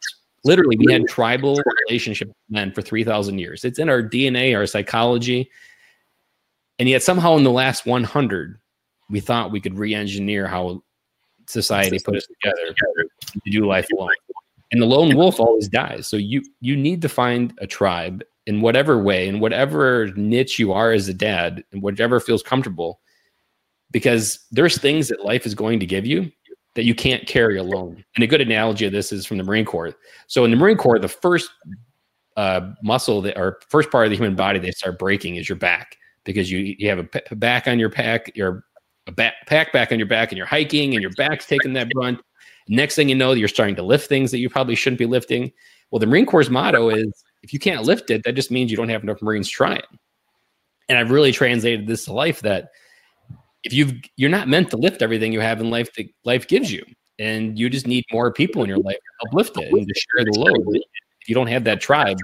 Literally, 0.44 0.78
we 0.78 0.92
had 0.92 1.08
tribal 1.08 1.60
relationship 1.88 2.32
men 2.50 2.72
for 2.72 2.82
three 2.82 3.04
thousand 3.04 3.40
years. 3.40 3.66
It's 3.66 3.80
in 3.80 3.90
our 3.90 4.02
DNA, 4.02 4.56
our 4.56 4.66
psychology, 4.66 5.50
and 6.80 6.88
yet 6.88 7.04
somehow 7.04 7.36
in 7.38 7.44
the 7.44 7.52
last 7.52 7.86
one 7.86 8.04
hundred, 8.04 8.60
we 9.10 9.20
thought 9.20 9.52
we 9.52 9.62
could 9.62 9.78
re-engineer 9.78 10.48
how 10.48 10.84
society 11.48 12.00
put 12.00 12.16
us 12.16 12.28
together 12.28 12.76
to 13.34 13.52
do 13.52 13.66
life 13.66 13.88
alone. 13.94 14.10
And 14.72 14.82
the 14.82 14.86
lone 14.86 15.16
wolf 15.16 15.40
always 15.40 15.68
dies. 15.68 16.08
So 16.08 16.18
you 16.18 16.44
you 16.60 16.76
need 16.76 17.02
to 17.02 17.10
find 17.10 17.54
a 17.60 17.68
tribe 17.68 18.24
in 18.46 18.62
whatever 18.62 19.02
way, 19.02 19.28
in 19.28 19.40
whatever 19.40 20.08
niche 20.16 20.60
you 20.60 20.74
are 20.74 20.92
as 20.92 21.08
a 21.08 21.14
dad, 21.14 21.64
and 21.72 21.82
whatever 21.82 22.20
feels 22.20 22.44
comfortable, 22.44 23.00
because 23.92 24.40
there's 24.52 24.78
things 24.78 25.08
that 25.08 25.24
life 25.24 25.46
is 25.46 25.56
going 25.56 25.80
to 25.80 25.86
give 25.86 26.06
you 26.06 26.32
that 26.76 26.84
you 26.84 26.94
can't 26.94 27.26
carry 27.26 27.58
alone. 27.58 28.04
And 28.16 28.24
a 28.24 28.28
good 28.28 28.42
analogy 28.42 28.86
of 28.86 28.92
this 28.92 29.12
is 29.12 29.26
from 29.26 29.38
the 29.38 29.44
Marine 29.44 29.66
Corps. 29.66 29.96
So 30.28 30.46
in 30.46 30.52
the 30.52 30.58
Marine 30.58 30.78
Corps, 30.78 31.00
the 31.00 31.08
first 31.08 31.50
uh, 32.36 32.70
muscle 32.84 33.22
that 33.22 33.38
or 33.38 33.60
first 33.70 33.90
part 33.90 34.06
of 34.06 34.12
the 34.12 34.16
human 34.16 34.36
body 34.36 34.60
they 34.60 34.72
start 34.72 35.00
breaking 35.00 35.38
is 35.38 35.50
your 35.50 35.58
back 35.58 35.98
because 36.24 36.52
you 36.52 36.76
you 36.78 36.88
have 36.88 37.00
a 37.00 37.36
back 37.36 37.68
on 37.68 37.80
your 37.80 37.90
pack, 37.90 38.32
your 38.36 38.64
a 39.08 39.12
backpack 39.12 39.72
back 39.72 39.92
on 39.92 39.98
your 39.98 40.08
back 40.08 40.32
and 40.32 40.38
you're 40.38 40.48
hiking 40.48 40.94
and 40.94 41.02
your 41.02 41.12
back's 41.12 41.46
taking 41.46 41.74
that 41.74 41.90
brunt. 41.90 42.20
Next 42.68 42.96
thing 42.96 43.10
you 43.10 43.16
know, 43.16 43.32
you're 43.32 43.48
starting 43.48 43.76
to 43.78 43.84
lift 43.84 44.10
things 44.10 44.32
that 44.32 44.40
you 44.40 44.50
probably 44.50 44.76
shouldn't 44.76 45.00
be 45.00 45.06
lifting. 45.06 45.52
Well, 45.92 46.00
the 46.00 46.06
Marine 46.06 46.26
Corps' 46.26 46.50
motto 46.50 46.90
is 46.90 47.12
if 47.44 47.54
you 47.54 47.60
can't 47.60 47.84
lift 47.84 48.10
it, 48.10 48.24
that 48.24 48.36
just 48.36 48.52
means 48.52 48.70
you 48.70 48.78
don't 48.78 48.90
have 48.90 49.04
enough 49.04 49.22
Marines 49.22 49.50
trying. 49.50 49.82
And 50.90 50.98
I've 50.98 51.12
really 51.12 51.32
translated 51.32 51.88
this 51.88 52.06
to 52.06 52.14
life 52.14 52.42
that 52.42 52.70
if 53.64 53.74
you've 53.74 53.94
you're 54.16 54.30
not 54.30 54.48
meant 54.48 54.70
to 54.72 54.78
lift 54.78 55.02
everything 55.02 55.34
you 55.34 55.40
have 55.40 55.60
in 55.62 55.70
life 55.70 55.94
that 55.96 56.08
life 56.26 56.48
gives 56.48 56.72
you. 56.72 56.84
And 57.20 57.58
you 57.58 57.70
just 57.70 57.88
need 57.88 58.06
more 58.12 58.32
people 58.32 58.62
in 58.64 58.70
your 58.70 58.78
life 58.78 58.96
to 58.96 59.26
help 59.26 59.34
lift 59.34 59.58
it 59.58 59.74
and 59.74 59.88
to 59.88 59.94
share 59.96 60.26
the 60.26 60.40
load. 60.40 60.78
If 61.22 61.28
you 61.28 61.34
don't 61.34 61.48
have 61.48 61.64
that 61.64 61.82
tribe, 61.82 62.18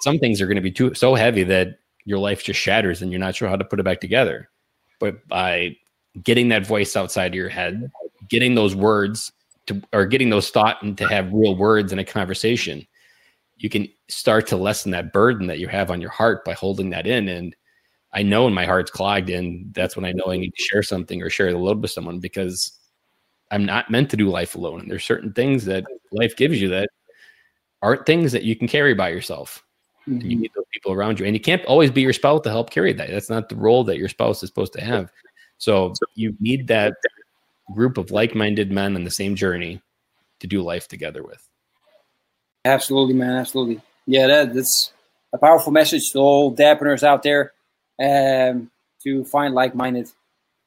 some 0.00 0.18
things 0.18 0.40
are 0.40 0.46
going 0.46 0.56
to 0.56 0.62
be 0.62 0.72
too 0.72 0.92
so 0.94 1.14
heavy 1.14 1.44
that 1.44 1.78
your 2.04 2.18
life 2.18 2.42
just 2.42 2.58
shatters 2.58 3.00
and 3.00 3.12
you're 3.12 3.20
not 3.20 3.36
sure 3.36 3.48
how 3.48 3.56
to 3.56 3.64
put 3.64 3.78
it 3.78 3.84
back 3.84 4.00
together. 4.00 4.50
But 4.98 5.26
by 5.28 5.76
getting 6.22 6.48
that 6.48 6.66
voice 6.66 6.96
outside 6.96 7.32
of 7.32 7.34
your 7.34 7.48
head, 7.48 7.90
getting 8.28 8.54
those 8.54 8.74
words 8.74 9.32
to 9.66 9.82
or 9.92 10.06
getting 10.06 10.30
those 10.30 10.50
thought 10.50 10.82
and 10.82 10.96
to 10.98 11.08
have 11.08 11.32
real 11.32 11.56
words 11.56 11.92
in 11.92 11.98
a 11.98 12.04
conversation, 12.04 12.86
you 13.56 13.68
can 13.68 13.88
start 14.08 14.46
to 14.48 14.56
lessen 14.56 14.90
that 14.92 15.12
burden 15.12 15.46
that 15.46 15.58
you 15.58 15.68
have 15.68 15.90
on 15.90 16.00
your 16.00 16.10
heart 16.10 16.44
by 16.44 16.52
holding 16.52 16.90
that 16.90 17.06
in. 17.06 17.28
And 17.28 17.56
I 18.12 18.22
know 18.22 18.44
when 18.44 18.54
my 18.54 18.66
heart's 18.66 18.90
clogged 18.90 19.30
and 19.30 19.72
that's 19.74 19.96
when 19.96 20.04
I 20.04 20.12
know 20.12 20.26
I 20.28 20.36
need 20.36 20.54
to 20.54 20.62
share 20.62 20.82
something 20.82 21.22
or 21.22 21.30
share 21.30 21.50
the 21.50 21.58
load 21.58 21.80
with 21.80 21.90
someone 21.90 22.20
because 22.20 22.78
I'm 23.50 23.64
not 23.64 23.90
meant 23.90 24.10
to 24.10 24.16
do 24.16 24.28
life 24.28 24.54
alone. 24.54 24.80
And 24.80 24.90
there's 24.90 25.04
certain 25.04 25.32
things 25.32 25.64
that 25.64 25.84
life 26.12 26.36
gives 26.36 26.60
you 26.60 26.68
that 26.68 26.90
aren't 27.82 28.06
things 28.06 28.32
that 28.32 28.44
you 28.44 28.56
can 28.56 28.68
carry 28.68 28.94
by 28.94 29.08
yourself. 29.08 29.64
Mm-hmm. 30.08 30.30
you 30.30 30.36
need 30.36 30.50
those 30.54 30.66
people 30.70 30.92
around 30.92 31.18
you. 31.18 31.24
And 31.24 31.34
you 31.34 31.40
can't 31.40 31.64
always 31.64 31.90
be 31.90 32.02
your 32.02 32.12
spouse 32.12 32.42
to 32.42 32.50
help 32.50 32.68
carry 32.68 32.92
that. 32.92 33.08
That's 33.08 33.30
not 33.30 33.48
the 33.48 33.56
role 33.56 33.84
that 33.84 33.96
your 33.96 34.10
spouse 34.10 34.42
is 34.42 34.50
supposed 34.50 34.74
to 34.74 34.82
have. 34.82 35.10
So 35.64 35.94
you 36.14 36.36
need 36.40 36.68
that 36.68 36.94
group 37.72 37.96
of 37.96 38.10
like-minded 38.10 38.70
men 38.70 38.96
on 38.96 39.04
the 39.04 39.10
same 39.10 39.34
journey 39.34 39.80
to 40.40 40.46
do 40.46 40.60
life 40.60 40.88
together 40.88 41.22
with. 41.22 41.48
Absolutely, 42.66 43.14
man. 43.14 43.36
Absolutely. 43.36 43.80
Yeah, 44.06 44.26
that, 44.26 44.54
that's 44.54 44.92
a 45.32 45.38
powerful 45.38 45.72
message 45.72 46.12
to 46.12 46.18
all 46.18 46.54
Dapners 46.54 47.02
out 47.02 47.22
there 47.22 47.52
um, 47.98 48.70
to 49.04 49.24
find 49.24 49.54
like-minded 49.54 50.10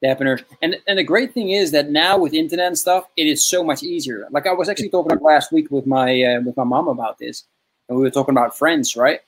Dapners. 0.04 0.44
And 0.64 0.78
and 0.88 0.98
the 0.98 1.04
great 1.04 1.32
thing 1.32 1.52
is 1.52 1.72
that 1.74 1.92
now 1.92 2.18
with 2.18 2.34
internet 2.34 2.68
and 2.68 2.78
stuff, 2.78 3.06
it 3.16 3.28
is 3.28 3.48
so 3.48 3.64
much 3.64 3.84
easier. 3.84 4.28
Like 4.32 4.48
I 4.48 4.54
was 4.54 4.68
actually 4.68 4.90
talking 4.90 5.20
last 5.22 5.52
week 5.52 5.70
with 5.70 5.86
my 5.86 6.24
uh, 6.24 6.42
with 6.42 6.58
my 6.58 6.64
mom 6.64 6.88
about 6.88 7.20
this, 7.20 7.44
and 7.88 7.98
we 7.98 8.04
were 8.04 8.12
talking 8.12 8.34
about 8.34 8.58
friends, 8.58 8.96
right? 8.96 9.22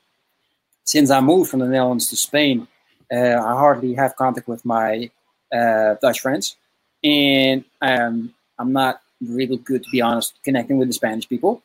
Since 0.84 1.11
I 1.11 1.22
moved 1.22 1.51
from 1.51 1.59
the 1.59 1.67
Netherlands 1.67 2.09
to 2.09 2.15
Spain, 2.15 2.67
uh, 3.13 3.38
I 3.38 3.53
hardly 3.53 3.93
have 3.93 4.15
contact 4.15 4.47
with 4.47 4.65
my 4.65 5.11
uh, 5.54 5.95
Dutch 6.02 6.20
friends, 6.22 6.56
and 7.04 7.64
um, 7.82 8.34
I'm 8.58 8.74
not 8.74 9.02
really 9.22 9.58
good, 9.58 9.84
to 9.84 9.89
be 9.89 10.02
honest, 10.02 10.34
connecting 10.43 10.78
with 10.78 10.88
the 10.88 10.93
Spanish 10.93 11.28
people. 11.28 11.62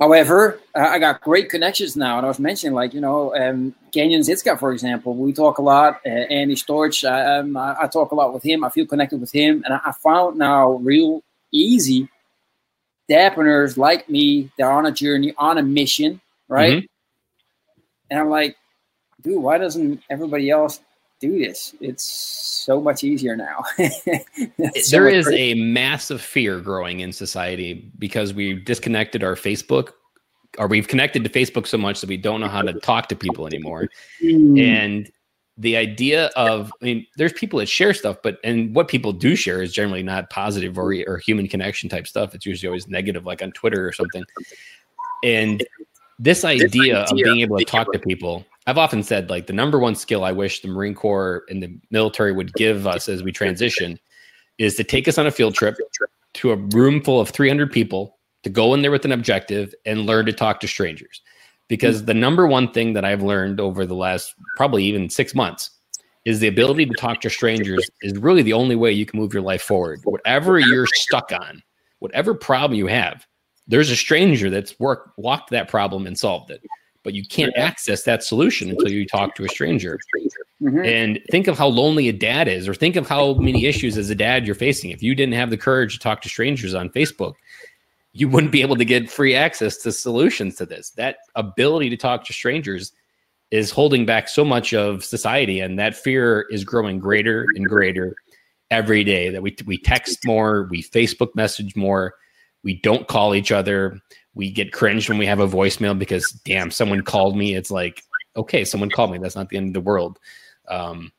However, 0.00 0.60
I 0.76 1.00
got 1.00 1.20
great 1.22 1.50
connections 1.50 1.96
now, 1.96 2.18
and 2.18 2.24
I 2.24 2.28
was 2.28 2.38
mentioning, 2.38 2.74
like 2.74 2.94
you 2.94 3.00
know, 3.00 3.34
um, 3.34 3.74
Kenyon 3.92 4.20
Zitska, 4.20 4.58
for 4.58 4.72
example. 4.72 5.14
We 5.14 5.32
talk 5.32 5.58
a 5.58 5.62
lot. 5.62 6.00
Uh, 6.06 6.10
Andy 6.10 6.54
Storch, 6.54 7.08
I, 7.08 7.38
um, 7.38 7.56
I, 7.56 7.76
I, 7.82 7.86
talk 7.88 8.12
a 8.12 8.14
lot 8.14 8.32
with 8.32 8.44
him. 8.44 8.62
I 8.62 8.68
feel 8.68 8.86
connected 8.86 9.20
with 9.20 9.32
him, 9.32 9.62
and 9.64 9.74
I, 9.74 9.80
I 9.86 9.92
found 9.92 10.38
now 10.38 10.72
real 10.74 11.22
easy 11.50 12.08
Dapners 13.10 13.76
like 13.76 14.08
me. 14.08 14.50
They're 14.56 14.70
on 14.70 14.86
a 14.86 14.92
journey, 14.92 15.34
on 15.36 15.58
a 15.58 15.62
mission, 15.62 16.20
right? 16.46 16.76
Mm-hmm. 16.76 16.86
And 18.10 18.20
I'm 18.20 18.30
like, 18.30 18.56
dude, 19.22 19.42
why 19.42 19.58
doesn't 19.58 20.02
everybody 20.08 20.50
else 20.50 20.80
do 21.20 21.38
this. 21.38 21.74
It's 21.80 22.04
so 22.04 22.80
much 22.80 23.04
easier 23.04 23.36
now. 23.36 23.64
so 23.78 24.90
there 24.90 25.08
is 25.08 25.28
a 25.30 25.54
massive 25.54 26.20
fear 26.20 26.60
growing 26.60 27.00
in 27.00 27.12
society 27.12 27.90
because 27.98 28.32
we've 28.32 28.64
disconnected 28.64 29.22
our 29.22 29.34
Facebook 29.34 29.90
or 30.58 30.66
we've 30.66 30.88
connected 30.88 31.24
to 31.24 31.30
Facebook 31.30 31.66
so 31.66 31.78
much 31.78 32.00
that 32.00 32.08
we 32.08 32.16
don't 32.16 32.40
know 32.40 32.48
how 32.48 32.62
to 32.62 32.72
talk 32.80 33.08
to 33.08 33.16
people 33.16 33.46
anymore. 33.46 33.88
Mm. 34.22 34.60
And 34.60 35.12
the 35.56 35.76
idea 35.76 36.26
of, 36.36 36.72
I 36.80 36.84
mean, 36.84 37.06
there's 37.16 37.32
people 37.32 37.58
that 37.58 37.66
share 37.66 37.92
stuff, 37.92 38.18
but 38.22 38.38
and 38.44 38.74
what 38.74 38.88
people 38.88 39.12
do 39.12 39.34
share 39.34 39.60
is 39.60 39.72
generally 39.72 40.02
not 40.02 40.30
positive 40.30 40.78
or, 40.78 40.94
or 41.06 41.18
human 41.18 41.48
connection 41.48 41.88
type 41.88 42.06
stuff. 42.06 42.34
It's 42.34 42.46
usually 42.46 42.68
always 42.68 42.88
negative, 42.88 43.26
like 43.26 43.42
on 43.42 43.52
Twitter 43.52 43.86
or 43.86 43.92
something. 43.92 44.24
And 45.24 45.66
this 46.18 46.44
idea, 46.44 46.68
this 46.68 46.74
idea 46.74 47.02
of 47.02 47.16
being 47.16 47.40
able 47.40 47.58
to 47.58 47.64
talk 47.64 47.92
to 47.92 47.98
people 47.98 48.46
I've 48.68 48.76
often 48.76 49.02
said 49.02 49.30
like 49.30 49.46
the 49.46 49.54
number 49.54 49.78
one 49.78 49.94
skill 49.94 50.24
I 50.24 50.32
wish 50.32 50.60
the 50.60 50.68
Marine 50.68 50.94
Corps 50.94 51.44
and 51.48 51.62
the 51.62 51.74
military 51.90 52.32
would 52.32 52.52
give 52.52 52.86
us 52.86 53.08
as 53.08 53.22
we 53.22 53.32
transition 53.32 53.98
is 54.58 54.74
to 54.74 54.84
take 54.84 55.08
us 55.08 55.16
on 55.16 55.26
a 55.26 55.30
field 55.30 55.54
trip 55.54 55.78
to 56.34 56.50
a 56.50 56.56
room 56.56 57.02
full 57.02 57.18
of 57.18 57.30
300 57.30 57.72
people 57.72 58.18
to 58.42 58.50
go 58.50 58.74
in 58.74 58.82
there 58.82 58.90
with 58.90 59.06
an 59.06 59.12
objective 59.12 59.74
and 59.86 60.04
learn 60.04 60.26
to 60.26 60.34
talk 60.34 60.60
to 60.60 60.68
strangers. 60.68 61.22
Because 61.68 62.04
the 62.04 62.12
number 62.12 62.46
one 62.46 62.70
thing 62.70 62.92
that 62.92 63.06
I've 63.06 63.22
learned 63.22 63.58
over 63.58 63.86
the 63.86 63.94
last 63.94 64.34
probably 64.58 64.84
even 64.84 65.08
six 65.08 65.34
months 65.34 65.70
is 66.26 66.40
the 66.40 66.48
ability 66.48 66.84
to 66.84 66.94
talk 66.94 67.22
to 67.22 67.30
strangers 67.30 67.88
is 68.02 68.18
really 68.18 68.42
the 68.42 68.52
only 68.52 68.76
way 68.76 68.92
you 68.92 69.06
can 69.06 69.18
move 69.18 69.32
your 69.32 69.42
life 69.42 69.62
forward. 69.62 70.00
Whatever 70.04 70.58
you're 70.58 70.86
stuck 70.92 71.32
on, 71.32 71.62
whatever 72.00 72.34
problem 72.34 72.76
you 72.76 72.86
have, 72.86 73.26
there's 73.66 73.88
a 73.88 73.96
stranger 73.96 74.50
that's 74.50 74.78
worked 74.78 75.16
walked 75.16 75.48
that 75.50 75.68
problem 75.68 76.06
and 76.06 76.18
solved 76.18 76.50
it 76.50 76.62
but 77.04 77.14
you 77.14 77.24
can't 77.24 77.56
access 77.56 78.02
that 78.02 78.22
solution 78.22 78.70
until 78.70 78.90
you 78.90 79.06
talk 79.06 79.34
to 79.36 79.44
a 79.44 79.48
stranger. 79.48 79.98
Mm-hmm. 80.62 80.84
And 80.84 81.20
think 81.30 81.46
of 81.46 81.56
how 81.56 81.68
lonely 81.68 82.08
a 82.08 82.12
dad 82.12 82.48
is, 82.48 82.68
or 82.68 82.74
think 82.74 82.96
of 82.96 83.08
how 83.08 83.34
many 83.34 83.66
issues 83.66 83.96
as 83.96 84.10
a 84.10 84.14
dad 84.14 84.44
you're 84.44 84.56
facing. 84.56 84.90
If 84.90 85.02
you 85.02 85.14
didn't 85.14 85.34
have 85.34 85.50
the 85.50 85.56
courage 85.56 85.94
to 85.94 86.00
talk 86.00 86.20
to 86.22 86.28
strangers 86.28 86.74
on 86.74 86.90
Facebook, 86.90 87.34
you 88.12 88.28
wouldn't 88.28 88.52
be 88.52 88.62
able 88.62 88.76
to 88.76 88.84
get 88.84 89.10
free 89.10 89.34
access 89.34 89.76
to 89.78 89.92
solutions 89.92 90.56
to 90.56 90.66
this. 90.66 90.90
That 90.90 91.18
ability 91.36 91.90
to 91.90 91.96
talk 91.96 92.24
to 92.24 92.32
strangers 92.32 92.92
is 93.50 93.70
holding 93.70 94.04
back 94.04 94.28
so 94.28 94.44
much 94.44 94.74
of 94.74 95.04
society, 95.04 95.60
and 95.60 95.78
that 95.78 95.94
fear 95.94 96.46
is 96.50 96.64
growing 96.64 96.98
greater 96.98 97.46
and 97.54 97.66
greater 97.66 98.14
every 98.70 99.04
day. 99.04 99.30
That 99.30 99.42
we 99.42 99.56
we 99.64 99.78
text 99.78 100.18
more, 100.26 100.66
we 100.70 100.82
Facebook 100.82 101.34
message 101.36 101.76
more, 101.76 102.14
we 102.64 102.80
don't 102.80 103.06
call 103.06 103.34
each 103.34 103.52
other 103.52 104.00
we 104.38 104.52
get 104.52 104.72
cringed 104.72 105.08
when 105.08 105.18
we 105.18 105.26
have 105.26 105.40
a 105.40 105.48
voicemail 105.48 105.98
because 105.98 106.30
damn 106.44 106.70
someone 106.70 107.02
called 107.02 107.36
me. 107.36 107.56
It's 107.56 107.72
like 107.72 108.04
okay 108.36 108.64
someone 108.64 108.88
called 108.88 109.10
me. 109.10 109.18
That's 109.18 109.34
not 109.34 109.48
the 109.48 109.56
end 109.56 109.66
of 109.66 109.72
the 109.74 109.80
world. 109.80 110.18
Um, 110.68 111.12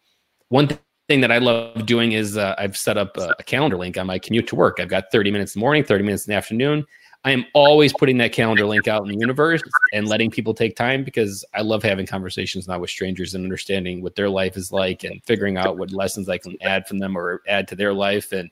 one 0.47 0.69
th- 0.69 0.79
thing 1.07 1.21
that 1.21 1.31
i 1.31 1.39
love 1.39 1.87
doing 1.87 2.11
is 2.11 2.37
uh, 2.37 2.53
i've 2.59 2.77
set 2.77 2.95
up 2.95 3.17
a, 3.17 3.33
a, 3.39 3.43
calendar 3.43 3.77
link. 3.77 3.97
On 3.97 4.07
my 4.07 4.19
commute 4.19 4.47
to 4.47 4.55
work? 4.55 4.79
I've 4.79 4.87
got 4.87 5.11
30 5.11 5.31
minutes 5.31 5.55
in 5.55 5.59
the 5.59 5.63
morning 5.63 5.83
30 5.83 6.03
minutes 6.03 6.27
in 6.27 6.31
the 6.31 6.37
afternoon. 6.37 6.85
I 7.25 7.31
am 7.31 7.45
always 7.53 7.91
putting 7.91 8.17
that 8.19 8.31
calendar 8.31 8.65
link 8.65 8.87
out 8.87 9.01
in 9.01 9.09
the 9.09 9.17
universe 9.19 9.61
and 9.91 10.07
letting 10.07 10.31
people 10.31 10.53
take 10.53 10.77
time 10.77 11.03
because 11.03 11.43
i 11.53 11.61
love 11.61 11.83
having 11.83 12.05
conversations 12.05 12.67
now 12.69 12.79
with 12.79 12.89
strangers 12.89 13.33
and 13.33 13.43
understanding 13.43 14.01
what 14.01 14.15
their 14.15 14.29
life 14.29 14.55
is 14.55 14.71
like 14.71 15.03
and 15.03 15.21
figuring 15.25 15.57
out 15.57 15.77
what 15.77 15.91
lessons 15.91 16.29
i 16.29 16.37
can 16.37 16.55
add 16.61 16.87
from 16.87 16.99
them 16.99 17.17
or 17.17 17.41
add 17.49 17.67
to 17.67 17.75
their 17.75 17.93
life. 17.93 18.31
And 18.31 18.49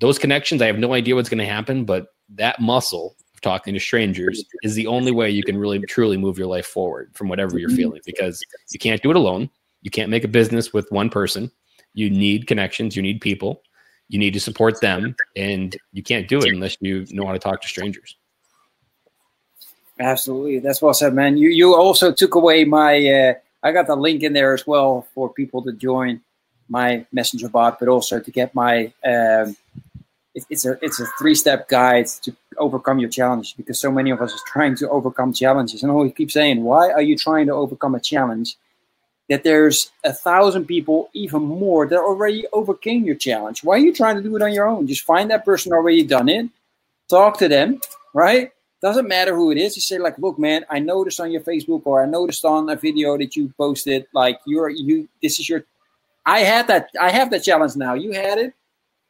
those 0.00 0.18
connections 0.18 0.60
i 0.60 0.66
have 0.66 0.78
no 0.78 0.92
idea 0.92 1.14
what's 1.14 1.30
going 1.30 1.38
to 1.38 1.46
happen 1.46 1.86
but 1.86 2.08
that 2.28 2.60
muscle 2.60 3.16
talking 3.42 3.74
to 3.74 3.80
strangers 3.80 4.44
is 4.62 4.74
the 4.74 4.86
only 4.86 5.12
way 5.12 5.30
you 5.30 5.42
can 5.42 5.58
really 5.58 5.78
truly 5.80 6.16
move 6.16 6.38
your 6.38 6.46
life 6.46 6.66
forward 6.66 7.10
from 7.14 7.28
whatever 7.28 7.58
you're 7.58 7.68
mm-hmm. 7.68 7.76
feeling 7.76 8.00
because 8.06 8.42
you 8.70 8.78
can't 8.78 9.02
do 9.02 9.10
it 9.10 9.16
alone. 9.16 9.50
You 9.82 9.90
can't 9.90 10.10
make 10.10 10.24
a 10.24 10.28
business 10.28 10.72
with 10.72 10.90
one 10.90 11.10
person. 11.10 11.50
You 11.94 12.08
need 12.08 12.46
connections, 12.46 12.96
you 12.96 13.02
need 13.02 13.20
people, 13.20 13.62
you 14.08 14.18
need 14.18 14.32
to 14.32 14.40
support 14.40 14.80
them, 14.80 15.14
and 15.36 15.76
you 15.92 16.02
can't 16.02 16.28
do 16.28 16.38
it 16.38 16.48
unless 16.48 16.76
you 16.80 17.06
know 17.10 17.26
how 17.26 17.32
to 17.32 17.38
talk 17.38 17.60
to 17.60 17.68
strangers. 17.68 18.16
Absolutely. 19.98 20.58
That's 20.58 20.80
well 20.80 20.94
said, 20.94 21.14
man. 21.14 21.36
You 21.36 21.50
you 21.50 21.74
also 21.74 22.12
took 22.12 22.34
away 22.34 22.64
my 22.64 23.06
uh, 23.06 23.34
I 23.62 23.72
got 23.72 23.86
the 23.86 23.96
link 23.96 24.22
in 24.22 24.32
there 24.32 24.54
as 24.54 24.66
well 24.66 25.06
for 25.14 25.28
people 25.28 25.62
to 25.62 25.72
join 25.72 26.20
my 26.68 27.04
messenger 27.12 27.48
bot, 27.48 27.78
but 27.78 27.88
also 27.88 28.18
to 28.18 28.30
get 28.30 28.54
my 28.54 28.92
um, 29.04 29.56
it, 30.34 30.44
it's 30.50 30.64
a 30.64 30.78
it's 30.82 31.00
a 31.00 31.06
three 31.18 31.34
step 31.34 31.68
guide 31.68 32.06
to 32.22 32.34
overcome 32.58 32.98
your 32.98 33.10
challenges 33.10 33.52
because 33.52 33.80
so 33.80 33.90
many 33.90 34.10
of 34.10 34.20
us 34.20 34.32
are 34.34 34.46
trying 34.46 34.76
to 34.76 34.88
overcome 34.88 35.32
challenges. 35.32 35.82
And 35.82 35.94
we 35.94 36.10
keep 36.10 36.30
saying 36.30 36.62
why 36.62 36.90
are 36.90 37.02
you 37.02 37.16
trying 37.16 37.46
to 37.46 37.52
overcome 37.52 37.94
a 37.94 38.00
challenge 38.00 38.56
that 39.28 39.44
there's 39.44 39.90
a 40.04 40.12
thousand 40.12 40.66
people 40.66 41.08
even 41.14 41.42
more 41.42 41.86
that 41.86 41.98
already 41.98 42.46
overcame 42.52 43.04
your 43.04 43.14
challenge? 43.14 43.64
Why 43.64 43.76
are 43.76 43.78
you 43.78 43.94
trying 43.94 44.16
to 44.16 44.22
do 44.22 44.36
it 44.36 44.42
on 44.42 44.52
your 44.52 44.66
own? 44.66 44.86
Just 44.86 45.04
find 45.04 45.30
that 45.30 45.44
person 45.44 45.72
already 45.72 46.04
done 46.04 46.28
it. 46.28 46.48
Talk 47.08 47.38
to 47.38 47.48
them 47.48 47.80
right? 48.12 48.52
Doesn't 48.80 49.06
matter 49.06 49.34
who 49.34 49.52
it 49.52 49.58
is. 49.58 49.76
You 49.76 49.82
say 49.82 49.98
like 49.98 50.18
look 50.18 50.38
man 50.38 50.64
i 50.68 50.78
noticed 50.78 51.20
on 51.20 51.30
your 51.30 51.40
facebook 51.42 51.82
or 51.84 52.02
i 52.02 52.06
noticed 52.06 52.44
on 52.44 52.68
a 52.68 52.76
video 52.76 53.16
that 53.16 53.36
you 53.36 53.52
posted 53.56 54.06
like 54.12 54.40
you're 54.46 54.68
you 54.68 55.08
this 55.22 55.38
is 55.38 55.48
your 55.48 55.64
i 56.26 56.40
had 56.40 56.66
that 56.66 56.90
i 57.00 57.10
have 57.10 57.30
that 57.30 57.44
challenge 57.44 57.76
now. 57.76 57.94
You 57.94 58.12
had 58.12 58.38
it 58.38 58.54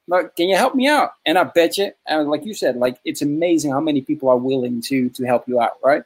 like, 0.09 0.35
can 0.37 0.49
you 0.49 0.57
help 0.57 0.75
me 0.75 0.89
out? 0.89 1.13
And 1.27 1.39
I 1.39 1.45
bet 1.45 1.79
you, 1.79 1.93
and 2.07 2.29
like 2.29 2.45
you 2.45 2.55
said, 2.55 2.77
like 2.77 2.99
it's 3.05 3.23
amazing 3.23 3.71
how 3.71 3.81
many 3.81 4.01
people 4.01 4.29
are 4.29 4.37
willing 4.37 4.81
to 4.83 5.09
to 5.11 5.25
help 5.25 5.49
you 5.49 5.61
out, 5.61 5.73
right? 5.83 6.03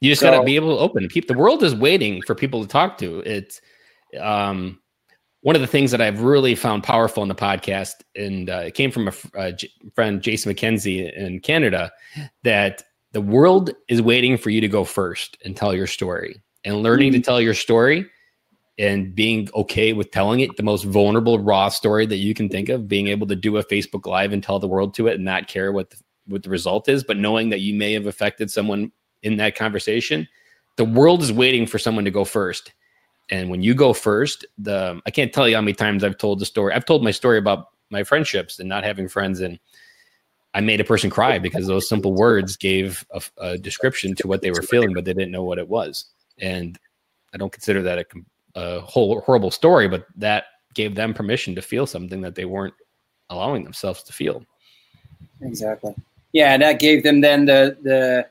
You 0.00 0.10
just 0.10 0.20
so, 0.20 0.30
got 0.30 0.38
to 0.38 0.44
be 0.44 0.56
able 0.56 0.76
to 0.76 0.82
open. 0.82 1.08
People, 1.08 1.34
the 1.34 1.40
world 1.40 1.62
is 1.62 1.74
waiting 1.74 2.22
for 2.22 2.34
people 2.34 2.62
to 2.62 2.68
talk 2.68 2.98
to. 2.98 3.20
It's 3.20 3.60
um, 4.20 4.80
one 5.40 5.56
of 5.56 5.62
the 5.62 5.66
things 5.66 5.90
that 5.90 6.00
I've 6.00 6.22
really 6.22 6.54
found 6.54 6.82
powerful 6.82 7.22
in 7.22 7.28
the 7.28 7.34
podcast, 7.34 7.94
and 8.14 8.50
uh, 8.50 8.64
it 8.66 8.74
came 8.74 8.90
from 8.90 9.08
a, 9.08 9.12
a 9.34 9.52
J- 9.52 9.70
friend, 9.94 10.20
Jason 10.20 10.52
McKenzie 10.52 11.12
in 11.16 11.40
Canada, 11.40 11.92
that 12.44 12.82
the 13.12 13.20
world 13.20 13.70
is 13.88 14.02
waiting 14.02 14.36
for 14.36 14.50
you 14.50 14.60
to 14.60 14.68
go 14.68 14.84
first 14.84 15.38
and 15.44 15.56
tell 15.56 15.74
your 15.74 15.86
story. 15.86 16.42
And 16.64 16.82
learning 16.82 17.12
mm-hmm. 17.12 17.20
to 17.20 17.24
tell 17.24 17.40
your 17.40 17.54
story 17.54 18.10
and 18.78 19.14
being 19.14 19.48
okay 19.54 19.92
with 19.92 20.10
telling 20.10 20.40
it 20.40 20.56
the 20.56 20.62
most 20.62 20.84
vulnerable 20.84 21.38
raw 21.38 21.68
story 21.68 22.04
that 22.06 22.16
you 22.16 22.34
can 22.34 22.48
think 22.48 22.68
of 22.68 22.88
being 22.88 23.06
able 23.08 23.26
to 23.26 23.36
do 23.36 23.56
a 23.56 23.64
facebook 23.64 24.06
live 24.06 24.32
and 24.32 24.42
tell 24.42 24.58
the 24.58 24.68
world 24.68 24.94
to 24.94 25.06
it 25.06 25.14
and 25.14 25.24
not 25.24 25.48
care 25.48 25.72
what 25.72 25.90
the, 25.90 25.96
what 26.26 26.42
the 26.42 26.50
result 26.50 26.88
is 26.88 27.02
but 27.02 27.16
knowing 27.16 27.50
that 27.50 27.60
you 27.60 27.74
may 27.74 27.92
have 27.92 28.06
affected 28.06 28.50
someone 28.50 28.90
in 29.22 29.36
that 29.36 29.56
conversation 29.56 30.28
the 30.76 30.84
world 30.84 31.22
is 31.22 31.32
waiting 31.32 31.66
for 31.66 31.78
someone 31.78 32.04
to 32.04 32.10
go 32.10 32.24
first 32.24 32.72
and 33.30 33.50
when 33.50 33.62
you 33.62 33.74
go 33.74 33.92
first 33.92 34.44
the 34.58 35.00
i 35.06 35.10
can't 35.10 35.32
tell 35.32 35.48
you 35.48 35.54
how 35.54 35.60
many 35.60 35.72
times 35.72 36.04
i've 36.04 36.18
told 36.18 36.38
the 36.38 36.46
story 36.46 36.72
i've 36.74 36.84
told 36.84 37.02
my 37.02 37.10
story 37.10 37.38
about 37.38 37.68
my 37.90 38.02
friendships 38.02 38.58
and 38.58 38.68
not 38.68 38.84
having 38.84 39.08
friends 39.08 39.40
and 39.40 39.58
I 40.54 40.60
made 40.60 40.80
a 40.80 40.84
person 40.84 41.10
cry 41.10 41.38
because 41.38 41.66
those 41.66 41.86
simple 41.86 42.14
words 42.14 42.56
gave 42.56 43.04
a, 43.10 43.20
a, 43.36 43.58
description 43.58 44.14
to 44.14 44.26
what 44.26 44.40
they 44.40 44.50
were 44.50 44.62
feeling, 44.62 44.94
but 44.94 45.04
they 45.04 45.12
didn't 45.12 45.30
know 45.30 45.44
what 45.44 45.58
it 45.58 45.68
was. 45.68 46.06
And 46.38 46.78
I 47.34 47.36
don't 47.36 47.52
consider 47.52 47.82
that 47.82 47.98
a, 47.98 48.04
a 48.56 48.80
whole 48.80 49.20
horrible 49.20 49.50
story, 49.50 49.88
but 49.88 50.06
that 50.16 50.46
gave 50.74 50.94
them 50.94 51.14
permission 51.14 51.54
to 51.54 51.62
feel 51.62 51.86
something 51.86 52.20
that 52.22 52.34
they 52.34 52.44
weren't 52.44 52.74
allowing 53.30 53.62
themselves 53.62 54.02
to 54.02 54.12
feel. 54.12 54.44
Exactly. 55.40 55.94
Yeah, 56.32 56.52
and 56.52 56.62
that 56.62 56.80
gave 56.80 57.02
them 57.02 57.20
then 57.20 57.46
the 57.46 57.76
the 57.82 58.26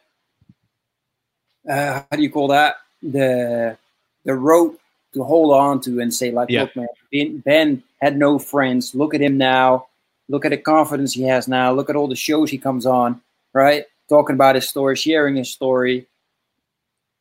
uh, 1.71 2.03
how 2.09 2.17
do 2.17 2.21
you 2.21 2.29
call 2.29 2.49
that 2.49 2.75
the 3.01 3.77
the 4.25 4.35
rope 4.35 4.79
to 5.13 5.23
hold 5.23 5.53
on 5.53 5.79
to 5.81 6.01
and 6.01 6.13
say 6.13 6.31
like, 6.31 6.49
yeah. 6.49 6.63
look, 6.63 6.75
man, 6.75 6.87
ben, 7.11 7.37
ben 7.37 7.83
had 8.01 8.17
no 8.17 8.37
friends. 8.37 8.93
Look 8.93 9.15
at 9.15 9.21
him 9.21 9.37
now 9.37 9.87
Look 10.27 10.45
at 10.45 10.49
the 10.49 10.57
confidence 10.57 11.13
he 11.13 11.23
has 11.23 11.47
now. 11.47 11.71
Look 11.71 11.89
at 11.89 11.95
all 11.95 12.07
the 12.07 12.15
shows 12.15 12.49
he 12.49 12.57
comes 12.57 12.85
on, 12.85 13.21
right? 13.53 13.85
Talking 14.09 14.35
about 14.35 14.55
his 14.55 14.67
story, 14.67 14.95
sharing 14.95 15.35
his 15.35 15.51
story. 15.51 16.07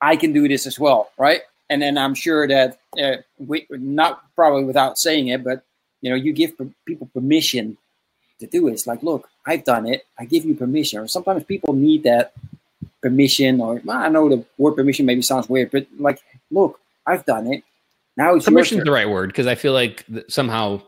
I 0.01 0.17
can 0.17 0.33
do 0.33 0.49
this 0.49 0.67
as 0.67 0.79
well, 0.79 1.11
right? 1.19 1.43
And 1.71 1.81
then 1.81 1.97
I'm 1.97 2.15
sure 2.15 2.47
that 2.47 2.79
uh, 3.01 3.17
we 3.39 3.67
not 3.71 4.23
probably 4.35 4.65
without 4.65 4.99
saying 4.99 5.29
it, 5.29 5.43
but 5.43 5.65
you 6.03 6.11
know, 6.11 6.17
you 6.17 6.33
give 6.33 6.53
people 6.85 7.09
permission 7.15 7.79
to 8.41 8.47
do 8.47 8.69
it. 8.69 8.73
It's 8.73 8.87
like, 8.87 9.03
look, 9.03 9.29
I've 9.47 9.65
done 9.65 9.87
it. 9.87 10.07
I 10.19 10.27
give 10.27 10.45
you 10.45 10.55
permission. 10.55 11.01
Or 11.01 11.09
sometimes 11.09 11.45
people 11.45 11.73
need 11.73 12.03
that 12.03 12.35
permission, 13.01 13.61
or 13.61 13.81
well, 13.85 13.99
I 13.99 14.09
know 14.09 14.29
the 14.29 14.45
word 14.59 14.73
permission 14.73 15.07
maybe 15.07 15.23
sounds 15.23 15.49
weird, 15.49 15.71
but 15.71 15.87
like, 15.99 16.23
look, 16.51 16.81
I've 17.07 17.25
done 17.25 17.53
it. 17.53 17.65
Now 18.17 18.35
it's 18.35 18.45
permission 18.45 18.79
is 18.79 18.85
the 18.85 18.93
right 18.93 19.09
word 19.09 19.29
because 19.29 19.47
I 19.47 19.55
feel 19.55 19.73
like 19.73 20.05
somehow 20.29 20.83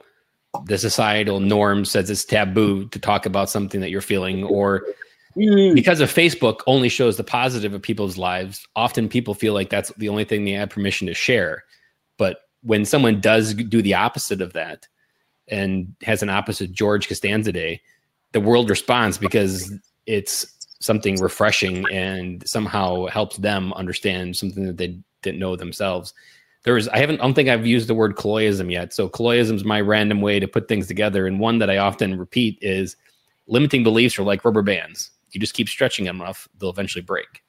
the 0.65 0.79
societal 0.79 1.41
norm 1.41 1.85
says 1.85 2.09
it's 2.09 2.25
taboo 2.25 2.87
to 2.89 2.99
talk 2.99 3.27
about 3.27 3.51
something 3.51 3.81
that 3.81 3.91
you're 3.91 4.01
feeling 4.01 4.45
or 4.45 4.83
mm. 5.37 5.75
because 5.75 6.01
of 6.01 6.13
facebook 6.13 6.61
only 6.67 6.89
shows 6.89 7.17
the 7.17 7.25
positive 7.25 7.75
of 7.75 7.83
people's 7.83 8.17
lives 8.17 8.67
often 8.77 9.09
people 9.09 9.35
feel 9.35 9.55
like 9.55 9.71
that's 9.71 9.93
the 9.97 10.09
only 10.09 10.25
thing 10.25 10.45
they 10.45 10.53
have 10.53 10.71
permission 10.71 11.07
to 11.07 11.15
share 11.15 11.65
but 12.17 12.41
when 12.63 12.85
someone 12.85 13.21
does 13.21 13.55
do 13.55 13.83
the 13.83 13.95
opposite 13.95 14.41
of 14.41 14.53
that 14.53 14.87
and 15.49 15.95
has 16.03 16.23
an 16.23 16.31
opposite 16.31 16.73
george 16.73 17.09
costanza 17.09 17.53
day 17.53 17.81
the 18.33 18.41
world 18.41 18.69
responds 18.69 19.19
because 19.19 19.73
it's 20.07 20.47
something 20.81 21.17
refreshing 21.21 21.85
and 21.91 22.47
somehow 22.47 23.07
helps 23.07 23.37
them 23.39 23.73
understand 23.75 24.37
something 24.37 24.67
that 24.67 24.77
they 24.77 24.99
didn't 25.23 25.39
know 25.39 25.57
themselves 25.57 26.13
there's 26.67 26.89
I 26.89 26.99
haven't 26.99 27.21
I 27.21 27.23
don't 27.23 27.35
think 27.35 27.49
I've 27.49 27.65
used 27.65 27.89
the 27.89 27.95
word 27.95 28.17
Killoyism 28.17 28.71
yet. 28.71 28.93
So 28.93 29.09
Killoyism 29.09 29.55
is 29.55 29.65
my 29.65 29.81
random 29.81 30.21
way 30.21 30.41
to 30.41 30.49
put 30.49 30.67
things 30.67 30.89
together. 30.89 31.27
And 31.27 31.39
one 31.39 31.59
that 31.61 31.71
I 31.71 31.79
often 31.79 32.19
repeat 32.19 32.59
is 32.61 32.97
limiting 33.47 33.85
beliefs 33.85 34.19
are 34.19 34.25
like 34.25 34.45
rubber 34.45 34.63
bands. 34.63 35.13
You 35.37 35.41
just 35.41 35.55
keep 35.55 35.69
stretching 35.69 36.05
them 36.05 36.21
enough, 36.21 36.49
they'll 36.59 36.71
eventually 36.71 37.03
break. 37.03 37.43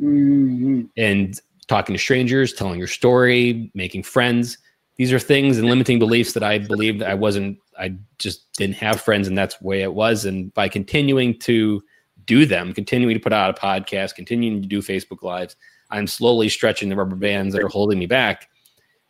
Mm-hmm. 0.00 0.84
And 0.96 1.40
talking 1.68 1.94
to 1.94 1.98
strangers, 1.98 2.52
telling 2.52 2.78
your 2.78 2.88
story, 2.88 3.70
making 3.74 4.04
friends. 4.04 4.58
These 4.96 5.12
are 5.12 5.18
things 5.18 5.58
and 5.58 5.68
limiting 5.68 5.98
beliefs 5.98 6.32
that 6.34 6.42
I 6.42 6.58
believed 6.58 7.02
I 7.02 7.14
wasn't, 7.14 7.58
I 7.78 7.96
just 8.18 8.52
didn't 8.54 8.76
have 8.76 9.00
friends, 9.00 9.26
and 9.26 9.36
that's 9.36 9.56
the 9.56 9.66
way 9.66 9.82
it 9.82 9.94
was. 9.94 10.24
And 10.24 10.52
by 10.54 10.68
continuing 10.68 11.38
to 11.40 11.82
do 12.24 12.46
them, 12.46 12.72
continuing 12.72 13.14
to 13.14 13.20
put 13.20 13.32
out 13.32 13.58
a 13.58 13.60
podcast, 13.60 14.14
continuing 14.14 14.62
to 14.62 14.68
do 14.68 14.80
Facebook 14.80 15.22
Lives, 15.22 15.56
I'm 15.90 16.06
slowly 16.06 16.48
stretching 16.48 16.88
the 16.88 16.96
rubber 16.96 17.16
bands 17.16 17.54
that 17.54 17.62
are 17.62 17.68
holding 17.68 17.98
me 17.98 18.06
back 18.06 18.48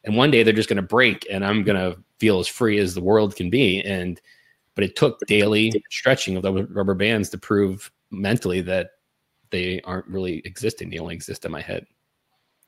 and 0.05 0.17
one 0.17 0.31
day 0.31 0.43
they're 0.43 0.53
just 0.53 0.69
going 0.69 0.77
to 0.77 0.83
break 0.83 1.27
and 1.31 1.45
i'm 1.45 1.63
going 1.63 1.79
to 1.79 1.99
feel 2.19 2.39
as 2.39 2.49
free 2.49 2.79
as 2.79 2.95
the 2.95 3.01
world 3.01 3.37
can 3.37 3.51
be 3.51 3.81
and 3.83 4.21
but 4.75 4.85
it 4.85 4.97
took 4.97 5.19
daily 5.27 5.71
stretching 5.91 6.37
of 6.37 6.43
the 6.43 6.53
rubber 6.67 6.95
bands 6.95 7.29
to 7.29 7.39
prove 7.39 7.91
mentally 8.13 8.61
that 8.61 8.91
they 9.51 9.81
aren't 9.83 10.07
really 10.07 10.41
existing 10.45 10.91
they 10.91 10.99
only 10.99 11.15
exist 11.15 11.45
in 11.45 11.51
my 11.51 11.61
head 11.61 11.87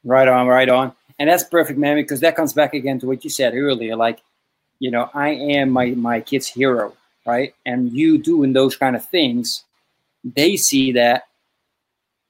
right 0.04 0.28
on 0.28 0.46
right 0.46 0.68
on 0.68 0.92
and 1.18 1.30
that's 1.30 1.44
perfect 1.44 1.78
man 1.78 1.96
because 1.96 2.20
that 2.20 2.36
comes 2.36 2.52
back 2.52 2.74
again 2.74 2.98
to 2.98 3.06
what 3.06 3.22
you 3.22 3.30
said 3.30 3.54
earlier 3.54 3.94
like 3.94 4.20
you 4.80 4.90
know 4.90 5.08
i 5.14 5.28
am 5.28 5.70
my 5.70 5.90
my 5.90 6.20
kid's 6.20 6.48
hero 6.48 6.92
right 7.26 7.54
and 7.64 7.92
you 7.92 8.18
doing 8.18 8.52
those 8.52 8.76
kind 8.76 8.96
of 8.96 9.04
things 9.06 9.64
they 10.24 10.56
see 10.56 10.92
that 10.92 11.24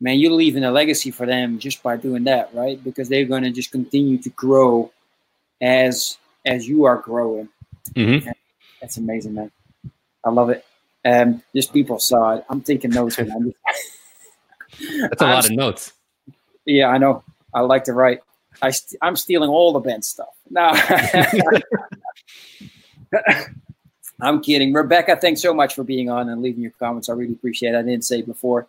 man, 0.05 0.19
you're 0.19 0.33
leaving 0.33 0.65
a 0.65 0.71
legacy 0.71 1.11
for 1.11 1.27
them 1.27 1.59
just 1.59 1.83
by 1.83 1.97
doing 1.97 2.25
that, 2.25 2.55
right? 2.55 2.83
Because 2.85 3.09
they're 3.09 3.25
going 3.25 3.43
to 3.43 3.51
just 3.51 3.73
continue 3.73 4.19
to 4.19 4.29
grow 4.31 4.93
as 5.61 6.19
as 6.45 6.69
you 6.69 6.85
are 6.85 6.99
growing. 6.99 7.49
Mm-hmm. 7.95 8.29
That's 8.81 8.99
amazing, 8.99 9.35
man. 9.35 9.51
I 10.23 10.31
love 10.31 10.51
it. 10.51 10.65
Um, 11.05 11.43
just 11.55 11.73
people 11.73 11.99
saw 11.99 12.37
it. 12.37 12.45
I'm 12.49 12.61
taking 12.63 12.91
notes, 12.91 13.19
man. 13.19 13.55
That's 15.01 15.23
a 15.23 15.25
I'm, 15.25 15.31
lot 15.31 15.45
of 15.47 15.53
notes. 15.53 15.93
Yeah, 16.65 16.89
I 16.89 16.99
know. 16.99 17.23
I 17.53 17.61
like 17.61 17.85
to 17.85 17.93
write. 17.93 18.21
I 18.63 18.71
st- 18.71 18.99
I'm 19.03 19.17
stealing 19.17 19.51
all 19.51 19.73
the 19.73 19.81
Ben 19.81 20.03
stuff. 20.03 20.29
No, 20.51 20.73
I'm 24.21 24.43
kidding. 24.43 24.73
Rebecca, 24.73 25.17
thanks 25.17 25.43
so 25.43 25.53
much 25.53 25.75
for 25.75 25.85
being 25.85 26.09
on 26.11 26.29
and 26.29 26.41
leaving 26.43 26.63
your 26.63 26.73
comments. 26.73 27.09
I 27.09 27.13
really 27.15 27.35
appreciate 27.35 27.75
it. 27.75 27.79
I 27.79 27.83
didn't 27.83 28.05
say 28.05 28.23
before. 28.23 28.67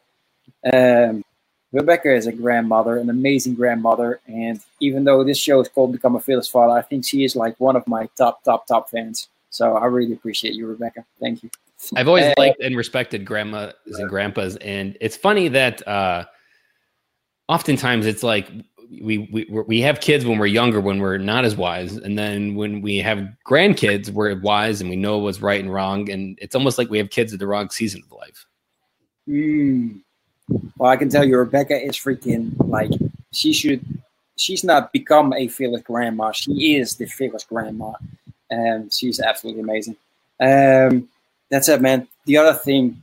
Um, 0.72 1.24
Rebecca 1.72 2.14
is 2.14 2.28
a 2.28 2.32
grandmother, 2.32 2.98
an 2.98 3.10
amazing 3.10 3.56
grandmother, 3.56 4.20
and 4.28 4.60
even 4.80 5.04
though 5.04 5.24
this 5.24 5.38
show 5.38 5.60
is 5.60 5.68
called 5.68 5.92
Become 5.92 6.16
a 6.16 6.20
Fearless 6.20 6.48
Father, 6.48 6.74
I 6.74 6.82
think 6.82 7.06
she 7.06 7.24
is 7.24 7.36
like 7.36 7.60
one 7.60 7.76
of 7.76 7.86
my 7.88 8.08
top, 8.18 8.44
top, 8.44 8.66
top 8.66 8.90
fans. 8.90 9.28
So 9.50 9.76
I 9.76 9.86
really 9.86 10.14
appreciate 10.14 10.54
you, 10.54 10.68
Rebecca. 10.68 11.06
Thank 11.20 11.44
you. 11.44 11.50
I've 11.96 12.08
always 12.08 12.34
liked 12.38 12.62
and 12.62 12.76
respected 12.76 13.26
grandmas 13.26 13.74
and 13.86 14.10
grandpas, 14.10 14.56
and 14.58 14.98
it's 15.02 15.16
funny 15.16 15.48
that 15.50 15.86
uh, 15.88 16.26
oftentimes 17.48 18.06
it's 18.06 18.24
like 18.24 18.50
we 19.02 19.30
we 19.32 19.46
we 19.68 19.82
have 19.82 20.00
kids 20.00 20.26
when 20.26 20.38
we're 20.38 20.46
younger, 20.46 20.80
when 20.80 21.00
we're 21.00 21.18
not 21.18 21.46
as 21.46 21.56
wise, 21.56 21.98
and 21.98 22.18
then 22.18 22.56
when 22.56 22.82
we 22.82 22.98
have 22.98 23.28
grandkids, 23.48 24.10
we're 24.10 24.40
wise 24.40 24.82
and 24.82 24.90
we 24.90 24.96
know 24.96 25.18
what's 25.18 25.42
right 25.42 25.60
and 25.60 25.74
wrong, 25.74 26.10
and 26.10 26.38
it's 26.42 26.56
almost 26.56 26.78
like 26.78 26.90
we 26.90 26.98
have 26.98 27.10
kids 27.10 27.34
at 27.34 27.40
the 27.40 27.48
wrong 27.48 27.70
season 27.70 28.02
of 28.06 28.18
life. 28.18 28.46
Mm, 29.28 30.02
well, 30.78 30.92
I 30.92 30.98
can 30.98 31.10
tell 31.10 31.26
you, 31.26 31.38
Rebecca 31.38 31.80
is 31.80 31.96
freaking 31.96 32.54
like 32.68 32.92
she 33.32 33.54
should. 33.54 33.84
She's 34.38 34.64
not 34.64 34.92
become 34.92 35.34
a 35.34 35.48
fearless 35.48 35.82
grandma. 35.82 36.32
She 36.32 36.76
is 36.76 36.96
the 36.96 37.06
fearless 37.06 37.44
grandma, 37.44 37.94
and 38.50 38.92
she's 38.94 39.20
absolutely 39.20 39.62
amazing. 39.62 39.96
Um, 40.40 41.08
that's 41.50 41.70
it, 41.70 41.82
man. 41.82 42.08
The 42.26 42.38
other 42.38 42.54
thing, 42.54 43.02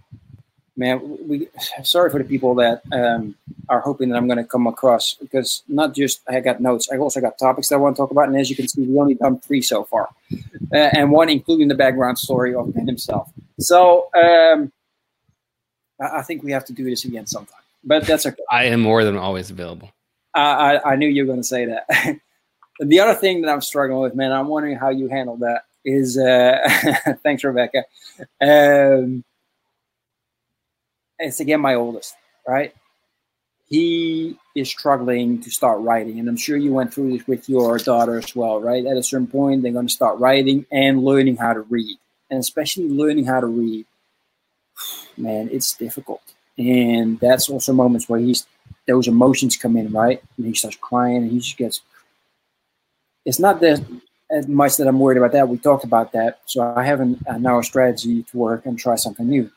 man, 0.76 1.00
we 1.26 1.48
sorry 1.82 2.10
for 2.10 2.18
the 2.18 2.24
people 2.24 2.54
that 2.56 2.82
um, 2.92 3.34
are 3.68 3.80
hoping 3.80 4.08
that 4.08 4.16
I'm 4.16 4.26
going 4.26 4.38
to 4.38 4.44
come 4.44 4.66
across 4.66 5.14
because 5.14 5.62
not 5.68 5.94
just 5.94 6.22
I 6.28 6.40
got 6.40 6.60
notes, 6.60 6.88
I 6.92 6.98
also 6.98 7.20
got 7.20 7.38
topics 7.38 7.68
that 7.68 7.76
I 7.76 7.78
want 7.78 7.96
to 7.96 8.02
talk 8.02 8.10
about, 8.10 8.28
and 8.28 8.36
as 8.36 8.50
you 8.50 8.56
can 8.56 8.68
see, 8.68 8.82
we 8.82 8.98
only 8.98 9.14
done 9.14 9.40
three 9.40 9.62
so 9.62 9.84
far, 9.84 10.08
uh, 10.72 10.76
and 10.76 11.10
one 11.10 11.28
including 11.28 11.68
the 11.68 11.74
background 11.74 12.18
story 12.18 12.54
of 12.54 12.74
Ben 12.74 12.86
himself. 12.86 13.30
So. 13.58 14.08
Um, 14.14 14.72
I 16.02 16.22
think 16.22 16.42
we 16.42 16.52
have 16.52 16.64
to 16.66 16.72
do 16.72 16.84
this 16.84 17.04
again 17.04 17.26
sometime. 17.26 17.60
But 17.84 18.06
that's 18.06 18.26
okay. 18.26 18.42
I 18.50 18.64
am 18.64 18.80
more 18.80 19.04
than 19.04 19.16
always 19.16 19.50
available. 19.50 19.92
I, 20.34 20.76
I, 20.76 20.92
I 20.92 20.96
knew 20.96 21.08
you 21.08 21.22
were 21.22 21.26
going 21.26 21.40
to 21.40 21.46
say 21.46 21.66
that. 21.66 22.18
the 22.80 23.00
other 23.00 23.14
thing 23.14 23.42
that 23.42 23.50
I'm 23.50 23.60
struggling 23.60 24.00
with, 24.00 24.14
man, 24.14 24.32
I'm 24.32 24.48
wondering 24.48 24.76
how 24.76 24.90
you 24.90 25.08
handle 25.08 25.36
that. 25.38 25.64
Is 25.84 26.18
uh, 26.18 26.58
thanks, 27.22 27.44
Rebecca. 27.44 27.84
Um, 28.40 29.24
it's 31.18 31.40
again 31.40 31.60
my 31.60 31.74
oldest, 31.74 32.14
right? 32.46 32.74
He 33.68 34.36
is 34.54 34.68
struggling 34.68 35.40
to 35.40 35.50
start 35.50 35.80
writing, 35.80 36.20
and 36.20 36.28
I'm 36.28 36.36
sure 36.36 36.56
you 36.56 36.72
went 36.72 36.92
through 36.92 37.16
this 37.16 37.26
with 37.26 37.48
your 37.48 37.78
daughter 37.78 38.18
as 38.18 38.36
well, 38.36 38.60
right? 38.60 38.84
At 38.84 38.96
a 38.96 39.02
certain 39.02 39.26
point, 39.26 39.62
they're 39.62 39.72
going 39.72 39.86
to 39.86 39.92
start 39.92 40.18
writing 40.18 40.66
and 40.70 41.02
learning 41.02 41.36
how 41.36 41.54
to 41.54 41.60
read, 41.62 41.98
and 42.30 42.38
especially 42.38 42.88
learning 42.88 43.24
how 43.24 43.40
to 43.40 43.46
read 43.46 43.86
man, 45.16 45.48
it's 45.52 45.74
difficult. 45.74 46.22
And 46.58 47.18
that's 47.20 47.48
also 47.48 47.72
moments 47.72 48.08
where 48.08 48.20
he's 48.20 48.46
those 48.86 49.08
emotions 49.08 49.56
come 49.56 49.76
in, 49.76 49.92
right? 49.92 50.22
And 50.36 50.46
he 50.46 50.54
starts 50.54 50.76
crying 50.76 51.18
and 51.18 51.30
he 51.30 51.38
just 51.38 51.56
gets 51.56 51.80
it's 53.24 53.38
not 53.38 53.60
that 53.60 53.80
much 54.48 54.76
that 54.78 54.88
I'm 54.88 54.98
worried 54.98 55.18
about 55.18 55.32
that. 55.32 55.48
We 55.48 55.58
talked 55.58 55.84
about 55.84 56.12
that. 56.12 56.40
So 56.46 56.62
I 56.62 56.84
have 56.84 57.00
an, 57.00 57.20
a 57.26 57.38
now 57.38 57.58
a 57.58 57.62
strategy 57.62 58.22
to 58.24 58.36
work 58.36 58.66
and 58.66 58.78
try 58.78 58.96
something 58.96 59.28
new. 59.28 59.50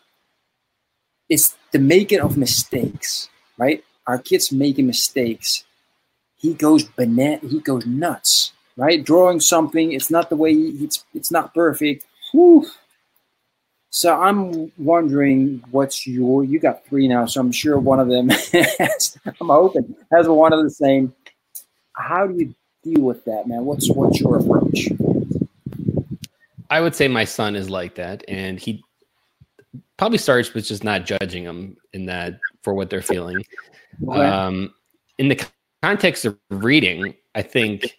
It's 1.30 1.56
the 1.72 1.80
making 1.80 2.20
of 2.20 2.38
mistakes, 2.38 3.30
right? 3.58 3.84
Our 4.08 4.20
kids 4.20 4.52
making 4.52 4.88
mistakes. 4.88 5.64
He 6.38 6.54
goes 6.54 6.84
banana 6.84 7.40
he 7.48 7.60
goes 7.60 7.86
nuts. 7.86 8.52
right? 8.78 9.04
Drawing 9.04 9.40
something, 9.40 9.94
it's 9.94 10.12
not 10.12 10.30
the 10.30 10.36
way 10.36 10.52
it's 10.52 11.04
it's 11.14 11.32
not 11.32 11.54
perfect. 11.54 12.06
Whew. 12.32 12.66
So 13.90 14.14
I'm 14.14 14.72
wondering 14.78 15.64
what's 15.72 16.06
your 16.06 16.44
you 16.44 16.60
got 16.60 16.86
three 16.86 17.08
now, 17.08 17.26
so 17.26 17.40
I'm 17.40 17.52
sure 17.52 17.80
one 17.80 18.00
of 18.00 18.10
them 18.10 18.30
has, 18.80 19.18
I'm 19.26 19.48
hoping 19.48 19.96
has 20.12 20.28
one 20.28 20.54
of 20.54 20.64
the 20.64 20.70
same. 20.70 21.14
How 21.94 22.28
do 22.28 22.36
you 22.36 22.56
deal 22.86 23.02
with 23.02 23.26
that, 23.26 23.48
man? 23.48 23.66
What's 23.66 23.90
what's 23.90 24.20
your 24.20 24.38
approach? 24.38 24.90
I 26.70 26.82
would 26.82 26.96
say 26.96 27.08
my 27.08 27.26
son 27.26 27.56
is 27.56 27.70
like 27.70 27.96
that, 27.96 28.24
and 28.28 28.60
he 28.60 28.84
probably 29.98 30.18
starts 30.18 30.54
with 30.54 30.66
just 30.66 30.84
not 30.84 31.06
judging 31.06 31.44
them 31.44 31.78
in 31.94 32.06
that 32.06 32.40
for 32.64 32.74
what 32.74 32.90
they're 32.90 33.02
feeling. 33.02 33.44
Okay. 34.08 34.22
Um, 34.22 34.74
in 35.18 35.28
the 35.28 35.46
context 35.82 36.26
of 36.26 36.38
reading, 36.50 37.16
I 37.34 37.42
think 37.42 37.98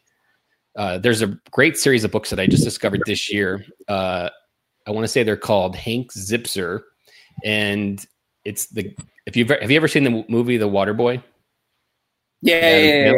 uh, 0.77 0.99
there's 0.99 1.23
a 1.23 1.39
great 1.51 1.77
series 1.77 2.05
of 2.05 2.11
books 2.11 2.31
that 2.31 2.41
I 2.41 2.47
just 2.47 2.65
discovered 2.65 3.03
this 3.07 3.33
year. 3.33 3.65
Uh, 3.89 4.31
I 4.87 4.91
want 4.91 5.05
to 5.05 5.09
say 5.09 5.23
they're 5.23 5.37
called 5.37 5.75
Hank 5.75 6.13
Zipzer, 6.13 6.83
and 7.45 8.05
it's 8.45 8.67
the 8.67 8.95
if 9.27 9.37
you've 9.37 9.49
have 9.49 9.71
you 9.71 9.77
ever 9.77 9.89
seen 9.89 10.05
the 10.05 10.25
movie 10.29 10.57
The 10.57 10.69
Water 10.69 10.95
Boy? 10.95 11.23
Yeah, 12.43 12.61
yeah, 12.61 12.79
yeah, 12.79 13.05
yeah. 13.07 13.13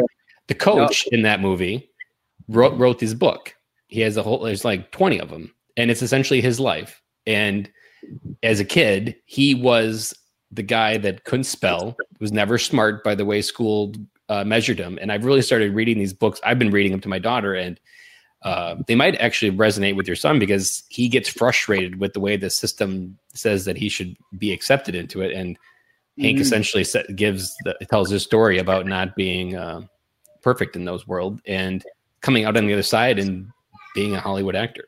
The 0.49 0.55
coach 0.55 1.07
no. 1.11 1.17
in 1.17 1.23
that 1.23 1.39
movie 1.39 1.89
wrote 2.49 2.77
wrote 2.77 2.99
this 2.99 3.13
book. 3.13 3.55
He 3.87 4.01
has 4.01 4.17
a 4.17 4.23
whole 4.23 4.39
there's 4.39 4.65
like 4.65 4.91
20 4.91 5.19
of 5.19 5.29
them, 5.29 5.53
and 5.77 5.89
it's 5.89 6.01
essentially 6.01 6.41
his 6.41 6.59
life. 6.59 7.01
And 7.25 7.71
as 8.43 8.59
a 8.59 8.65
kid, 8.65 9.15
he 9.25 9.55
was 9.55 10.13
the 10.51 10.63
guy 10.63 10.97
that 10.97 11.23
couldn't 11.23 11.43
spell, 11.43 11.95
was 12.19 12.31
never 12.31 12.57
smart 12.57 13.03
by 13.03 13.15
the 13.15 13.25
way 13.25 13.41
school 13.41 13.93
uh, 14.29 14.43
measured 14.43 14.79
him. 14.79 14.97
And 15.01 15.11
I've 15.11 15.25
really 15.25 15.41
started 15.41 15.73
reading 15.73 15.99
these 15.99 16.13
books. 16.13 16.39
I've 16.43 16.59
been 16.59 16.71
reading 16.71 16.91
them 16.91 17.01
to 17.01 17.09
my 17.09 17.19
daughter, 17.19 17.53
and 17.53 17.79
uh, 18.41 18.75
they 18.87 18.95
might 18.95 19.15
actually 19.19 19.51
resonate 19.51 19.95
with 19.95 20.07
your 20.07 20.15
son 20.15 20.39
because 20.39 20.83
he 20.89 21.07
gets 21.07 21.29
frustrated 21.29 21.99
with 21.99 22.13
the 22.13 22.19
way 22.19 22.37
the 22.37 22.49
system 22.49 23.17
says 23.33 23.65
that 23.65 23.77
he 23.77 23.89
should 23.89 24.15
be 24.37 24.51
accepted 24.51 24.95
into 24.95 25.21
it. 25.21 25.33
And 25.33 25.55
mm-hmm. 25.55 26.23
Hank 26.23 26.39
essentially 26.39 26.83
set, 26.83 27.15
gives 27.15 27.53
the, 27.63 27.75
tells 27.89 28.09
his 28.09 28.23
story 28.23 28.57
about 28.57 28.85
not 28.85 29.15
being 29.15 29.55
uh, 29.55 29.81
perfect 30.41 30.75
in 30.75 30.85
those 30.85 31.07
world 31.07 31.41
and 31.45 31.83
coming 32.21 32.45
out 32.45 32.57
on 32.57 32.67
the 32.67 32.73
other 32.73 32.83
side 32.83 33.19
and 33.19 33.47
being 33.95 34.15
a 34.15 34.19
Hollywood 34.19 34.55
actor. 34.55 34.85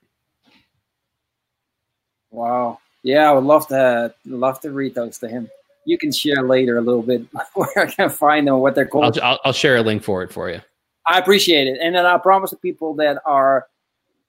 Wow. 2.29 2.79
Yeah, 3.03 3.29
I 3.29 3.33
would 3.33 3.43
love 3.43 3.67
to 3.67 4.13
love 4.25 4.59
to 4.61 4.71
read 4.71 4.95
those 4.95 5.17
to 5.19 5.27
him. 5.27 5.49
You 5.85 5.97
can 5.97 6.11
share 6.11 6.43
later 6.43 6.77
a 6.77 6.81
little 6.81 7.01
bit 7.01 7.25
where 7.55 7.79
I 7.79 7.85
can 7.87 8.09
find 8.09 8.47
them, 8.47 8.59
what 8.59 8.75
they're 8.75 8.85
called. 8.85 9.19
I'll, 9.19 9.31
I'll, 9.31 9.39
I'll 9.45 9.53
share 9.53 9.77
a 9.77 9.81
link 9.81 10.03
for 10.03 10.23
it 10.23 10.31
for 10.31 10.49
you. 10.49 10.61
I 11.07 11.17
appreciate 11.17 11.67
it, 11.67 11.79
and 11.81 11.95
then 11.95 12.05
I 12.05 12.17
promise 12.19 12.51
the 12.51 12.57
people 12.57 12.93
that 12.95 13.17
are 13.25 13.67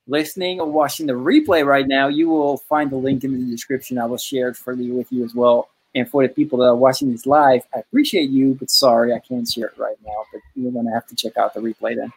listening 0.07 0.59
or 0.59 0.71
watching 0.71 1.07
the 1.07 1.13
replay 1.13 1.65
right 1.65 1.87
now, 1.87 2.09
you 2.09 2.29
will 2.29 2.57
find 2.57 2.91
the 2.91 2.97
link 2.97 3.25
in 3.25 3.33
the 3.33 3.51
description. 3.51 3.99
I 3.99 4.07
will 4.07 4.19
share 4.19 4.49
it 4.49 4.57
for 4.57 4.73
you 4.73 4.95
with 4.95 5.13
you 5.13 5.25
as 5.25 5.35
well. 5.35 5.69
And 5.95 6.09
for 6.09 6.23
the 6.23 6.29
people 6.29 6.59
that 6.59 6.67
are 6.67 6.77
watching 6.77 7.13
this 7.13 7.27
live, 7.27 7.63
I 7.75 7.81
appreciate 7.81 8.31
you, 8.31 8.55
but 8.55 8.71
sorry 8.71 9.13
I 9.13 9.19
can't 9.19 9.49
share 9.49 9.67
it 9.67 9.79
right 9.79 9.97
now. 10.05 10.25
But 10.33 10.41
you're 10.55 10.73
gonna 10.73 10.93
have 10.93 11.07
to 11.09 11.15
check 11.15 11.37
out 11.37 11.55
the 11.55 11.61
replay 11.61 11.97
then. 11.97 12.13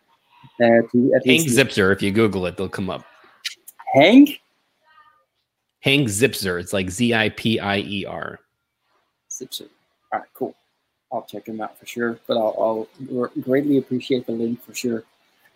Uh, 0.62 0.88
to, 0.92 1.20
Hank 1.26 1.48
Zipzer, 1.48 1.92
if 1.92 2.02
you 2.02 2.12
Google 2.12 2.46
it, 2.46 2.56
they'll 2.56 2.70
come 2.70 2.90
up. 2.90 3.06
Hank 3.94 4.42
Hank 5.86 6.08
Zipzer. 6.08 6.60
It's 6.60 6.74
like 6.74 6.90
Z 6.90 7.14
I 7.14 7.30
P 7.30 7.60
I 7.60 7.78
E 7.78 8.06
R. 8.06 8.40
Zipzer. 9.30 9.68
All 10.12 10.20
right, 10.20 10.30
cool. 10.34 10.56
I'll 11.12 11.24
check 11.24 11.48
him 11.48 11.62
out 11.62 11.78
for 11.78 11.86
sure. 11.86 12.20
But 12.26 12.38
I'll, 12.38 12.88
I'll 13.08 13.30
greatly 13.42 13.78
appreciate 13.78 14.26
the 14.26 14.32
link 14.32 14.64
for 14.64 14.74
sure. 14.74 15.04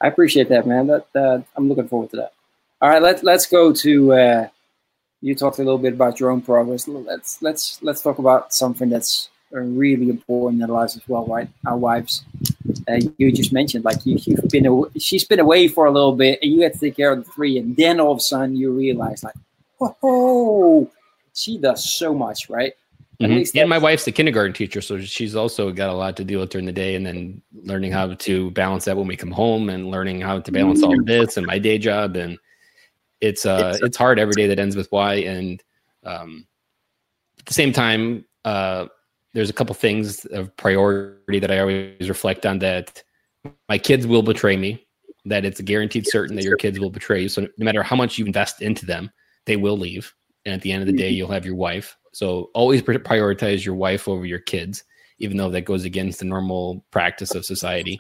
I 0.02 0.08
appreciate 0.08 0.50
that, 0.50 0.68
man. 0.68 0.88
That 0.88 1.08
uh, 1.16 1.42
I'm 1.58 1.68
looking 1.68 1.88
forward 1.88 2.12
to 2.12 2.18
that. 2.18 2.34
All 2.82 2.90
right, 2.90 3.02
let's 3.02 3.24
let's 3.24 3.48
go 3.48 3.74
to. 3.74 4.14
Uh, 4.14 4.48
you 5.22 5.36
talked 5.36 5.60
a 5.60 5.64
little 5.64 5.78
bit 5.78 5.94
about 5.94 6.20
your 6.20 6.32
own 6.32 6.42
progress. 6.42 6.88
Let's 6.88 7.42
let's 7.42 7.82
let's 7.82 8.02
talk 8.02 8.20
about 8.20 8.54
something 8.54 8.90
that's 8.90 9.30
really 9.52 10.10
important 10.10 10.62
in 10.62 10.70
our 10.70 10.76
lives 10.76 10.96
as 10.96 11.08
well, 11.08 11.26
right? 11.26 11.50
Our 11.66 11.78
wives. 11.78 12.24
Uh, 12.88 13.00
you 13.18 13.32
just 13.32 13.52
mentioned 13.52 13.84
like 13.84 14.06
you, 14.06 14.18
have 14.36 14.50
been 14.50 14.66
away, 14.66 14.90
she's 14.98 15.24
been 15.24 15.40
away 15.40 15.68
for 15.68 15.86
a 15.86 15.92
little 15.92 16.16
bit, 16.16 16.40
and 16.42 16.52
you 16.52 16.62
had 16.62 16.74
to 16.74 16.80
take 16.80 16.96
care 16.96 17.12
of 17.12 17.26
the 17.26 17.32
three, 17.32 17.58
and 17.58 17.76
then 17.76 18.00
all 18.00 18.12
of 18.12 18.18
a 18.18 18.22
sudden 18.22 18.56
you 18.56 18.72
realize 18.72 19.24
like, 19.24 19.36
oh, 20.04 20.90
she 21.34 21.58
does 21.58 21.94
so 21.94 22.14
much, 22.14 22.50
right? 22.50 22.74
Mm-hmm. 23.20 23.58
And 23.58 23.70
my 23.70 23.78
wife's 23.78 24.08
a 24.08 24.12
kindergarten 24.12 24.54
teacher, 24.54 24.82
so 24.82 25.00
she's 25.02 25.36
also 25.36 25.72
got 25.72 25.90
a 25.90 25.94
lot 25.94 26.16
to 26.18 26.24
deal 26.24 26.40
with 26.40 26.52
during 26.52 26.66
the 26.66 26.72
day, 26.72 26.96
and 26.96 27.06
then 27.06 27.42
learning 27.64 27.92
how 27.92 28.14
to 28.14 28.52
balance 28.52 28.86
that 28.86 28.98
when 28.98 29.08
we 29.08 29.18
come 29.18 29.32
home, 29.32 29.70
and 29.70 29.92
learning 29.92 30.22
how 30.22 30.40
to 30.40 30.52
balance 30.52 30.84
all 30.84 30.96
this 31.04 31.38
and 31.38 31.46
my 31.46 31.60
day 31.60 31.78
job, 31.78 32.16
and 32.16 32.38
it's 33.22 33.46
uh 33.46 33.72
it's, 33.74 33.84
it's 33.84 33.98
hard 33.98 34.20
every 34.20 34.34
day 34.34 34.48
that 34.48 34.60
ends 34.60 34.76
with 34.76 34.92
Y, 34.92 35.16
and 35.16 35.64
um, 36.04 36.48
at 37.40 37.46
the 37.46 37.54
same 37.54 37.74
time, 37.74 38.26
uh, 38.46 38.88
there's 39.34 39.50
a 39.50 39.54
couple 39.54 39.76
things 39.76 40.26
of 40.26 40.56
priority 40.58 41.40
that 41.40 41.52
I 41.52 41.60
always 41.60 42.10
reflect 42.10 42.46
on 42.46 42.60
that 42.60 43.04
my 43.68 43.78
kids 43.78 44.08
will 44.08 44.24
betray 44.24 44.58
me, 44.58 44.88
that 45.26 45.46
it's 45.46 45.62
guaranteed 45.62 46.08
certain 46.08 46.36
that 46.36 46.44
your 46.44 46.58
kids 46.58 46.80
will 46.80 46.90
betray 46.90 47.24
you. 47.24 47.30
So 47.30 47.42
no 47.42 47.66
matter 47.66 47.84
how 47.84 47.96
much 47.96 48.18
you 48.18 48.26
invest 48.26 48.62
into 48.62 48.86
them, 48.86 49.12
they 49.46 49.56
will 49.56 49.78
leave. 49.78 50.14
And 50.46 50.54
at 50.54 50.62
the 50.62 50.72
end 50.72 50.82
of 50.82 50.88
the 50.88 50.94
day, 50.94 51.10
mm-hmm. 51.10 51.18
you'll 51.18 51.32
have 51.32 51.46
your 51.46 51.56
wife. 51.56 51.96
So 52.12 52.50
always 52.54 52.82
prioritize 52.82 53.64
your 53.64 53.76
wife 53.76 54.08
over 54.08 54.26
your 54.26 54.40
kids, 54.40 54.84
even 55.20 55.38
though 55.38 55.50
that 55.52 55.66
goes 55.66 55.86
against 55.86 56.20
the 56.20 56.26
normal 56.26 56.84
practice 56.92 57.36
of 57.36 57.46
society. 57.46 57.98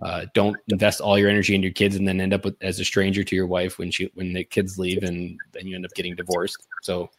Uh, 0.00 0.26
don't 0.32 0.56
invest 0.68 1.00
all 1.00 1.18
your 1.18 1.28
energy 1.28 1.54
in 1.54 1.62
your 1.62 1.72
kids 1.72 1.96
and 1.96 2.06
then 2.06 2.20
end 2.20 2.32
up 2.32 2.44
with, 2.44 2.56
as 2.60 2.78
a 2.78 2.84
stranger 2.84 3.24
to 3.24 3.34
your 3.34 3.46
wife 3.46 3.78
when 3.78 3.90
she 3.90 4.10
when 4.14 4.32
the 4.32 4.44
kids 4.44 4.78
leave 4.78 5.02
and 5.02 5.38
then 5.52 5.66
you 5.66 5.74
end 5.74 5.84
up 5.84 5.92
getting 5.94 6.14
divorced. 6.14 6.66
So 6.82 7.10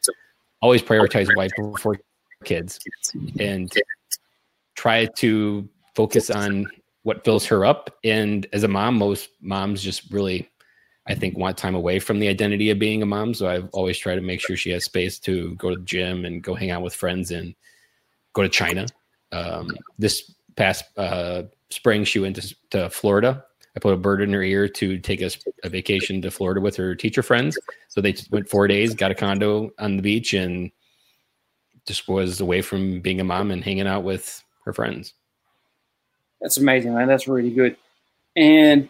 always 0.61 0.82
prioritize 0.82 1.36
wife 1.36 1.51
before 1.57 1.99
kids 2.45 2.80
and 3.39 3.71
try 4.75 5.05
to 5.05 5.67
focus 5.93 6.30
on 6.30 6.67
what 7.03 7.25
fills 7.25 7.45
her 7.45 7.65
up. 7.65 7.97
And 8.05 8.47
as 8.53 8.63
a 8.63 8.67
mom, 8.67 8.95
most 8.95 9.30
moms 9.41 9.84
just 9.84 10.09
really 10.11 10.49
I 11.07 11.15
think 11.15 11.38
want 11.38 11.57
time 11.57 11.75
away 11.75 11.99
from 11.99 12.19
the 12.19 12.27
identity 12.27 12.69
of 12.69 12.80
being 12.80 13.01
a 13.01 13.05
mom. 13.05 13.34
So 13.34 13.49
I've 13.49 13.67
always 13.73 13.97
tried 13.97 14.15
to 14.15 14.21
make 14.21 14.39
sure 14.39 14.55
she 14.55 14.69
has 14.71 14.86
space 14.86 15.19
to 15.21 15.55
go 15.55 15.71
to 15.71 15.75
the 15.75 15.82
gym 15.82 16.23
and 16.23 16.41
go 16.41 16.53
hang 16.53 16.69
out 16.69 16.84
with 16.84 16.93
friends 16.93 17.32
and 17.32 17.55
go 18.34 18.43
to 18.43 18.49
China. 18.49 18.86
Um, 19.32 19.75
this 19.97 20.34
past 20.55 20.86
uh, 20.97 21.43
spring, 21.70 22.03
she 22.03 22.20
went 22.20 22.36
to, 22.38 22.55
to, 22.72 22.89
Florida. 22.89 23.45
I 23.76 23.80
put 23.80 23.93
a 23.93 23.97
bird 23.97 24.22
in 24.22 24.34
her 24.34 24.41
ear 24.41 24.67
to 24.67 24.97
take 24.99 25.22
us 25.22 25.38
a 25.63 25.70
vacation 25.70 26.22
to 26.24 26.32
Florida 26.32 26.59
with 26.59 26.76
her 26.78 26.95
teacher 26.95 27.22
friends. 27.22 27.57
So 27.88 28.01
they 28.01 28.15
went 28.32 28.49
four 28.49 28.67
days, 28.67 28.95
got 28.95 29.11
a 29.11 29.15
condo 29.15 29.70
on 29.78 29.95
the 29.95 30.01
beach, 30.01 30.34
and 30.34 30.72
just 31.86 32.07
was 32.07 32.41
away 32.41 32.61
from 32.61 32.99
being 33.01 33.20
a 33.20 33.24
mom 33.24 33.51
and 33.51 33.63
hanging 33.63 33.88
out 33.88 34.03
with 34.03 34.43
her 34.65 34.74
friends. 34.74 35.13
That's 36.41 36.57
amazing, 36.57 36.93
man. 36.93 37.07
That's 37.07 37.28
really 37.28 37.51
good. 37.51 37.78
And 38.36 38.89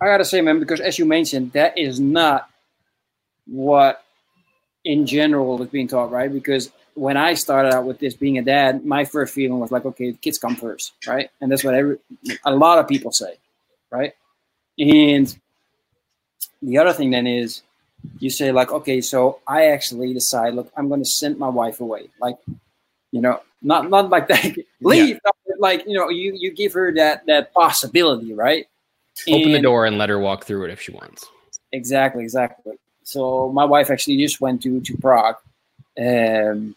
I 0.00 0.06
gotta 0.06 0.24
say, 0.24 0.40
man, 0.40 0.60
because 0.60 0.80
as 0.80 0.98
you 0.98 1.04
mentioned, 1.04 1.52
that 1.52 1.76
is 1.78 2.00
not 2.00 2.48
what 3.46 4.04
in 4.84 5.06
general 5.06 5.62
is 5.62 5.68
being 5.68 5.88
taught, 5.88 6.10
right? 6.10 6.32
Because 6.32 6.70
when 6.94 7.16
I 7.16 7.34
started 7.34 7.74
out 7.74 7.84
with 7.84 7.98
this 7.98 8.14
being 8.14 8.38
a 8.38 8.42
dad, 8.42 8.84
my 8.84 9.04
first 9.04 9.34
feeling 9.34 9.58
was 9.58 9.72
like, 9.72 9.84
okay, 9.84 10.12
kids 10.14 10.38
come 10.38 10.56
first, 10.56 10.92
right? 11.06 11.30
And 11.40 11.50
that's 11.50 11.64
what 11.64 11.74
every, 11.74 11.98
a 12.44 12.54
lot 12.54 12.78
of 12.78 12.88
people 12.88 13.12
say, 13.12 13.34
right? 13.90 14.14
And 14.78 15.36
the 16.62 16.78
other 16.78 16.92
thing 16.92 17.10
then 17.10 17.26
is 17.26 17.62
you 18.18 18.30
say 18.30 18.52
like, 18.52 18.70
okay, 18.70 19.00
so 19.00 19.40
I 19.46 19.66
actually 19.66 20.14
decide, 20.14 20.54
look, 20.54 20.72
I'm 20.76 20.88
going 20.88 21.02
to 21.02 21.08
send 21.08 21.38
my 21.38 21.48
wife 21.48 21.80
away, 21.80 22.08
like, 22.20 22.38
you 23.10 23.20
know, 23.20 23.40
not 23.62 23.88
not 23.88 24.10
like 24.10 24.28
that, 24.28 24.44
leave, 24.80 25.18
yeah. 25.24 25.54
like 25.58 25.84
you 25.86 25.96
know, 25.96 26.10
you 26.10 26.34
you 26.36 26.52
give 26.52 26.72
her 26.74 26.92
that 26.94 27.24
that 27.26 27.54
possibility, 27.54 28.34
right? 28.34 28.66
Open 29.28 29.42
and, 29.42 29.54
the 29.54 29.60
door 29.60 29.86
and 29.86 29.96
let 29.96 30.10
her 30.10 30.18
walk 30.18 30.44
through 30.44 30.64
it 30.64 30.70
if 30.70 30.80
she 30.80 30.92
wants. 30.92 31.24
Exactly, 31.72 32.24
exactly. 32.24 32.74
So 33.04 33.50
my 33.52 33.64
wife 33.64 33.90
actually 33.90 34.18
just 34.18 34.40
went 34.40 34.62
to 34.62 34.80
to 34.80 34.96
Prague. 34.98 35.36
Um, 35.98 36.76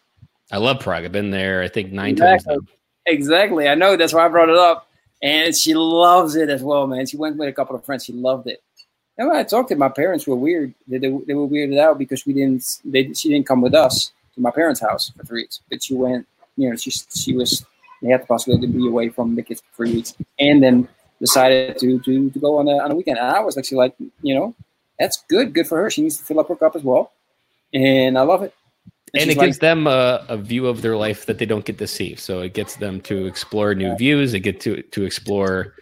I 0.51 0.57
love 0.57 0.79
Prague. 0.79 1.05
I've 1.05 1.11
been 1.11 1.31
there. 1.31 1.61
I 1.61 1.67
think 1.67 1.91
nine 1.91 2.11
exactly. 2.11 2.55
times. 2.55 2.67
Exactly. 3.05 3.67
I 3.67 3.75
know. 3.75 3.95
That's 3.97 4.13
why 4.13 4.25
I 4.25 4.29
brought 4.29 4.49
it 4.49 4.57
up, 4.57 4.89
and 5.21 5.55
she 5.55 5.73
loves 5.73 6.35
it 6.35 6.49
as 6.49 6.61
well, 6.61 6.87
man. 6.87 7.05
She 7.05 7.17
went 7.17 7.37
with 7.37 7.49
a 7.49 7.53
couple 7.53 7.75
of 7.75 7.83
friends. 7.85 8.05
She 8.05 8.13
loved 8.13 8.47
it. 8.47 8.61
And 9.17 9.27
when 9.27 9.37
I 9.37 9.43
talked 9.43 9.69
to 9.69 9.75
my 9.75 9.89
parents, 9.89 10.27
were 10.27 10.35
weird. 10.35 10.73
They, 10.87 10.99
they, 10.99 11.09
they 11.09 11.33
were 11.33 11.47
weirded 11.47 11.79
out 11.79 11.97
because 11.97 12.25
we 12.25 12.33
didn't. 12.33 12.79
They 12.85 13.13
she 13.13 13.29
didn't 13.29 13.47
come 13.47 13.61
with 13.61 13.73
us 13.73 14.11
to 14.35 14.41
my 14.41 14.51
parents' 14.51 14.81
house 14.81 15.09
for 15.09 15.25
three 15.25 15.43
weeks, 15.43 15.61
but 15.69 15.83
she 15.83 15.95
went. 15.95 16.27
You 16.55 16.69
know, 16.69 16.75
she 16.75 16.91
she 16.91 17.33
was. 17.33 17.65
They 18.01 18.09
had 18.09 18.21
the 18.21 18.27
possibility 18.27 18.67
to 18.67 18.73
be 18.73 18.87
away 18.87 19.09
from 19.09 19.35
the 19.35 19.41
kids 19.41 19.61
for 19.61 19.75
three 19.77 19.95
weeks, 19.95 20.15
and 20.39 20.61
then 20.61 20.87
decided 21.19 21.79
to 21.79 21.99
to, 21.99 22.29
to 22.29 22.39
go 22.39 22.59
on 22.59 22.67
a, 22.67 22.77
on 22.77 22.91
a 22.91 22.95
weekend. 22.95 23.17
And 23.17 23.27
I 23.27 23.39
was 23.39 23.57
actually 23.57 23.77
like, 23.77 23.95
you 24.21 24.35
know, 24.35 24.53
that's 24.99 25.23
good. 25.29 25.53
Good 25.53 25.67
for 25.67 25.81
her. 25.81 25.89
She 25.89 26.03
needs 26.03 26.17
to 26.17 26.23
fill 26.23 26.39
up 26.39 26.47
her 26.49 26.55
cup 26.55 26.75
as 26.75 26.83
well. 26.83 27.11
And 27.73 28.17
I 28.17 28.21
love 28.21 28.43
it. 28.43 28.53
And, 29.13 29.23
and 29.23 29.31
it 29.31 29.39
gives 29.39 29.59
them 29.59 29.87
a, 29.87 30.25
a, 30.27 30.37
view 30.37 30.67
of 30.67 30.81
their 30.81 30.97
life 30.97 31.25
that 31.27 31.37
they 31.37 31.45
don't 31.45 31.63
get 31.63 31.77
to 31.77 31.87
see. 31.87 32.15
So 32.15 32.41
it 32.41 32.53
gets 32.53 32.75
them 32.75 32.99
to 33.01 33.25
explore 33.25 33.73
new 33.73 33.95
views. 33.95 34.33
They 34.33 34.39
get 34.39 34.59
to 34.61 34.81
to 34.81 35.03
explore 35.05 35.75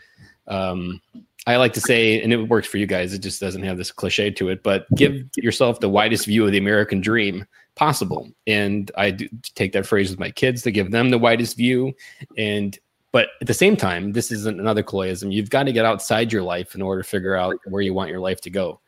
um, 0.48 1.02
I 1.48 1.58
like 1.58 1.74
to 1.74 1.82
say, 1.82 2.22
and 2.22 2.34
it 2.34 2.50
works 2.50 2.68
for 2.68 2.78
you 2.78 2.88
guys, 2.88 3.14
it 3.14 3.20
just 3.20 3.40
doesn't 3.40 3.62
have 3.64 3.78
this 3.78 3.92
cliche 3.92 4.32
to 4.32 4.50
it, 4.50 4.64
but 4.64 4.88
give 4.96 5.30
yourself 5.36 5.80
the 5.80 5.90
widest 5.90 6.26
view 6.26 6.44
of 6.44 6.52
the 6.52 6.58
American 6.58 7.02
dream 7.02 7.46
possible. 7.76 8.32
And 8.48 8.90
I 8.98 9.12
do 9.12 9.30
take 9.54 9.72
that 9.74 9.86
phrase 9.86 10.10
with 10.10 10.20
my 10.20 10.32
kids 10.32 10.64
to 10.64 10.72
give 10.72 10.90
them 10.90 11.12
the 11.12 11.20
widest 11.20 11.56
view. 11.56 11.94
And 12.36 12.78
but 13.12 13.30
at 13.42 13.48
the 13.48 13.54
same 13.54 13.78
time, 13.78 14.12
this 14.12 14.32
isn't 14.32 14.60
another 14.60 14.84
Killoyism. 14.84 15.32
You've 15.32 15.52
got 15.52 15.64
to 15.64 15.72
get 15.72 15.86
outside 15.86 16.34
your 16.34 16.42
life 16.42 16.74
in 16.76 16.82
order 16.82 17.04
to 17.04 17.08
figure 17.08 17.36
out 17.36 17.58
where 17.66 17.82
you 17.82 17.94
want 17.94 18.10
your 18.10 18.20
life 18.20 18.42
to 18.42 18.50
go. 18.50 18.82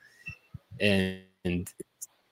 And, 0.81 1.19
and 1.45 1.71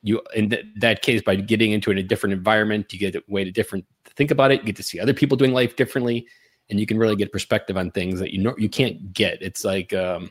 you 0.05 0.21
in 0.35 0.51
th- 0.51 0.65
that 0.77 1.01
case, 1.01 1.21
by 1.23 1.35
getting 1.35 1.71
into 1.71 1.89
a 1.89 2.03
different 2.03 2.33
environment, 2.33 2.93
you 2.93 2.99
get 2.99 3.15
a 3.15 3.23
way 3.27 3.43
to 3.43 3.51
different 3.51 3.85
think 4.15 4.29
about 4.29 4.51
it. 4.51 4.59
You 4.61 4.67
get 4.67 4.75
to 4.75 4.83
see 4.83 4.99
other 4.99 5.15
people 5.15 5.35
doing 5.35 5.51
life 5.51 5.75
differently, 5.75 6.27
and 6.69 6.79
you 6.79 6.85
can 6.85 6.99
really 6.99 7.15
get 7.15 7.31
perspective 7.31 7.75
on 7.75 7.89
things 7.89 8.19
that 8.19 8.31
you 8.31 8.41
know 8.41 8.53
you 8.57 8.69
can't 8.69 9.13
get. 9.13 9.41
It's 9.41 9.65
like 9.65 9.93
um, 9.93 10.29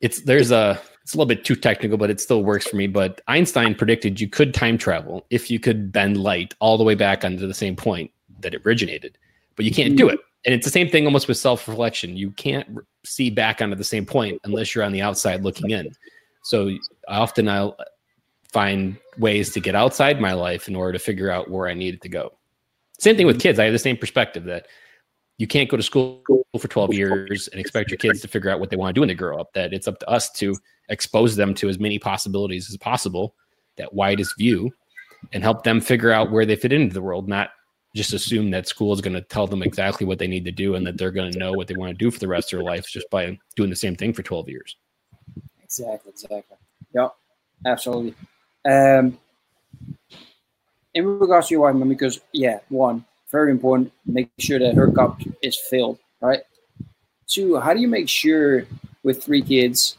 it's 0.00 0.22
there's 0.22 0.50
a 0.50 0.80
it's 1.02 1.12
a 1.12 1.18
little 1.18 1.28
bit 1.28 1.44
too 1.44 1.54
technical, 1.54 1.98
but 1.98 2.08
it 2.08 2.18
still 2.18 2.42
works 2.42 2.66
for 2.66 2.76
me. 2.76 2.86
But 2.86 3.20
Einstein 3.28 3.74
predicted 3.74 4.22
you 4.22 4.28
could 4.28 4.54
time 4.54 4.78
travel 4.78 5.26
if 5.28 5.50
you 5.50 5.60
could 5.60 5.92
bend 5.92 6.16
light 6.16 6.54
all 6.60 6.78
the 6.78 6.84
way 6.84 6.94
back 6.94 7.26
onto 7.26 7.46
the 7.46 7.54
same 7.54 7.76
point 7.76 8.10
that 8.40 8.54
it 8.54 8.62
originated, 8.64 9.18
but 9.54 9.66
you 9.66 9.70
can't 9.70 9.96
do 9.96 10.06
mm-hmm. 10.06 10.14
it. 10.14 10.20
And 10.46 10.54
it's 10.54 10.64
the 10.64 10.72
same 10.72 10.88
thing 10.88 11.04
almost 11.04 11.28
with 11.28 11.36
self 11.36 11.68
reflection. 11.68 12.16
You 12.16 12.30
can't 12.30 12.78
see 13.04 13.28
back 13.28 13.60
onto 13.60 13.76
the 13.76 13.84
same 13.84 14.06
point 14.06 14.40
unless 14.44 14.74
you're 14.74 14.84
on 14.84 14.92
the 14.92 15.02
outside 15.02 15.42
looking 15.42 15.72
in. 15.72 15.94
So 16.42 16.70
often 17.06 17.48
I'll 17.48 17.76
find 18.52 18.96
ways 19.18 19.52
to 19.52 19.60
get 19.60 19.74
outside 19.74 20.20
my 20.20 20.32
life 20.32 20.68
in 20.68 20.76
order 20.76 20.92
to 20.92 20.98
figure 20.98 21.30
out 21.30 21.50
where 21.50 21.68
I 21.68 21.74
needed 21.74 22.02
to 22.02 22.08
go. 22.08 22.32
Same 22.98 23.16
thing 23.16 23.26
with 23.26 23.40
kids. 23.40 23.58
I 23.58 23.64
have 23.64 23.72
the 23.72 23.78
same 23.78 23.96
perspective 23.96 24.44
that 24.44 24.66
you 25.38 25.46
can't 25.46 25.68
go 25.68 25.76
to 25.76 25.82
school 25.82 26.22
for 26.58 26.68
12 26.68 26.94
years 26.94 27.48
and 27.48 27.60
expect 27.60 27.90
your 27.90 27.98
kids 27.98 28.20
to 28.22 28.28
figure 28.28 28.50
out 28.50 28.58
what 28.58 28.70
they 28.70 28.76
want 28.76 28.90
to 28.90 28.94
do 28.94 29.02
when 29.02 29.08
they 29.08 29.14
grow 29.14 29.38
up. 29.38 29.52
That 29.52 29.72
it's 29.72 29.86
up 29.86 29.98
to 30.00 30.08
us 30.08 30.30
to 30.32 30.56
expose 30.88 31.36
them 31.36 31.54
to 31.54 31.68
as 31.68 31.78
many 31.78 31.98
possibilities 31.98 32.68
as 32.68 32.76
possible, 32.76 33.34
that 33.76 33.92
widest 33.92 34.36
view, 34.36 34.72
and 35.32 35.42
help 35.42 35.62
them 35.62 35.80
figure 35.80 36.10
out 36.10 36.30
where 36.30 36.44
they 36.44 36.56
fit 36.56 36.72
into 36.72 36.94
the 36.94 37.02
world, 37.02 37.28
not 37.28 37.50
just 37.94 38.12
assume 38.12 38.50
that 38.50 38.66
school 38.66 38.92
is 38.92 39.00
going 39.00 39.14
to 39.14 39.22
tell 39.22 39.46
them 39.46 39.62
exactly 39.62 40.06
what 40.06 40.18
they 40.18 40.26
need 40.26 40.44
to 40.44 40.52
do 40.52 40.74
and 40.74 40.86
that 40.86 40.98
they're 40.98 41.10
going 41.10 41.32
to 41.32 41.38
know 41.38 41.52
what 41.52 41.66
they 41.66 41.74
want 41.74 41.90
to 41.90 42.04
do 42.04 42.10
for 42.10 42.18
the 42.18 42.28
rest 42.28 42.52
of 42.52 42.58
their 42.58 42.64
life 42.64 42.86
just 42.86 43.08
by 43.10 43.38
doing 43.56 43.70
the 43.70 43.76
same 43.76 43.96
thing 43.96 44.12
for 44.12 44.22
12 44.22 44.48
years. 44.48 44.76
Exactly, 45.62 46.10
exactly. 46.10 46.56
Yep, 46.94 47.14
absolutely. 47.66 48.14
Um, 48.64 49.18
in 50.94 51.04
regards 51.04 51.48
to 51.48 51.54
your 51.54 51.72
wife, 51.72 51.88
because 51.88 52.20
yeah, 52.32 52.60
one, 52.68 53.04
very 53.30 53.50
important, 53.50 53.92
make 54.06 54.30
sure 54.38 54.58
that 54.58 54.74
her 54.74 54.90
cup 54.90 55.20
is 55.42 55.56
filled, 55.56 55.98
right? 56.20 56.40
Two, 57.26 57.58
how 57.58 57.74
do 57.74 57.80
you 57.80 57.88
make 57.88 58.08
sure 58.08 58.64
with 59.02 59.22
three 59.22 59.42
kids, 59.42 59.96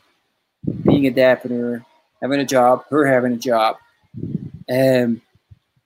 being 0.83 1.07
a 1.07 1.11
dad 1.11 1.39
her, 1.43 1.85
having 2.21 2.39
a 2.39 2.45
job, 2.45 2.83
her 2.89 3.05
having 3.05 3.33
a 3.33 3.37
job, 3.37 3.77
um, 4.69 5.21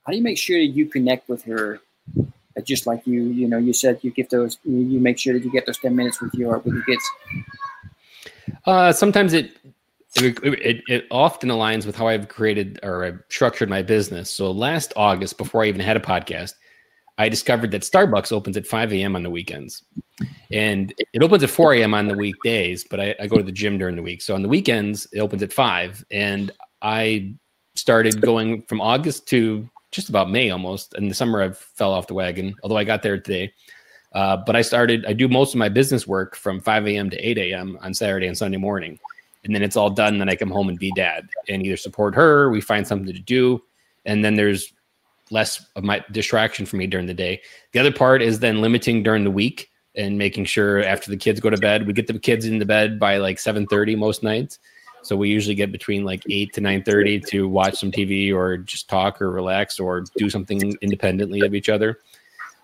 how 0.05 0.11
do 0.11 0.17
you 0.17 0.23
make 0.23 0.37
sure 0.37 0.57
that 0.57 0.65
you 0.67 0.85
connect 0.85 1.29
with 1.29 1.43
her? 1.43 1.79
Uh, 2.55 2.61
just 2.61 2.85
like 2.85 3.05
you, 3.05 3.23
you 3.23 3.47
know, 3.47 3.57
you 3.57 3.73
said 3.73 3.99
you 4.01 4.11
give 4.11 4.29
those, 4.29 4.57
you 4.63 4.99
make 4.99 5.17
sure 5.17 5.33
that 5.33 5.43
you 5.43 5.51
get 5.51 5.65
those 5.65 5.79
ten 5.79 5.95
minutes 5.95 6.21
with 6.21 6.33
your 6.33 6.59
with 6.59 6.73
your 6.73 6.83
kids. 6.83 7.03
Uh, 8.65 8.91
sometimes 8.91 9.33
it 9.33 9.57
it, 10.15 10.37
it, 10.43 10.83
it, 10.87 11.07
often 11.09 11.49
aligns 11.49 11.85
with 11.85 11.95
how 11.95 12.07
I've 12.07 12.27
created 12.27 12.79
or 12.83 13.03
I've 13.03 13.19
structured 13.29 13.69
my 13.69 13.81
business. 13.81 14.29
So 14.29 14.51
last 14.51 14.93
August, 14.95 15.37
before 15.37 15.63
I 15.63 15.67
even 15.67 15.81
had 15.81 15.97
a 15.97 16.01
podcast, 16.01 16.53
I 17.17 17.29
discovered 17.29 17.71
that 17.71 17.81
Starbucks 17.81 18.31
opens 18.31 18.57
at 18.57 18.67
5 18.67 18.93
a.m. 18.93 19.15
on 19.15 19.23
the 19.23 19.29
weekends. 19.29 19.83
And 20.51 20.93
it 21.13 21.23
opens 21.23 21.43
at 21.43 21.49
4 21.49 21.73
a.m. 21.75 21.93
on 21.93 22.07
the 22.07 22.15
weekdays, 22.15 22.83
but 22.83 22.99
I, 22.99 23.15
I, 23.19 23.27
go 23.27 23.37
to 23.37 23.43
the 23.43 23.51
gym 23.51 23.77
during 23.77 23.95
the 23.95 24.01
week. 24.01 24.21
So 24.21 24.35
on 24.35 24.43
the 24.43 24.49
weekends, 24.49 25.07
it 25.11 25.19
opens 25.19 25.41
at 25.41 25.51
5. 25.51 26.05
And 26.11 26.51
I 26.81 27.33
started 27.75 28.21
going 28.21 28.61
from 28.63 28.81
August 28.81 29.27
to 29.29 29.67
just 29.91 30.09
about 30.09 30.29
May 30.29 30.51
almost. 30.51 30.95
In 30.95 31.07
the 31.07 31.15
summer, 31.15 31.41
I 31.41 31.51
fell 31.51 31.93
off 31.93 32.07
the 32.07 32.13
wagon, 32.13 32.55
although 32.61 32.77
I 32.77 32.83
got 32.83 33.01
there 33.01 33.19
today. 33.19 33.51
Uh, 34.13 34.37
but 34.37 34.55
I 34.55 34.61
started, 34.61 35.05
I 35.07 35.13
do 35.13 35.27
most 35.27 35.55
of 35.55 35.57
my 35.57 35.69
business 35.69 36.05
work 36.05 36.35
from 36.35 36.59
5 36.59 36.87
a.m. 36.87 37.09
to 37.09 37.17
8 37.17 37.37
a.m. 37.39 37.79
on 37.81 37.95
Saturday 37.95 38.27
and 38.27 38.37
Sunday 38.37 38.57
morning 38.57 38.99
and 39.43 39.53
then 39.53 39.63
it's 39.63 39.75
all 39.75 39.89
done. 39.89 40.17
Then 40.17 40.29
I 40.29 40.35
come 40.35 40.51
home 40.51 40.69
and 40.69 40.79
be 40.79 40.91
dad 40.95 41.27
and 41.49 41.65
either 41.65 41.77
support 41.77 42.15
her, 42.15 42.49
we 42.49 42.61
find 42.61 42.87
something 42.87 43.13
to 43.13 43.19
do, 43.19 43.61
and 44.05 44.23
then 44.23 44.35
there's 44.35 44.73
less 45.31 45.65
of 45.75 45.83
my 45.83 46.03
distraction 46.11 46.65
for 46.65 46.75
me 46.75 46.87
during 46.87 47.07
the 47.07 47.13
day. 47.13 47.41
The 47.71 47.79
other 47.79 47.91
part 47.91 48.21
is 48.21 48.39
then 48.39 48.61
limiting 48.61 49.03
during 49.03 49.23
the 49.23 49.31
week 49.31 49.69
and 49.95 50.17
making 50.17 50.45
sure 50.45 50.83
after 50.83 51.09
the 51.09 51.17
kids 51.17 51.39
go 51.39 51.49
to 51.49 51.57
bed, 51.57 51.85
we 51.87 51.93
get 51.93 52.07
the 52.07 52.17
kids 52.17 52.45
into 52.45 52.65
bed 52.65 52.99
by 52.99 53.17
like 53.17 53.37
7:30 53.37 53.97
most 53.97 54.23
nights. 54.23 54.59
So 55.03 55.17
we 55.17 55.29
usually 55.29 55.55
get 55.55 55.71
between 55.71 56.05
like 56.05 56.23
8 56.29 56.53
to 56.53 56.61
9:30 56.61 57.25
to 57.27 57.47
watch 57.47 57.75
some 57.75 57.91
TV 57.91 58.33
or 58.33 58.57
just 58.57 58.89
talk 58.89 59.21
or 59.21 59.31
relax 59.31 59.79
or 59.79 60.05
do 60.17 60.29
something 60.29 60.75
independently 60.81 61.41
of 61.41 61.53
each 61.53 61.69
other. 61.69 61.99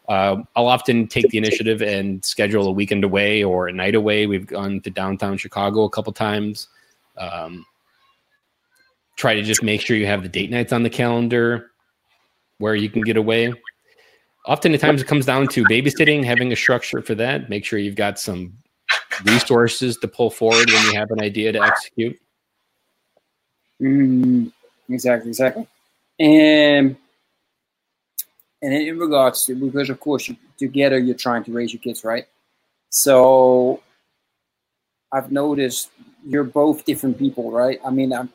Uh, 0.09 0.37
I'll 0.55 0.67
often 0.67 1.07
take 1.07 1.29
the 1.29 1.37
initiative 1.43 1.81
and 1.81 2.23
schedule 2.25 2.67
a 2.67 2.71
weekend 2.71 3.03
away 3.03 3.43
or 3.43 3.67
a 3.67 3.71
night 3.71 3.95
away. 3.95 4.25
We've 4.25 4.47
gone 4.47 4.81
to 4.81 4.89
downtown 4.89 5.37
Chicago 5.37 5.83
a 5.83 5.89
couple 5.89 6.11
times. 6.11 6.67
Um, 7.17 7.65
try 9.15 9.35
to 9.35 9.43
just 9.43 9.61
make 9.61 9.81
sure 9.81 9.95
you 9.95 10.07
have 10.07 10.23
the 10.23 10.29
date 10.29 10.49
nights 10.49 10.73
on 10.73 10.83
the 10.83 10.89
calendar 10.89 11.71
where 12.57 12.75
you 12.75 12.89
can 12.89 13.03
get 13.03 13.17
away. 13.17 13.53
Oftentimes, 14.47 15.01
it 15.01 15.07
comes 15.07 15.25
down 15.25 15.47
to 15.49 15.63
babysitting, 15.65 16.23
having 16.23 16.51
a 16.51 16.55
structure 16.55 17.01
for 17.01 17.13
that. 17.15 17.49
Make 17.49 17.65
sure 17.65 17.77
you've 17.77 17.95
got 17.95 18.17
some 18.17 18.53
resources 19.25 19.97
to 19.97 20.07
pull 20.07 20.31
forward 20.31 20.69
when 20.69 20.85
you 20.85 20.93
have 20.95 21.11
an 21.11 21.21
idea 21.21 21.51
to 21.51 21.61
execute. 21.61 22.19
Mm, 23.81 24.51
exactly, 24.89 25.29
exactly. 25.29 25.67
And 26.19 26.95
and 28.61 28.73
in 28.73 28.97
regards 28.99 29.43
to 29.45 29.55
because 29.55 29.89
of 29.89 29.99
course 29.99 30.27
you, 30.27 30.35
together 30.57 30.97
you're 30.99 31.15
trying 31.15 31.43
to 31.43 31.51
raise 31.51 31.73
your 31.73 31.81
kids 31.81 32.03
right? 32.03 32.25
So 32.89 33.81
i've 35.11 35.31
noticed 35.31 35.89
you're 36.25 36.43
both 36.43 36.85
different 36.85 37.17
people 37.17 37.51
right? 37.51 37.79
I 37.85 37.89
mean 37.91 38.13
I'm, 38.13 38.29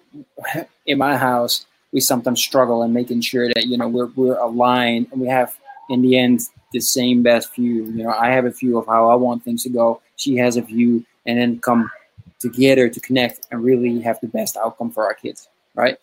in 0.87 0.99
my 0.99 1.17
house 1.17 1.67
we 1.93 2.01
sometimes 2.01 2.41
struggle 2.43 2.83
in 2.83 2.93
making 2.93 3.21
sure 3.21 3.49
that 3.49 3.67
you 3.67 3.77
know 3.79 3.89
we're, 3.89 4.11
we're 4.17 4.39
aligned 4.39 5.09
and 5.13 5.21
we 5.21 5.29
have 5.29 5.57
in 5.91 6.03
the 6.03 6.19
end 6.19 6.41
the 6.73 6.81
same 6.81 7.23
best 7.23 7.55
view. 7.55 7.85
You 7.85 8.05
know 8.05 8.11
i 8.11 8.31
have 8.31 8.47
a 8.47 8.51
view 8.51 8.79
of 8.79 8.87
how 8.87 9.11
i 9.11 9.15
want 9.15 9.45
things 9.45 9.63
to 9.65 9.71
go. 9.71 10.01
She 10.17 10.37
has 10.37 10.57
a 10.57 10.63
view. 10.63 11.05
And 11.27 11.39
then 11.39 11.59
come 11.59 11.91
together 12.39 12.91
to 12.91 13.01
connect 13.01 13.47
and 13.51 13.65
really 13.65 13.99
have 14.03 14.21
the 14.21 14.29
best 14.29 14.59
outcome 14.59 14.91
for 14.91 15.05
our 15.05 15.15
kids 15.15 15.49
right 15.75 15.97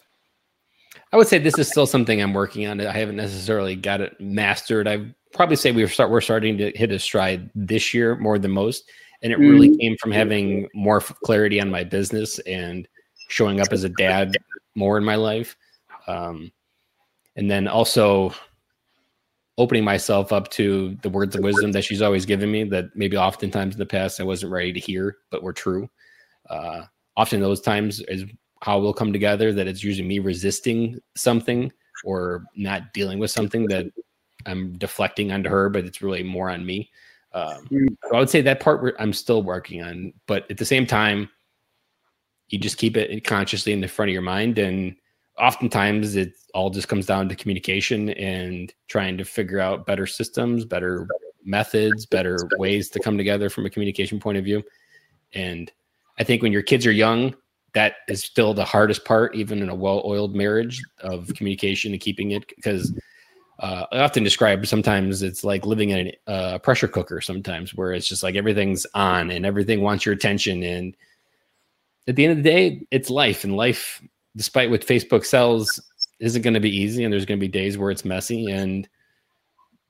I 1.13 1.17
would 1.17 1.27
say 1.27 1.37
this 1.37 1.57
is 1.57 1.67
still 1.67 1.85
something 1.85 2.21
I'm 2.21 2.33
working 2.33 2.67
on. 2.67 2.79
I 2.79 2.91
haven't 2.91 3.17
necessarily 3.17 3.75
got 3.75 4.01
it 4.01 4.19
mastered. 4.19 4.87
I 4.87 5.13
probably 5.33 5.57
say 5.57 5.71
we're 5.71 5.87
start 5.87 6.09
we're 6.09 6.21
starting 6.21 6.57
to 6.57 6.71
hit 6.71 6.91
a 6.91 6.99
stride 6.99 7.49
this 7.53 7.93
year 7.93 8.15
more 8.15 8.39
than 8.39 8.51
most, 8.51 8.89
and 9.21 9.33
it 9.33 9.39
mm-hmm. 9.39 9.49
really 9.49 9.77
came 9.77 9.97
from 9.97 10.11
having 10.11 10.67
more 10.73 11.01
clarity 11.01 11.59
on 11.59 11.69
my 11.69 11.83
business 11.83 12.39
and 12.39 12.87
showing 13.27 13.59
up 13.59 13.67
as 13.71 13.83
a 13.83 13.89
dad 13.89 14.35
more 14.75 14.97
in 14.97 15.03
my 15.03 15.15
life, 15.15 15.55
um, 16.07 16.51
and 17.35 17.51
then 17.51 17.67
also 17.67 18.33
opening 19.57 19.83
myself 19.83 20.31
up 20.31 20.49
to 20.49 20.97
the 21.03 21.09
words 21.09 21.35
of 21.35 21.43
wisdom 21.43 21.71
that 21.73 21.83
she's 21.83 22.01
always 22.01 22.25
given 22.25 22.49
me 22.49 22.63
that 22.63 22.85
maybe 22.95 23.17
oftentimes 23.17 23.75
in 23.75 23.79
the 23.79 23.85
past 23.85 24.19
I 24.19 24.23
wasn't 24.23 24.51
ready 24.51 24.71
to 24.73 24.79
hear, 24.79 25.17
but 25.29 25.43
were 25.43 25.53
true. 25.53 25.89
Uh, 26.49 26.83
often 27.17 27.41
those 27.41 27.61
times 27.61 27.99
is 28.07 28.23
how 28.61 28.79
we'll 28.79 28.93
come 28.93 29.11
together 29.11 29.51
that 29.53 29.67
it's 29.67 29.83
usually 29.83 30.07
me 30.07 30.19
resisting 30.19 30.99
something 31.15 31.71
or 32.03 32.45
not 32.55 32.93
dealing 32.93 33.19
with 33.19 33.31
something 33.31 33.65
that 33.67 33.85
I'm 34.45 34.77
deflecting 34.77 35.31
onto 35.31 35.49
her, 35.49 35.69
but 35.69 35.85
it's 35.85 36.01
really 36.01 36.23
more 36.23 36.49
on 36.49 36.65
me. 36.65 36.91
Um, 37.33 37.65
hmm. 37.67 37.87
so 38.03 38.15
I 38.15 38.19
would 38.19 38.29
say 38.29 38.41
that 38.41 38.59
part 38.59 38.95
I'm 38.99 39.13
still 39.13 39.41
working 39.43 39.81
on, 39.81 40.13
but 40.27 40.49
at 40.49 40.57
the 40.57 40.65
same 40.65 40.85
time, 40.85 41.29
you 42.49 42.59
just 42.59 42.77
keep 42.77 42.97
it 42.97 43.23
consciously 43.23 43.71
in 43.71 43.81
the 43.81 43.87
front 43.87 44.09
of 44.09 44.13
your 44.13 44.21
mind. 44.21 44.57
And 44.57 44.95
oftentimes 45.39 46.15
it 46.15 46.33
all 46.53 46.69
just 46.69 46.89
comes 46.89 47.05
down 47.05 47.29
to 47.29 47.35
communication 47.35 48.09
and 48.09 48.73
trying 48.87 49.17
to 49.17 49.23
figure 49.23 49.59
out 49.59 49.85
better 49.85 50.05
systems, 50.05 50.65
better 50.65 51.07
methods, 51.45 52.05
better 52.05 52.37
ways 52.57 52.89
to 52.89 52.99
come 52.99 53.17
together 53.17 53.49
from 53.49 53.65
a 53.65 53.69
communication 53.69 54.19
point 54.19 54.37
of 54.37 54.43
view. 54.43 54.61
And 55.33 55.71
I 56.19 56.23
think 56.23 56.41
when 56.41 56.51
your 56.51 56.61
kids 56.61 56.85
are 56.85 56.91
young, 56.91 57.33
that 57.73 57.95
is 58.07 58.23
still 58.23 58.53
the 58.53 58.65
hardest 58.65 59.05
part, 59.05 59.35
even 59.35 59.61
in 59.61 59.69
a 59.69 59.75
well-oiled 59.75 60.35
marriage 60.35 60.81
of 60.99 61.31
communication 61.35 61.93
and 61.93 62.01
keeping 62.01 62.31
it. 62.31 62.47
Because 62.55 62.93
uh, 63.59 63.85
I 63.91 63.99
often 63.99 64.23
describe 64.23 64.65
sometimes 64.65 65.21
it's 65.21 65.43
like 65.43 65.65
living 65.65 65.91
in 65.91 66.11
a 66.27 66.31
uh, 66.31 66.57
pressure 66.59 66.87
cooker. 66.87 67.21
Sometimes 67.21 67.73
where 67.73 67.93
it's 67.93 68.07
just 68.07 68.23
like 68.23 68.35
everything's 68.35 68.85
on 68.93 69.31
and 69.31 69.45
everything 69.45 69.81
wants 69.81 70.05
your 70.05 70.13
attention. 70.13 70.63
And 70.63 70.95
at 72.07 72.15
the 72.15 72.25
end 72.25 72.37
of 72.37 72.43
the 72.43 72.49
day, 72.49 72.87
it's 72.91 73.09
life, 73.09 73.43
and 73.43 73.55
life, 73.55 74.01
despite 74.35 74.69
what 74.69 74.85
Facebook 74.85 75.25
sells, 75.25 75.79
isn't 76.19 76.41
going 76.41 76.55
to 76.55 76.59
be 76.59 76.75
easy. 76.75 77.03
And 77.03 77.13
there's 77.13 77.25
going 77.25 77.39
to 77.39 77.45
be 77.45 77.51
days 77.51 77.77
where 77.77 77.91
it's 77.91 78.03
messy. 78.05 78.47
And 78.51 78.87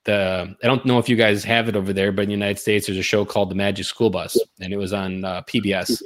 the 0.03 0.55
I 0.63 0.67
don't 0.67 0.86
know 0.86 0.99
if 0.99 1.07
you 1.09 1.15
guys 1.15 1.43
have 1.43 1.69
it 1.69 1.75
over 1.75 1.93
there, 1.93 2.11
but 2.11 2.23
in 2.23 2.29
the 2.29 2.34
United 2.34 2.59
States, 2.59 2.88
there's 2.88 2.97
a 2.97 3.03
show 3.03 3.25
called 3.25 3.49
The 3.49 3.55
Magic 3.55 3.86
School 3.86 4.09
Bus, 4.09 4.38
and 4.59 4.73
it 4.73 4.77
was 4.77 4.93
on 4.93 5.23
uh, 5.23 5.41
PBS, 5.43 6.01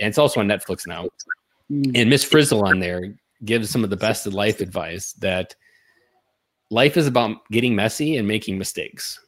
and 0.00 0.08
it's 0.08 0.18
also 0.18 0.40
on 0.40 0.48
Netflix 0.48 0.86
now. 0.86 1.08
Mm. 1.70 1.92
And 1.94 2.10
Miss 2.10 2.24
Frizzle 2.24 2.64
on 2.64 2.78
there 2.80 3.14
gives 3.44 3.70
some 3.70 3.84
of 3.84 3.90
the 3.90 3.96
best 3.96 4.26
life 4.26 4.60
advice 4.60 5.12
that 5.14 5.54
life 6.70 6.96
is 6.96 7.06
about 7.06 7.46
getting 7.50 7.74
messy 7.74 8.16
and 8.16 8.26
making 8.26 8.58
mistakes. 8.58 9.20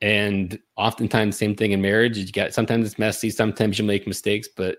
And 0.00 0.58
oftentimes, 0.76 1.36
same 1.36 1.54
thing 1.54 1.72
in 1.72 1.80
marriage. 1.80 2.18
You 2.18 2.26
get 2.26 2.54
sometimes 2.54 2.86
it's 2.86 2.98
messy, 2.98 3.30
sometimes 3.30 3.78
you 3.78 3.84
make 3.84 4.06
mistakes, 4.06 4.48
but 4.56 4.78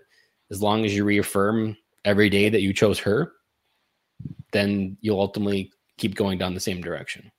as 0.50 0.60
long 0.60 0.84
as 0.84 0.94
you 0.94 1.04
reaffirm 1.04 1.76
every 2.04 2.28
day 2.28 2.50
that 2.50 2.60
you 2.60 2.72
chose 2.74 2.98
her, 2.98 3.32
then 4.52 4.96
you'll 5.00 5.20
ultimately 5.20 5.72
keep 5.96 6.14
going 6.14 6.38
down 6.38 6.54
the 6.54 6.60
same 6.60 6.82
direction. 6.82 7.30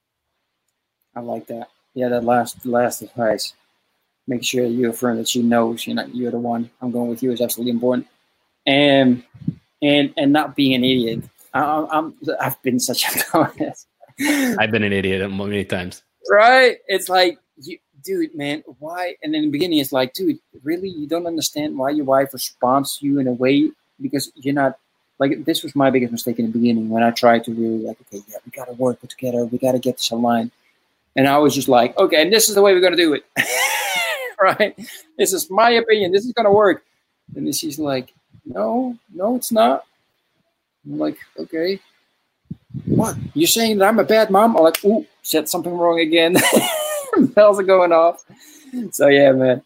I 1.16 1.20
like 1.20 1.48
that. 1.48 1.70
Yeah, 1.94 2.10
that 2.10 2.24
last 2.24 2.66
last 2.66 3.02
advice. 3.02 3.54
Make 4.28 4.44
sure 4.44 4.66
you 4.66 4.90
affirm 4.90 5.18
that 5.18 5.28
she 5.28 5.42
knows 5.42 5.86
you're 5.86 5.96
not 5.96 6.14
you're 6.16 6.32
the 6.32 6.40
one. 6.40 6.70
I'm 6.82 6.92
going 6.92 7.10
with 7.10 7.22
you 7.22 7.32
is 7.32 7.42
absolutely 7.42 7.72
important. 7.72 8.08
And 8.66 9.24
and 9.82 10.14
and 10.18 10.34
not 10.34 10.56
being 10.56 10.74
an 10.74 10.84
idiot. 10.84 11.24
I, 11.54 11.86
I'm 11.92 12.16
I've 12.40 12.62
been 12.64 12.80
such 12.80 13.06
a 13.06 13.08
dumbass. 13.20 13.86
I've 14.60 14.72
been 14.72 14.84
an 14.84 14.94
idiot 14.94 15.30
many 15.32 15.66
times. 15.66 16.02
Right? 16.30 16.78
It's 16.88 17.08
like 17.08 17.38
you, 17.58 17.78
dude, 18.04 18.34
man, 18.36 18.64
why? 18.80 19.16
And 19.22 19.36
in 19.36 19.44
the 19.44 19.52
beginning, 19.52 19.80
it's 19.80 19.92
like, 19.92 20.14
dude, 20.14 20.40
really, 20.64 20.90
you 20.90 21.08
don't 21.08 21.28
understand 21.28 21.78
why 21.78 21.92
your 21.92 22.06
wife 22.06 22.34
responds 22.34 22.98
to 22.98 23.06
you 23.06 23.20
in 23.20 23.28
a 23.28 23.34
way 23.34 23.72
because 24.02 24.32
you're 24.36 24.56
not 24.56 24.78
like 25.20 25.46
this 25.46 25.64
was 25.64 25.76
my 25.76 25.90
biggest 25.92 26.12
mistake 26.12 26.40
in 26.40 26.48
the 26.48 26.52
beginning 26.52 26.90
when 26.90 27.04
I 27.04 27.12
tried 27.12 27.44
to 27.46 27.52
really 27.52 27.86
like, 27.86 27.98
okay, 28.02 28.24
yeah, 28.28 28.38
we 28.44 28.52
gotta 28.52 28.74
work 28.74 29.00
together, 29.08 29.46
we 29.46 29.60
gotta 29.60 29.80
get 29.80 29.98
this 29.98 30.10
aligned. 30.10 30.52
And 31.16 31.28
I 31.28 31.38
was 31.38 31.56
just 31.56 31.68
like, 31.68 31.98
okay, 31.98 32.22
and 32.22 32.32
this 32.32 32.50
is 32.50 32.56
the 32.56 32.62
way 32.62 32.74
we're 32.74 32.82
going 32.82 32.96
to 32.96 32.98
do 32.98 33.14
it. 33.14 33.24
right? 34.46 34.76
This 35.18 35.34
is 35.34 35.50
my 35.50 35.72
opinion. 35.72 36.12
This 36.12 36.26
is 36.26 36.34
to 36.34 36.52
work. 36.52 36.84
And 37.36 37.54
she's 37.56 37.80
like, 37.80 38.14
no, 38.46 38.98
no, 39.14 39.36
it's 39.36 39.52
not. 39.52 39.86
I'm 40.86 41.00
like, 41.00 41.18
okay. 41.38 41.80
What? 42.86 43.16
You're 43.34 43.48
saying 43.48 43.80
that 43.80 43.88
I'm 43.88 44.00
a 44.00 44.04
bad 44.04 44.30
mom? 44.30 44.56
I'm 44.56 44.64
like, 44.64 44.84
ooh, 44.86 45.06
said 45.24 45.50
something 45.50 45.74
wrong 45.74 46.00
again. 46.00 46.38
Bells 47.34 47.60
are 47.60 47.64
going 47.64 47.92
off. 47.92 48.24
So, 48.92 49.08
yeah, 49.08 49.32
man. 49.32 49.64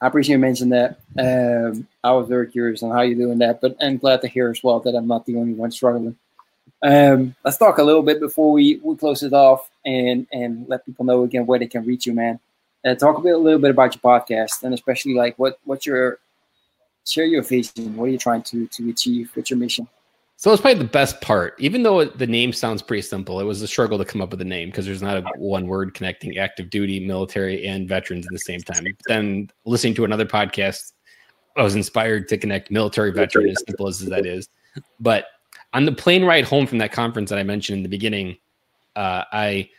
I 0.00 0.06
appreciate 0.06 0.34
you 0.34 0.38
mentioning 0.38 0.70
that. 0.70 1.00
Um, 1.18 1.88
I 2.04 2.12
was 2.12 2.28
very 2.28 2.46
curious 2.48 2.82
on 2.82 2.92
how 2.92 3.02
you're 3.02 3.18
doing 3.18 3.38
that, 3.38 3.60
but 3.60 3.76
I'm 3.80 3.96
glad 3.96 4.20
to 4.20 4.28
hear 4.28 4.48
as 4.50 4.62
well 4.62 4.78
that 4.80 4.94
I'm 4.94 5.08
not 5.08 5.26
the 5.26 5.36
only 5.36 5.54
one 5.54 5.72
struggling. 5.72 6.16
Um, 6.82 7.34
let's 7.44 7.56
talk 7.56 7.78
a 7.78 7.82
little 7.82 8.02
bit 8.02 8.20
before 8.20 8.52
we, 8.52 8.80
we 8.84 8.96
close 8.96 9.24
it 9.24 9.32
off 9.32 9.68
and 9.84 10.26
and 10.32 10.68
let 10.68 10.86
people 10.86 11.04
know 11.04 11.24
again 11.24 11.46
where 11.46 11.58
they 11.58 11.66
can 11.66 11.84
reach 11.84 12.06
you, 12.06 12.12
man. 12.12 12.38
Uh, 12.84 12.94
talk 12.94 13.18
a 13.18 13.20
bit 13.20 13.34
a 13.34 13.38
little 13.38 13.58
bit 13.58 13.70
about 13.70 13.94
your 13.94 14.00
podcast 14.00 14.62
and 14.62 14.72
especially 14.72 15.14
like 15.14 15.36
what 15.38 15.58
what's 15.64 15.84
your 15.84 16.18
share 17.06 17.24
your 17.24 17.42
vision. 17.42 17.96
What 17.96 18.04
are 18.04 18.08
you 18.08 18.18
trying 18.18 18.42
to 18.44 18.66
to 18.66 18.90
achieve? 18.90 19.30
What's 19.34 19.50
your 19.50 19.58
mission? 19.58 19.88
So 20.36 20.52
it's 20.52 20.62
probably 20.62 20.78
the 20.78 20.88
best 20.88 21.20
part. 21.20 21.56
Even 21.58 21.82
though 21.82 22.04
the 22.04 22.26
name 22.26 22.52
sounds 22.52 22.80
pretty 22.80 23.02
simple, 23.02 23.40
it 23.40 23.44
was 23.44 23.60
a 23.60 23.66
struggle 23.66 23.98
to 23.98 24.04
come 24.04 24.22
up 24.22 24.30
with 24.30 24.40
a 24.40 24.44
name 24.44 24.68
because 24.68 24.86
there's 24.86 25.02
not 25.02 25.16
a 25.16 25.22
one 25.36 25.66
word 25.66 25.94
connecting 25.94 26.38
active 26.38 26.70
duty, 26.70 27.04
military, 27.04 27.66
and 27.66 27.88
veterans 27.88 28.24
at 28.24 28.30
the 28.30 28.38
same 28.38 28.60
time. 28.60 28.86
Then 29.08 29.50
listening 29.64 29.94
to 29.94 30.04
another 30.04 30.24
podcast, 30.24 30.92
I 31.56 31.64
was 31.64 31.74
inspired 31.74 32.28
to 32.28 32.38
connect 32.38 32.70
military 32.70 33.10
veteran, 33.10 33.48
as 33.48 33.64
simple 33.66 33.88
as 33.88 33.98
that 33.98 34.26
is. 34.26 34.48
But 35.00 35.26
on 35.72 35.86
the 35.86 35.92
plane 35.92 36.24
ride 36.24 36.44
home 36.44 36.68
from 36.68 36.78
that 36.78 36.92
conference 36.92 37.30
that 37.30 37.38
I 37.40 37.42
mentioned 37.42 37.78
in 37.78 37.82
the 37.82 37.88
beginning, 37.88 38.36
uh, 38.94 39.24
I 39.32 39.70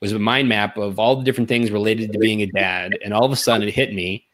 was 0.00 0.12
a 0.12 0.18
mind 0.18 0.48
map 0.48 0.76
of 0.76 0.98
all 0.98 1.16
the 1.16 1.24
different 1.24 1.48
things 1.48 1.70
related 1.70 2.12
to 2.12 2.18
being 2.18 2.42
a 2.42 2.46
dad, 2.46 2.96
and 3.04 3.12
all 3.12 3.24
of 3.24 3.32
a 3.32 3.36
sudden 3.36 3.66
it 3.66 3.74
hit 3.74 3.92
me 3.92 4.24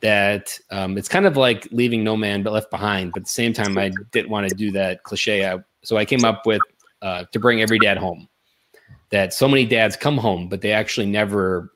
that 0.00 0.58
um, 0.70 0.98
it's 0.98 1.08
kind 1.08 1.26
of 1.26 1.36
like 1.36 1.68
leaving 1.70 2.02
no 2.04 2.16
man 2.16 2.42
but 2.42 2.52
left 2.52 2.70
behind. 2.70 3.12
But 3.12 3.20
at 3.20 3.24
the 3.24 3.30
same 3.30 3.52
time, 3.52 3.78
I 3.78 3.92
didn't 4.10 4.30
want 4.30 4.48
to 4.48 4.54
do 4.54 4.70
that 4.72 5.02
cliche. 5.04 5.46
I, 5.46 5.58
so 5.82 5.96
I 5.96 6.04
came 6.04 6.24
up 6.24 6.46
with 6.46 6.60
uh, 7.00 7.24
to 7.32 7.38
bring 7.38 7.62
every 7.62 7.78
dad 7.78 7.98
home. 7.98 8.28
That 9.10 9.34
so 9.34 9.46
many 9.46 9.66
dads 9.66 9.94
come 9.94 10.16
home, 10.16 10.48
but 10.48 10.62
they 10.62 10.72
actually 10.72 11.06
never 11.06 11.72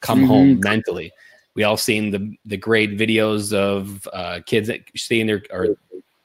come 0.00 0.20
mm-hmm. 0.20 0.28
home 0.28 0.60
mentally. 0.60 1.10
We 1.54 1.64
all 1.64 1.76
seen 1.76 2.10
the 2.10 2.36
the 2.44 2.56
great 2.56 2.96
videos 2.96 3.52
of 3.52 4.08
uh, 4.12 4.40
kids 4.46 4.68
that 4.68 4.82
seeing 4.96 5.26
their 5.26 5.42
or 5.50 5.76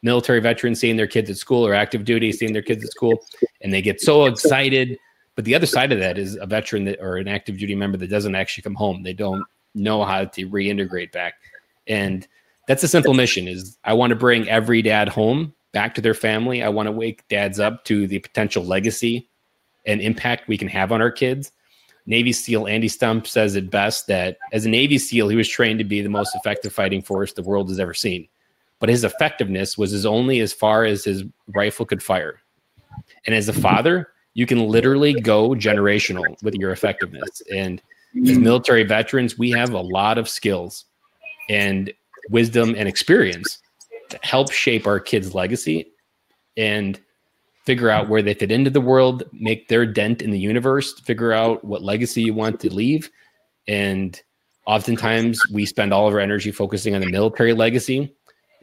military 0.04 0.42
veterans 0.42 0.80
seeing 0.80 0.98
their 0.98 1.08
kids 1.08 1.30
at 1.30 1.38
school 1.38 1.66
or 1.66 1.74
active 1.74 2.06
duty 2.06 2.32
seeing 2.32 2.54
their 2.54 2.62
kids 2.62 2.84
at 2.84 2.92
school, 2.92 3.26
and 3.62 3.74
they 3.74 3.82
get 3.82 4.00
so 4.00 4.26
excited. 4.26 4.98
But 5.36 5.46
the 5.46 5.56
other 5.56 5.66
side 5.66 5.92
of 5.92 6.00
that 6.00 6.18
is 6.18 6.36
a 6.36 6.46
veteran 6.46 6.86
that 6.86 7.00
or 7.02 7.18
an 7.18 7.28
active 7.28 7.58
duty 7.58 7.76
member 7.76 7.98
that 7.98 8.10
doesn't 8.10 8.36
actually 8.36 8.64
come 8.64 8.76
home. 8.76 9.04
They 9.04 9.14
don't 9.14 9.44
know 9.74 10.04
how 10.04 10.26
to 10.26 10.50
reintegrate 10.50 11.12
back, 11.12 11.36
and 11.88 12.28
that's 12.68 12.84
a 12.84 12.88
simple 12.88 13.14
mission. 13.14 13.48
Is 13.48 13.78
I 13.84 13.94
want 13.94 14.12
to 14.12 14.16
bring 14.16 14.48
every 14.48 14.82
dad 14.82 15.10
home 15.10 15.54
back 15.72 15.96
to 15.96 16.02
their 16.02 16.14
family. 16.14 16.62
I 16.62 16.70
want 16.70 16.88
to 16.88 16.92
wake 16.92 17.28
dads 17.30 17.60
up 17.60 17.84
to 17.86 18.06
the 18.08 18.20
potential 18.20 18.64
legacy 18.64 19.28
and 19.86 20.02
impact 20.02 20.48
we 20.48 20.58
can 20.58 20.68
have 20.68 20.92
on 20.92 21.02
our 21.02 21.12
kids. 21.12 21.52
Navy 22.06 22.34
SEAL 22.34 22.68
Andy 22.68 22.90
Stumpf 22.90 23.28
says 23.28 23.56
it 23.56 23.72
best 23.72 24.08
that 24.08 24.38
as 24.52 24.66
a 24.66 24.70
Navy 24.70 24.98
SEAL, 24.98 25.30
he 25.30 25.38
was 25.38 25.48
trained 25.48 25.80
to 25.80 25.86
be 25.86 26.02
the 26.02 26.10
most 26.10 26.36
effective 26.36 26.74
fighting 26.74 27.02
force 27.02 27.34
the 27.34 27.42
world 27.42 27.70
has 27.70 27.80
ever 27.80 27.94
seen 27.94 28.28
but 28.84 28.90
his 28.90 29.06
effectiveness 29.06 29.78
was 29.78 29.94
as 29.94 30.06
only 30.06 30.42
as 30.42 30.52
far 30.52 30.84
as 30.84 31.06
his 31.06 31.24
rifle 31.56 31.86
could 31.86 32.04
fire. 32.04 32.42
And 33.26 33.34
as 33.34 33.48
a 33.48 33.54
father, 33.54 34.10
you 34.34 34.46
can 34.46 34.68
literally 34.68 35.14
go 35.14 35.50
generational 35.50 36.42
with 36.42 36.56
your 36.56 36.72
effectiveness. 36.72 37.42
And 37.54 37.82
as 38.16 38.38
mm. 38.38 38.42
military 38.42 38.84
veterans, 38.84 39.38
we 39.38 39.52
have 39.52 39.74
a 39.74 39.82
lot 39.82 40.18
of 40.18 40.30
skills 40.30 40.86
and 41.50 41.92
wisdom 42.30 42.76
and 42.78 42.88
experience 42.88 43.60
to 44.10 44.20
help 44.24 44.52
shape 44.52 44.88
our 44.88 45.00
kids' 45.00 45.36
legacy 45.36 45.92
and 46.58 47.00
figure 47.66 47.90
out 47.90 48.10
where 48.10 48.22
they 48.22 48.34
fit 48.34 48.52
into 48.52 48.70
the 48.70 48.82
world, 48.82 49.24
make 49.32 49.68
their 49.68 49.86
dent 49.86 50.22
in 50.22 50.32
the 50.32 50.40
universe, 50.40 51.00
figure 51.00 51.32
out 51.32 51.64
what 51.64 51.82
legacy 51.82 52.22
you 52.22 52.34
want 52.34 52.60
to 52.60 52.74
leave. 52.74 53.10
And 53.68 54.22
oftentimes 54.66 55.40
we 55.52 55.66
spend 55.66 55.94
all 55.94 56.08
of 56.08 56.14
our 56.14 56.20
energy 56.20 56.52
focusing 56.52 56.96
on 56.96 57.02
the 57.02 57.10
military 57.10 57.54
legacy 57.54 58.14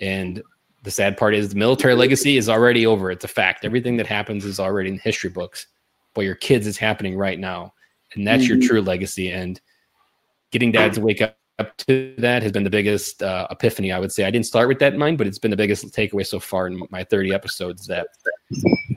and 0.01 0.43
the 0.83 0.91
sad 0.91 1.17
part 1.17 1.35
is 1.35 1.51
the 1.51 1.57
military 1.57 1.95
legacy 1.95 2.37
is 2.37 2.49
already 2.49 2.87
over. 2.87 3.11
It's 3.11 3.25
a 3.25 3.29
fact. 3.29 3.65
Everything 3.65 3.97
that 3.99 4.07
happens 4.07 4.45
is 4.45 4.59
already 4.59 4.91
in 4.91 4.99
history 4.99 5.31
books. 5.31 5.67
But 6.15 6.23
your 6.23 6.35
kids 6.35 6.67
is 6.67 6.79
happening 6.79 7.17
right 7.17 7.39
now. 7.39 7.75
And 8.15 8.27
that's 8.27 8.45
mm-hmm. 8.45 8.61
your 8.61 8.69
true 8.69 8.83
legacy. 8.83 9.31
And 9.31 9.61
getting 10.51 10.73
dads 10.73 10.97
to 10.97 11.03
wake 11.03 11.21
up 11.23 11.37
to 11.77 12.15
that 12.19 12.43
has 12.43 12.53
been 12.53 12.65
the 12.65 12.71
biggest 12.71 13.23
uh, 13.23 13.47
epiphany, 13.51 13.93
I 13.93 13.99
would 13.99 14.11
say. 14.11 14.25
I 14.25 14.31
didn't 14.31 14.47
start 14.47 14.69
with 14.69 14.79
that 14.79 14.95
in 14.95 14.99
mind, 14.99 15.19
but 15.19 15.27
it's 15.27 15.39
been 15.39 15.51
the 15.51 15.57
biggest 15.57 15.85
takeaway 15.95 16.27
so 16.27 16.41
far 16.41 16.67
in 16.67 16.83
my 16.91 17.05
30 17.05 17.35
episodes 17.35 17.87
that 17.87 18.09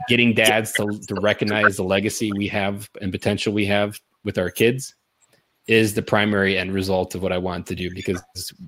getting 0.08 0.34
dads 0.34 0.72
to, 0.74 1.00
to 1.08 1.16
recognize 1.16 1.76
the 1.76 1.84
legacy 1.84 2.32
we 2.32 2.48
have 2.48 2.90
and 3.02 3.12
potential 3.12 3.54
we 3.54 3.66
have 3.66 4.00
with 4.24 4.38
our 4.38 4.50
kids 4.50 4.96
is 5.68 5.94
the 5.94 6.02
primary 6.02 6.58
end 6.58 6.74
result 6.74 7.16
of 7.16 7.22
what 7.22 7.32
I 7.32 7.38
want 7.38 7.66
to 7.68 7.76
do 7.76 7.94
because 7.94 8.22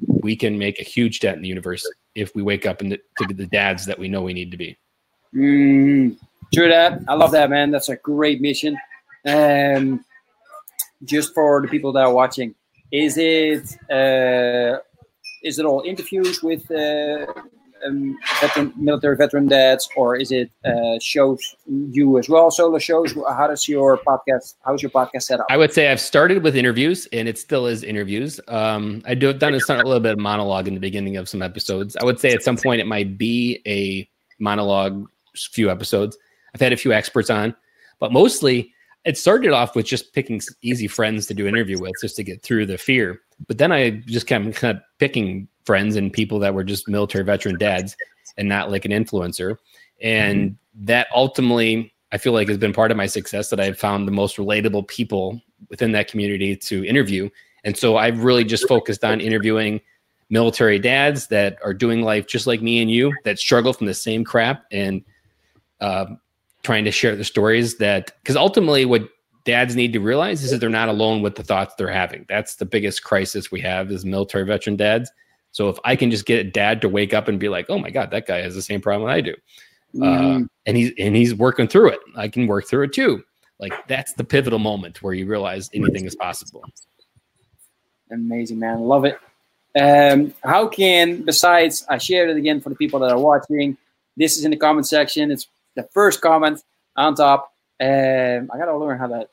we 0.08 0.36
can 0.36 0.58
make 0.58 0.80
a 0.80 0.84
huge 0.84 1.20
dent 1.20 1.38
in 1.38 1.42
the 1.42 1.50
universe 1.50 1.86
if 2.16 2.34
we 2.36 2.42
wake 2.42 2.66
up 2.66 2.82
and 2.82 2.92
to 2.92 3.28
be 3.28 3.34
the 3.34 3.48
dads 3.48 3.86
that 3.86 4.00
we 4.00 4.08
know 4.08 4.22
we 4.22 4.34
need 4.34 4.52
to 4.52 4.58
be. 4.58 4.78
Mm, 5.34 6.18
true 6.54 6.70
that. 6.70 7.02
I 7.08 7.14
love 7.16 7.32
that, 7.32 7.50
man. 7.50 7.72
That's 7.72 7.90
a 7.90 7.98
great 7.98 8.40
mission. 8.40 8.78
Um, 9.26 10.06
just 11.04 11.34
for 11.34 11.62
the 11.62 11.68
people 11.68 11.92
that 11.94 12.06
are 12.06 12.14
watching, 12.14 12.56
is 12.92 13.18
it 13.18 13.76
uh, 13.92 14.80
is 15.44 15.60
it 15.60 15.66
all 15.66 15.82
interviews 15.82 16.42
with 16.42 16.70
uh, 16.72 17.26
um, 17.86 18.18
veteran, 18.42 18.74
military 18.76 19.16
veteran 19.16 19.48
dads, 19.48 19.90
or 19.96 20.16
is 20.16 20.32
it 20.32 20.52
uh, 20.64 20.98
shows 21.02 21.56
you 21.68 22.18
as 22.18 22.30
well, 22.30 22.52
solo 22.52 22.80
shows? 22.80 23.14
How 23.14 23.48
does 23.48 23.68
your 23.68 23.98
podcast? 23.98 24.56
How's 24.64 24.82
your 24.82 24.92
podcast 24.92 25.24
set 25.24 25.40
up? 25.40 25.48
I 25.50 25.58
would 25.58 25.74
say 25.74 25.92
I've 25.92 26.00
started 26.00 26.44
with 26.44 26.56
interviews, 26.56 27.08
and 27.12 27.28
it 27.28 27.38
still 27.38 27.68
is 27.68 27.84
interviews. 27.84 28.40
Um, 28.48 29.02
I 29.06 29.16
do 29.16 29.28
have 29.28 29.40
done 29.40 29.54
a, 29.54 29.58
a 29.58 29.76
little 29.84 30.00
bit 30.00 30.14
of 30.14 30.20
monologue 30.20 30.68
in 30.68 30.74
the 30.74 30.80
beginning 30.80 31.18
of 31.18 31.28
some 31.28 31.42
episodes. 31.42 31.96
I 31.98 32.06
would 32.06 32.20
say 32.20 32.34
at 32.34 32.44
some 32.44 32.58
point 32.58 32.82
it 32.82 32.88
might 32.88 33.18
be 33.18 33.62
a 33.68 34.10
monologue, 34.40 35.08
few 35.36 35.70
episodes. 35.70 36.18
I've 36.54 36.62
had 36.62 36.74
a 36.74 36.78
few 36.78 36.94
experts 36.94 37.30
on, 37.30 37.56
but 38.00 38.12
mostly 38.12 38.74
it 39.04 39.18
started 39.18 39.52
off 39.52 39.76
with 39.76 39.86
just 39.86 40.14
picking 40.14 40.42
easy 40.62 40.88
friends 40.88 41.28
to 41.28 41.34
do 41.34 41.48
interview 41.48 41.80
with, 41.80 41.94
just 42.02 42.16
to 42.16 42.24
get 42.24 42.42
through 42.42 42.66
the 42.66 42.78
fear. 42.78 43.22
But 43.48 43.58
then 43.58 43.72
I 43.72 43.90
just 43.90 44.28
kind 44.28 44.48
of, 44.48 44.56
kind 44.56 44.78
of 44.78 44.84
picking 45.00 45.48
friends 45.66 45.96
and 45.96 46.12
people 46.14 46.40
that 46.40 46.54
were 46.54 46.64
just 46.64 46.88
military 46.88 47.24
veteran 47.24 47.58
dads 47.58 47.96
and 48.38 48.48
not 48.48 48.72
like 48.72 48.86
an 48.86 48.92
influencer. 48.92 49.58
And 50.02 50.52
mm-hmm. 50.52 50.86
that 50.86 51.08
ultimately, 51.14 51.94
I 52.12 52.18
feel 52.18 52.34
like 52.34 52.48
has 52.48 52.58
been 52.58 52.74
part 52.74 52.92
of 52.92 52.98
my 52.98 53.08
success 53.08 53.50
that 53.50 53.60
I've 53.60 53.80
found 53.80 54.08
the 54.08 54.12
most 54.12 54.38
relatable 54.38 54.88
people 54.88 55.42
within 55.70 55.92
that 55.94 56.10
community 56.10 56.56
to 56.56 56.86
interview. 56.86 57.30
And 57.64 57.76
so 57.76 57.98
I've 57.98 58.24
really 58.24 58.44
just 58.44 58.68
focused 58.68 59.04
on 59.04 59.22
interviewing 59.22 59.82
military 60.30 60.80
dads 60.80 61.28
that 61.28 61.58
are 61.64 61.74
doing 61.74 62.02
life 62.02 62.28
just 62.28 62.48
like 62.48 62.62
me 62.62 62.82
and 62.82 62.90
you 62.90 63.14
that 63.24 63.40
struggle 63.40 63.74
from 63.74 63.88
the 63.88 63.94
same 63.94 64.24
crap 64.24 64.66
and 64.72 65.04
uh, 65.82 66.06
trying 66.64 66.84
to 66.86 66.92
share 66.92 67.16
the 67.16 67.24
stories 67.24 67.78
that 67.78 68.12
because 68.22 68.36
ultimately 68.36 68.86
what 68.86 69.08
dads 69.46 69.76
need 69.76 69.94
to 69.94 70.00
realize 70.00 70.44
is 70.44 70.52
that 70.52 70.60
they're 70.60 70.70
not 70.70 70.90
alone 70.90 71.22
with 71.22 71.36
the 71.36 71.44
thoughts 71.44 71.76
they're 71.76 71.88
having. 71.88 72.26
That's 72.28 72.56
the 72.56 72.66
biggest 72.66 73.04
crisis 73.04 73.52
we 73.52 73.62
have 73.62 73.92
is 73.92 74.04
military 74.04 74.44
veteran 74.44 74.76
dads. 74.76 75.10
So 75.52 75.70
if 75.70 75.78
I 75.86 75.96
can 75.96 76.12
just 76.12 76.26
get 76.26 76.46
a 76.46 76.50
dad 76.50 76.82
to 76.82 76.90
wake 76.90 77.14
up 77.14 77.30
and 77.30 77.40
be 77.40 77.48
like, 77.48 77.68
"Oh 77.70 77.80
my 77.80 77.90
god, 77.90 78.12
that 78.12 78.28
guy 78.28 78.42
has 78.42 78.56
the 78.56 78.62
same 78.62 78.82
problem 78.82 79.10
I 79.10 79.22
do," 79.22 79.36
mm-hmm. 79.96 80.44
uh, 80.44 80.48
and 80.66 80.76
he's 80.76 80.92
and 81.00 81.16
he's 81.16 81.34
working 81.34 81.68
through 81.68 81.90
it, 81.90 82.00
I 82.18 82.28
can 82.28 82.48
work 82.48 82.68
through 82.68 82.84
it 82.84 82.94
too. 82.94 83.24
Like 83.60 83.88
that's 83.88 84.14
the 84.14 84.26
pivotal 84.26 84.60
moment 84.60 85.02
where 85.02 85.14
you 85.14 85.26
realize 85.28 85.70
anything 85.74 86.06
is 86.06 86.16
possible. 86.16 86.62
Amazing, 88.12 88.60
man. 88.60 88.82
Love 88.82 89.06
it. 89.06 89.18
Um, 89.80 90.34
how 90.44 90.68
can, 90.68 91.24
besides, 91.24 91.86
I 91.90 91.98
shared 91.98 92.30
it 92.30 92.38
again 92.38 92.62
for 92.62 92.70
the 92.70 92.76
people 92.76 93.00
that 93.02 93.12
are 93.12 93.20
watching. 93.20 93.78
This 94.18 94.38
is 94.38 94.46
in 94.46 94.52
the 94.52 94.58
comment 94.58 94.88
section. 94.88 95.32
It's 95.32 95.48
the 95.76 95.84
first 95.84 96.22
comment 96.22 96.64
on 96.96 97.16
top. 97.16 97.54
Um, 97.82 98.50
I 98.54 98.58
gotta 98.58 98.78
learn 98.78 98.98
how 98.98 99.08
to 99.08 99.28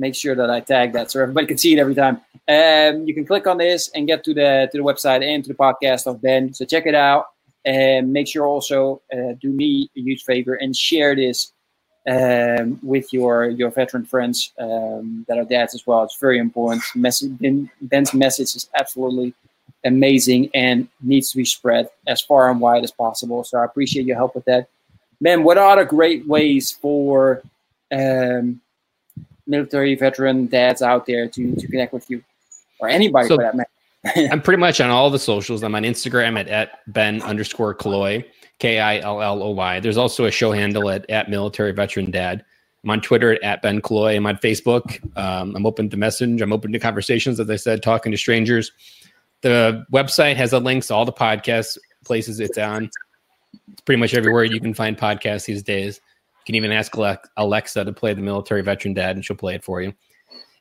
make 0.00 0.14
sure 0.14 0.34
that 0.34 0.50
I 0.50 0.60
tag 0.60 0.92
that 0.94 1.10
so 1.10 1.22
everybody 1.22 1.46
can 1.46 1.58
see 1.58 1.74
it 1.74 1.78
every 1.78 1.94
time. 1.94 2.20
Um, 2.48 3.06
you 3.06 3.14
can 3.14 3.26
click 3.26 3.46
on 3.46 3.58
this 3.58 3.90
and 3.94 4.06
get 4.06 4.24
to 4.24 4.34
the 4.34 4.68
to 4.72 4.78
the 4.78 4.84
website 4.84 5.22
and 5.22 5.44
to 5.44 5.48
the 5.48 5.54
podcast 5.54 6.06
of 6.06 6.20
Ben. 6.20 6.52
So 6.52 6.64
check 6.64 6.86
it 6.86 6.94
out 6.94 7.26
and 7.64 8.12
make 8.12 8.26
sure 8.26 8.46
also 8.46 9.02
uh, 9.12 9.34
do 9.40 9.50
me 9.50 9.90
a 9.96 10.00
huge 10.00 10.24
favor 10.24 10.54
and 10.54 10.74
share 10.74 11.14
this 11.14 11.52
um, 12.08 12.80
with 12.82 13.12
your 13.12 13.50
your 13.50 13.70
veteran 13.70 14.04
friends 14.06 14.52
um, 14.58 15.24
that 15.28 15.38
are 15.38 15.44
dads 15.44 15.74
as 15.74 15.86
well. 15.86 16.02
It's 16.02 16.16
very 16.16 16.38
important. 16.38 16.82
Message, 16.94 17.32
Ben's 17.82 18.14
message 18.14 18.56
is 18.56 18.68
absolutely 18.74 19.34
amazing 19.84 20.50
and 20.54 20.88
needs 21.00 21.30
to 21.30 21.36
be 21.36 21.44
spread 21.44 21.88
as 22.06 22.20
far 22.20 22.50
and 22.50 22.60
wide 22.60 22.84
as 22.84 22.90
possible. 22.90 23.44
So 23.44 23.58
I 23.58 23.64
appreciate 23.64 24.06
your 24.06 24.16
help 24.16 24.34
with 24.34 24.44
that. 24.46 24.68
Ben, 25.20 25.44
what 25.44 25.58
are 25.58 25.76
the 25.76 25.84
great 25.84 26.26
ways 26.26 26.72
for 26.72 27.42
um, 27.92 28.60
military 29.50 29.94
veteran 29.94 30.46
dads 30.46 30.80
out 30.80 31.04
there 31.04 31.28
to, 31.28 31.54
to 31.56 31.66
connect 31.66 31.92
with 31.92 32.08
you 32.08 32.22
or 32.78 32.88
anybody 32.88 33.28
so, 33.28 33.36
for 33.36 33.42
that 33.42 33.56
matter? 33.56 33.70
I'm 34.32 34.40
pretty 34.40 34.60
much 34.60 34.80
on 34.80 34.88
all 34.88 35.10
the 35.10 35.18
socials. 35.18 35.62
I'm 35.62 35.74
on 35.74 35.82
Instagram 35.82 36.38
at, 36.38 36.48
at 36.48 36.80
Ben 36.86 37.20
underscore 37.22 37.74
Killoy, 37.74 38.24
K 38.58 38.78
I 38.78 38.98
L 39.00 39.20
L 39.20 39.42
O 39.42 39.50
Y. 39.50 39.80
There's 39.80 39.98
also 39.98 40.24
a 40.24 40.30
show 40.30 40.52
handle 40.52 40.88
at, 40.88 41.08
at 41.10 41.28
Military 41.28 41.72
Veteran 41.72 42.10
Dad. 42.10 42.44
I'm 42.82 42.90
on 42.90 43.02
Twitter 43.02 43.42
at 43.44 43.60
Ben 43.60 43.82
Killoy. 43.82 44.16
I'm 44.16 44.26
on 44.26 44.36
Facebook. 44.36 44.98
Um, 45.18 45.54
I'm 45.54 45.66
open 45.66 45.90
to 45.90 45.98
message. 45.98 46.40
I'm 46.40 46.52
open 46.52 46.72
to 46.72 46.78
conversations, 46.78 47.38
as 47.38 47.50
I 47.50 47.56
said, 47.56 47.82
talking 47.82 48.10
to 48.10 48.16
strangers. 48.16 48.72
The 49.42 49.84
website 49.92 50.36
has 50.36 50.54
a 50.54 50.58
links 50.58 50.86
to 50.86 50.94
all 50.94 51.04
the 51.04 51.12
podcast 51.12 51.76
places 52.04 52.40
it's 52.40 52.56
on. 52.56 52.90
It's 53.72 53.82
pretty 53.82 54.00
much 54.00 54.14
everywhere 54.14 54.44
you 54.44 54.60
can 54.60 54.72
find 54.72 54.96
podcasts 54.96 55.44
these 55.44 55.62
days. 55.62 56.00
You 56.40 56.46
can 56.46 56.54
even 56.54 56.72
ask 56.72 56.94
Alexa 57.36 57.84
to 57.84 57.92
play 57.92 58.14
the 58.14 58.22
military 58.22 58.62
veteran 58.62 58.94
dad, 58.94 59.16
and 59.16 59.24
she'll 59.24 59.36
play 59.36 59.54
it 59.54 59.64
for 59.64 59.82
you. 59.82 59.92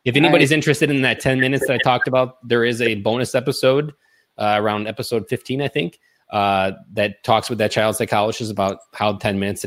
If 0.05 0.15
anybody's 0.15 0.51
interested 0.51 0.89
in 0.89 1.01
that 1.01 1.19
10 1.19 1.39
minutes 1.39 1.67
that 1.67 1.73
I 1.73 1.77
talked 1.77 2.07
about, 2.07 2.47
there 2.47 2.63
is 2.63 2.81
a 2.81 2.95
bonus 2.95 3.35
episode 3.35 3.93
uh, 4.37 4.55
around 4.57 4.87
episode 4.87 5.27
15, 5.27 5.61
I 5.61 5.67
think, 5.67 5.99
uh, 6.31 6.71
that 6.93 7.23
talks 7.23 7.49
with 7.49 7.59
that 7.59 7.71
child 7.71 7.95
psychologist 7.95 8.51
about 8.51 8.79
how 8.93 9.13
10 9.13 9.39
minutes 9.39 9.65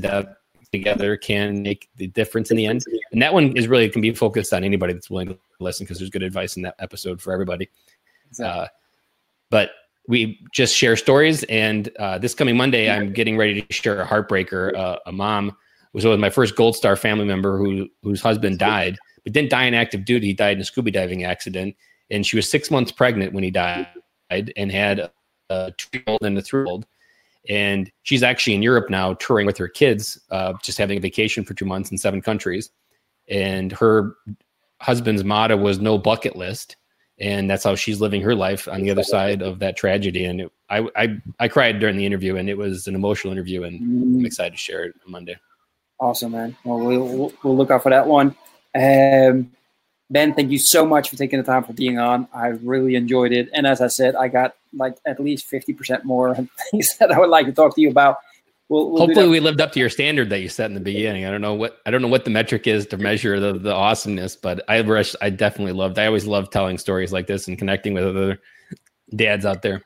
together 0.73 1.17
can 1.17 1.63
make 1.63 1.89
the 1.97 2.07
difference 2.09 2.51
in 2.51 2.57
the 2.57 2.67
end. 2.67 2.83
And 3.13 3.21
that 3.21 3.35
one 3.35 3.57
is 3.57 3.69
really 3.69 3.89
can 3.91 4.01
be 4.01 4.13
focused 4.13 4.53
on 4.53 4.65
anybody 4.65 4.95
that's 4.95 5.11
willing 5.11 5.29
to 5.29 5.39
listen 5.61 5.85
because 5.85 5.99
there's 5.99 6.11
good 6.11 6.23
advice 6.23 6.57
in 6.57 6.63
that 6.63 6.77
episode 6.79 7.21
for 7.21 7.33
everybody. 7.33 7.69
Uh, 8.43 8.69
but 9.51 9.71
we 10.09 10.41
just 10.53 10.75
share 10.75 10.97
stories. 10.97 11.45
And 11.45 11.91
uh, 11.99 12.19
this 12.19 12.35
coming 12.35 12.57
Monday, 12.57 12.91
I'm 12.91 13.13
getting 13.13 13.37
ready 13.37 13.63
to 13.63 13.73
share 13.73 14.01
a 14.01 14.07
heartbreaker. 14.07 14.75
Uh, 14.75 14.99
a 15.07 15.13
mom 15.13 15.57
was 15.93 16.05
with 16.05 16.21
my 16.21 16.31
first 16.31 16.57
Gold 16.57 16.77
Star 16.77 16.97
family 16.97 17.25
member 17.25 17.59
who 17.59 17.89
whose 18.03 18.21
husband 18.21 18.59
died, 18.59 18.99
but 19.25 19.33
didn't 19.33 19.51
die 19.51 19.65
in 19.65 19.75
active 19.75 20.05
duty. 20.05 20.29
He 20.29 20.33
died 20.35 20.57
in 20.57 20.63
a 20.63 20.65
scuba 20.65 20.91
diving 20.91 21.25
accident, 21.25 21.77
and 22.11 22.27
she 22.27 22.37
was 22.37 22.51
six 22.51 22.71
months 22.71 22.93
pregnant 22.93 23.33
when 23.33 23.45
he 23.45 23.51
died, 23.51 23.89
and 24.31 24.73
had 24.73 25.11
a 25.51 25.73
two-year-old 25.77 26.23
and 26.23 26.39
a 26.39 26.43
three-year-old. 26.43 26.87
And 27.49 27.91
she's 28.03 28.23
actually 28.23 28.55
in 28.55 28.63
Europe 28.63 28.89
now, 28.89 29.15
touring 29.15 29.47
with 29.47 29.59
her 29.59 29.69
kids, 29.69 30.19
uh, 30.31 30.55
just 30.63 30.79
having 30.79 30.99
a 30.99 31.01
vacation 31.01 31.45
for 31.45 31.55
two 31.55 31.65
months 31.65 31.91
in 31.91 31.99
seven 31.99 32.23
countries. 32.23 32.71
And 33.29 33.73
her 33.73 34.15
husband's 34.81 35.25
motto 35.25 35.57
was 35.57 35.79
"No 35.79 35.99
bucket 35.99 36.37
list." 36.37 36.77
and 37.23 37.49
that's 37.49 37.63
how 37.63 37.75
she's 37.77 38.01
living 38.01 38.21
her 38.21 38.35
life 38.35 38.67
on 38.67 38.83
the 38.83 38.91
other 38.91 39.05
side 39.05 39.43
of 39.43 39.61
that 39.61 39.77
tragedy. 39.77 40.25
And 40.25 40.41
it, 40.43 40.53
I, 40.69 40.89
I, 40.97 41.17
I 41.39 41.49
cried 41.49 41.79
during 41.79 41.97
the 41.97 42.05
interview, 42.05 42.37
and 42.37 42.49
it 42.49 42.59
was 42.59 42.89
an 42.89 42.95
emotional 42.95 43.33
interview, 43.33 43.63
and 43.63 43.81
I'm 43.81 44.23
mm. 44.23 44.27
excited 44.27 44.53
to 44.53 44.59
share 44.59 44.85
it 44.85 44.95
on 45.07 45.13
Monday. 45.13 45.37
Awesome, 46.01 46.33
man. 46.33 46.57
Well, 46.65 46.79
we'll, 46.79 47.33
we'll 47.43 47.57
look 47.57 47.71
out 47.71 47.83
for 47.83 47.91
that 47.91 48.07
one. 48.07 48.35
Um, 48.75 49.53
ben, 50.11 50.35
thank 50.35 50.51
you 50.51 50.59
so 50.59 50.85
much 50.85 51.11
for 51.11 51.17
taking 51.17 51.39
the 51.39 51.45
time 51.45 51.65
for 51.65 51.73
being 51.73 51.99
on. 51.99 52.27
I 52.35 52.49
really 52.49 52.97
enjoyed 52.97 53.33
it, 53.33 53.49
and 53.53 53.67
as 53.67 53.81
I 53.81 53.87
said, 53.89 54.17
I 54.17 54.29
got 54.29 54.57
like 54.73 54.97
at 55.07 55.21
least 55.21 55.47
fifty 55.47 55.73
percent 55.73 56.05
more 56.05 56.35
things 56.71 56.97
that 56.99 57.13
I 57.13 57.19
would 57.19 57.31
like 57.31 57.47
to 57.47 57.53
talk 57.53 57.75
to 57.77 57.81
you 57.81 57.91
about 57.91 58.19
We'll, 58.73 58.91
we'll 58.91 59.07
Hopefully, 59.07 59.29
we 59.29 59.39
lived 59.39 59.61
up 59.61 59.73
to 59.73 59.81
your 59.81 59.91
standard 59.91 60.31
that 60.31 60.41
you 60.41 60.49
set 60.49 60.71
in 60.71 60.75
the 60.75 60.81
beginning. 60.81 61.27
I 61.27 61.31
don't 61.31 61.43
know 61.43 61.53
what 61.53 61.83
I 61.85 61.91
don't 61.91 62.01
know 62.01 62.09
what 62.09 62.25
the 62.25 62.31
metric 62.31 62.67
is 62.67 62.87
to 62.87 62.97
measure 62.97 63.39
the, 63.39 63.59
the 63.59 63.75
awesomeness, 63.75 64.35
but 64.35 64.65
I 64.67 64.79
I 65.21 65.29
definitely 65.29 65.75
loved. 65.75 65.99
I 65.99 66.07
always 66.07 66.25
love 66.27 66.49
telling 66.49 66.79
stories 66.79 67.13
like 67.13 67.27
this 67.27 67.49
and 67.49 67.59
connecting 67.59 67.93
with 67.93 68.05
other 68.05 68.41
dads 69.15 69.45
out 69.45 69.61
there. 69.61 69.83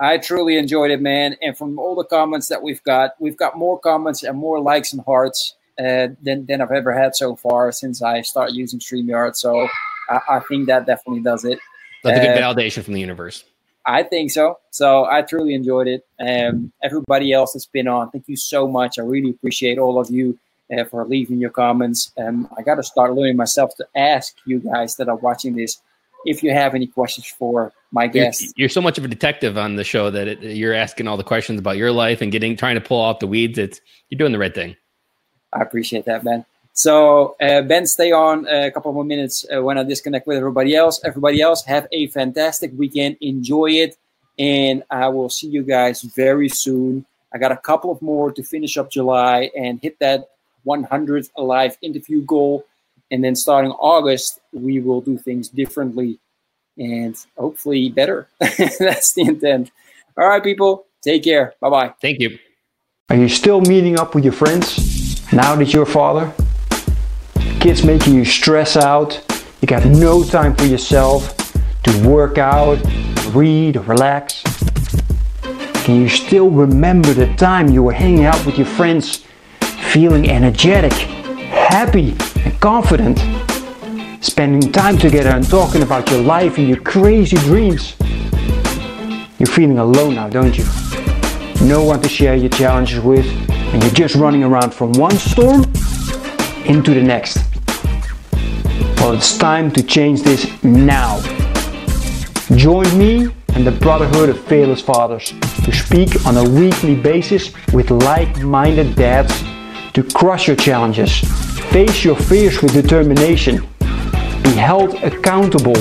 I 0.00 0.18
truly 0.18 0.56
enjoyed 0.56 0.90
it, 0.90 1.00
man. 1.00 1.36
And 1.42 1.56
from 1.56 1.78
all 1.78 1.94
the 1.94 2.04
comments 2.04 2.48
that 2.48 2.62
we've 2.62 2.82
got, 2.84 3.12
we've 3.18 3.36
got 3.36 3.56
more 3.56 3.78
comments 3.78 4.22
and 4.22 4.38
more 4.38 4.60
likes 4.60 4.92
and 4.92 5.02
hearts 5.04 5.54
uh, 5.78 6.08
than 6.22 6.46
than 6.46 6.60
I've 6.60 6.70
ever 6.72 6.92
had 6.92 7.16
so 7.16 7.36
far 7.36 7.72
since 7.72 8.02
I 8.02 8.22
started 8.22 8.54
using 8.54 8.78
Streamyard. 8.78 9.36
So 9.36 9.68
I, 10.08 10.20
I 10.28 10.40
think 10.40 10.66
that 10.66 10.86
definitely 10.86 11.22
does 11.22 11.44
it. 11.44 11.58
That's 12.04 12.18
a 12.18 12.22
good 12.22 12.42
uh, 12.42 12.54
validation 12.54 12.84
from 12.84 12.94
the 12.94 13.00
universe. 13.00 13.44
I 13.84 14.02
think 14.02 14.30
so. 14.30 14.58
So 14.70 15.06
I 15.06 15.22
truly 15.22 15.54
enjoyed 15.54 15.88
it. 15.88 16.06
Um, 16.20 16.72
everybody 16.82 17.32
else 17.32 17.54
that's 17.54 17.66
been 17.66 17.88
on, 17.88 18.10
thank 18.10 18.28
you 18.28 18.36
so 18.36 18.68
much. 18.68 18.98
I 18.98 19.02
really 19.02 19.30
appreciate 19.30 19.78
all 19.78 19.98
of 19.98 20.10
you 20.10 20.38
uh, 20.76 20.84
for 20.84 21.04
leaving 21.06 21.38
your 21.38 21.50
comments. 21.50 22.12
Um, 22.18 22.48
I 22.56 22.62
got 22.62 22.74
to 22.74 22.82
start 22.82 23.14
learning 23.14 23.36
myself 23.36 23.74
to 23.76 23.86
ask 23.96 24.36
you 24.44 24.58
guys 24.58 24.96
that 24.96 25.08
are 25.08 25.16
watching 25.16 25.56
this 25.56 25.80
if 26.26 26.42
you 26.42 26.52
have 26.52 26.74
any 26.74 26.86
questions 26.86 27.26
for 27.26 27.72
my 27.90 28.06
guests. 28.06 28.42
You're, 28.42 28.52
you're 28.56 28.68
so 28.68 28.80
much 28.80 28.98
of 28.98 29.04
a 29.04 29.08
detective 29.08 29.56
on 29.56 29.76
the 29.76 29.84
show 29.84 30.10
that 30.10 30.28
it, 30.28 30.42
you're 30.42 30.74
asking 30.74 31.08
all 31.08 31.16
the 31.16 31.24
questions 31.24 31.58
about 31.58 31.76
your 31.76 31.92
life 31.92 32.20
and 32.20 32.30
getting 32.30 32.56
trying 32.56 32.74
to 32.74 32.80
pull 32.80 33.04
out 33.04 33.20
the 33.20 33.26
weeds. 33.26 33.58
It's 33.58 33.80
you're 34.10 34.18
doing 34.18 34.32
the 34.32 34.38
right 34.38 34.54
thing. 34.54 34.76
I 35.52 35.62
appreciate 35.62 36.04
that, 36.04 36.24
Ben. 36.24 36.44
So, 36.72 37.34
uh, 37.40 37.62
Ben, 37.62 37.86
stay 37.86 38.12
on 38.12 38.46
a 38.46 38.70
couple 38.70 38.92
more 38.92 39.04
minutes 39.04 39.44
uh, 39.52 39.62
when 39.62 39.78
I 39.78 39.82
disconnect 39.82 40.26
with 40.26 40.36
everybody 40.36 40.76
else. 40.76 41.00
Everybody 41.04 41.40
else, 41.40 41.64
have 41.64 41.88
a 41.90 42.06
fantastic 42.08 42.70
weekend. 42.76 43.16
Enjoy 43.20 43.70
it. 43.70 43.96
And 44.38 44.84
I 44.88 45.08
will 45.08 45.28
see 45.28 45.48
you 45.48 45.64
guys 45.64 46.02
very 46.02 46.48
soon. 46.48 47.04
I 47.34 47.38
got 47.38 47.50
a 47.50 47.56
couple 47.56 47.90
of 47.90 48.00
more 48.00 48.30
to 48.30 48.42
finish 48.44 48.76
up 48.76 48.92
July 48.92 49.50
and 49.56 49.80
hit 49.80 49.98
that 49.98 50.28
100th 50.64 51.30
live 51.36 51.76
interview 51.82 52.22
goal. 52.22 52.64
And 53.10 53.24
then 53.24 53.34
starting 53.34 53.72
August, 53.72 54.38
we 54.52 54.78
will 54.80 55.00
do 55.00 55.18
things 55.18 55.48
differently 55.48 56.20
and 56.78 57.16
hopefully 57.36 57.90
better. 57.90 58.28
That's 58.40 59.12
the 59.14 59.22
intent. 59.22 59.70
All 60.16 60.28
right, 60.28 60.42
people, 60.42 60.86
take 61.02 61.24
care. 61.24 61.54
Bye 61.60 61.70
bye. 61.70 61.94
Thank 62.00 62.20
you. 62.20 62.38
Are 63.10 63.16
you 63.16 63.28
still 63.28 63.60
meeting 63.60 63.98
up 63.98 64.14
with 64.14 64.24
your 64.24 64.32
friends 64.32 65.32
now 65.32 65.56
that 65.56 65.72
you're 65.72 65.84
a 65.84 65.86
father? 65.86 66.32
kids 67.60 67.84
making 67.84 68.14
you 68.14 68.24
stress 68.24 68.76
out, 68.76 69.20
you 69.60 69.66
got 69.66 69.84
no 69.84 70.22
time 70.22 70.54
for 70.54 70.64
yourself 70.64 71.36
to 71.82 72.08
work 72.08 72.38
out, 72.38 72.78
read, 73.34 73.76
or 73.76 73.80
relax. 73.80 74.42
Can 75.84 76.00
you 76.00 76.08
still 76.08 76.50
remember 76.50 77.12
the 77.12 77.32
time 77.34 77.68
you 77.68 77.82
were 77.82 77.92
hanging 77.92 78.24
out 78.24 78.44
with 78.46 78.58
your 78.58 78.66
friends, 78.66 79.24
feeling 79.92 80.30
energetic, 80.30 80.92
happy, 80.92 82.16
and 82.36 82.60
confident? 82.60 83.18
Spending 84.20 84.72
time 84.72 84.98
together 84.98 85.30
and 85.30 85.48
talking 85.48 85.82
about 85.82 86.10
your 86.10 86.20
life 86.20 86.58
and 86.58 86.68
your 86.68 86.80
crazy 86.80 87.36
dreams. 87.36 87.94
You're 89.38 89.46
feeling 89.46 89.78
alone 89.78 90.16
now, 90.16 90.28
don't 90.28 90.58
you? 90.58 90.64
No 91.62 91.84
one 91.84 92.02
to 92.02 92.08
share 92.08 92.34
your 92.34 92.50
challenges 92.50 93.00
with, 93.00 93.26
and 93.48 93.82
you're 93.82 93.92
just 93.92 94.16
running 94.16 94.42
around 94.42 94.74
from 94.74 94.92
one 94.92 95.16
storm 95.16 95.62
into 96.64 96.94
the 96.94 97.02
next. 97.02 97.38
Well, 98.98 99.12
it's 99.12 99.38
time 99.38 99.70
to 99.72 99.82
change 99.82 100.22
this 100.22 100.50
now. 100.64 101.20
Join 102.56 102.86
me 102.98 103.28
and 103.54 103.64
the 103.64 103.76
Brotherhood 103.80 104.30
of 104.30 104.44
Fearless 104.46 104.80
Fathers 104.80 105.32
to 105.64 105.72
speak 105.72 106.26
on 106.26 106.36
a 106.36 106.48
weekly 106.50 106.96
basis 106.96 107.52
with 107.72 107.90
like-minded 107.90 108.96
dads 108.96 109.32
to 109.92 110.02
crush 110.02 110.48
your 110.48 110.56
challenges, 110.56 111.20
face 111.70 112.04
your 112.04 112.16
fears 112.16 112.60
with 112.62 112.72
determination, 112.72 113.66
be 114.48 114.56
held 114.56 114.94
accountable, 115.02 115.76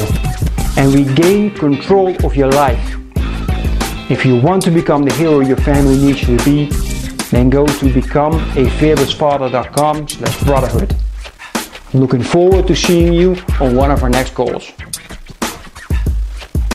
and 0.77 0.93
regain 0.93 1.49
control 1.51 2.09
of 2.25 2.35
your 2.35 2.51
life. 2.51 2.97
If 4.09 4.25
you 4.25 4.41
want 4.41 4.63
to 4.63 4.71
become 4.71 5.03
the 5.03 5.13
hero 5.13 5.39
your 5.39 5.55
family 5.57 5.97
needs 5.97 6.27
you 6.27 6.37
to 6.37 6.43
be, 6.43 6.65
then 7.31 7.49
go 7.49 7.65
to 7.65 7.85
becomeafearlessfather.com 7.85 10.07
slash 10.07 10.43
brotherhood. 10.43 10.95
Looking 11.93 12.23
forward 12.23 12.67
to 12.67 12.75
seeing 12.75 13.13
you 13.13 13.37
on 13.61 13.75
one 13.75 13.91
of 13.91 14.03
our 14.03 14.09
next 14.09 14.33
calls. 14.33 14.73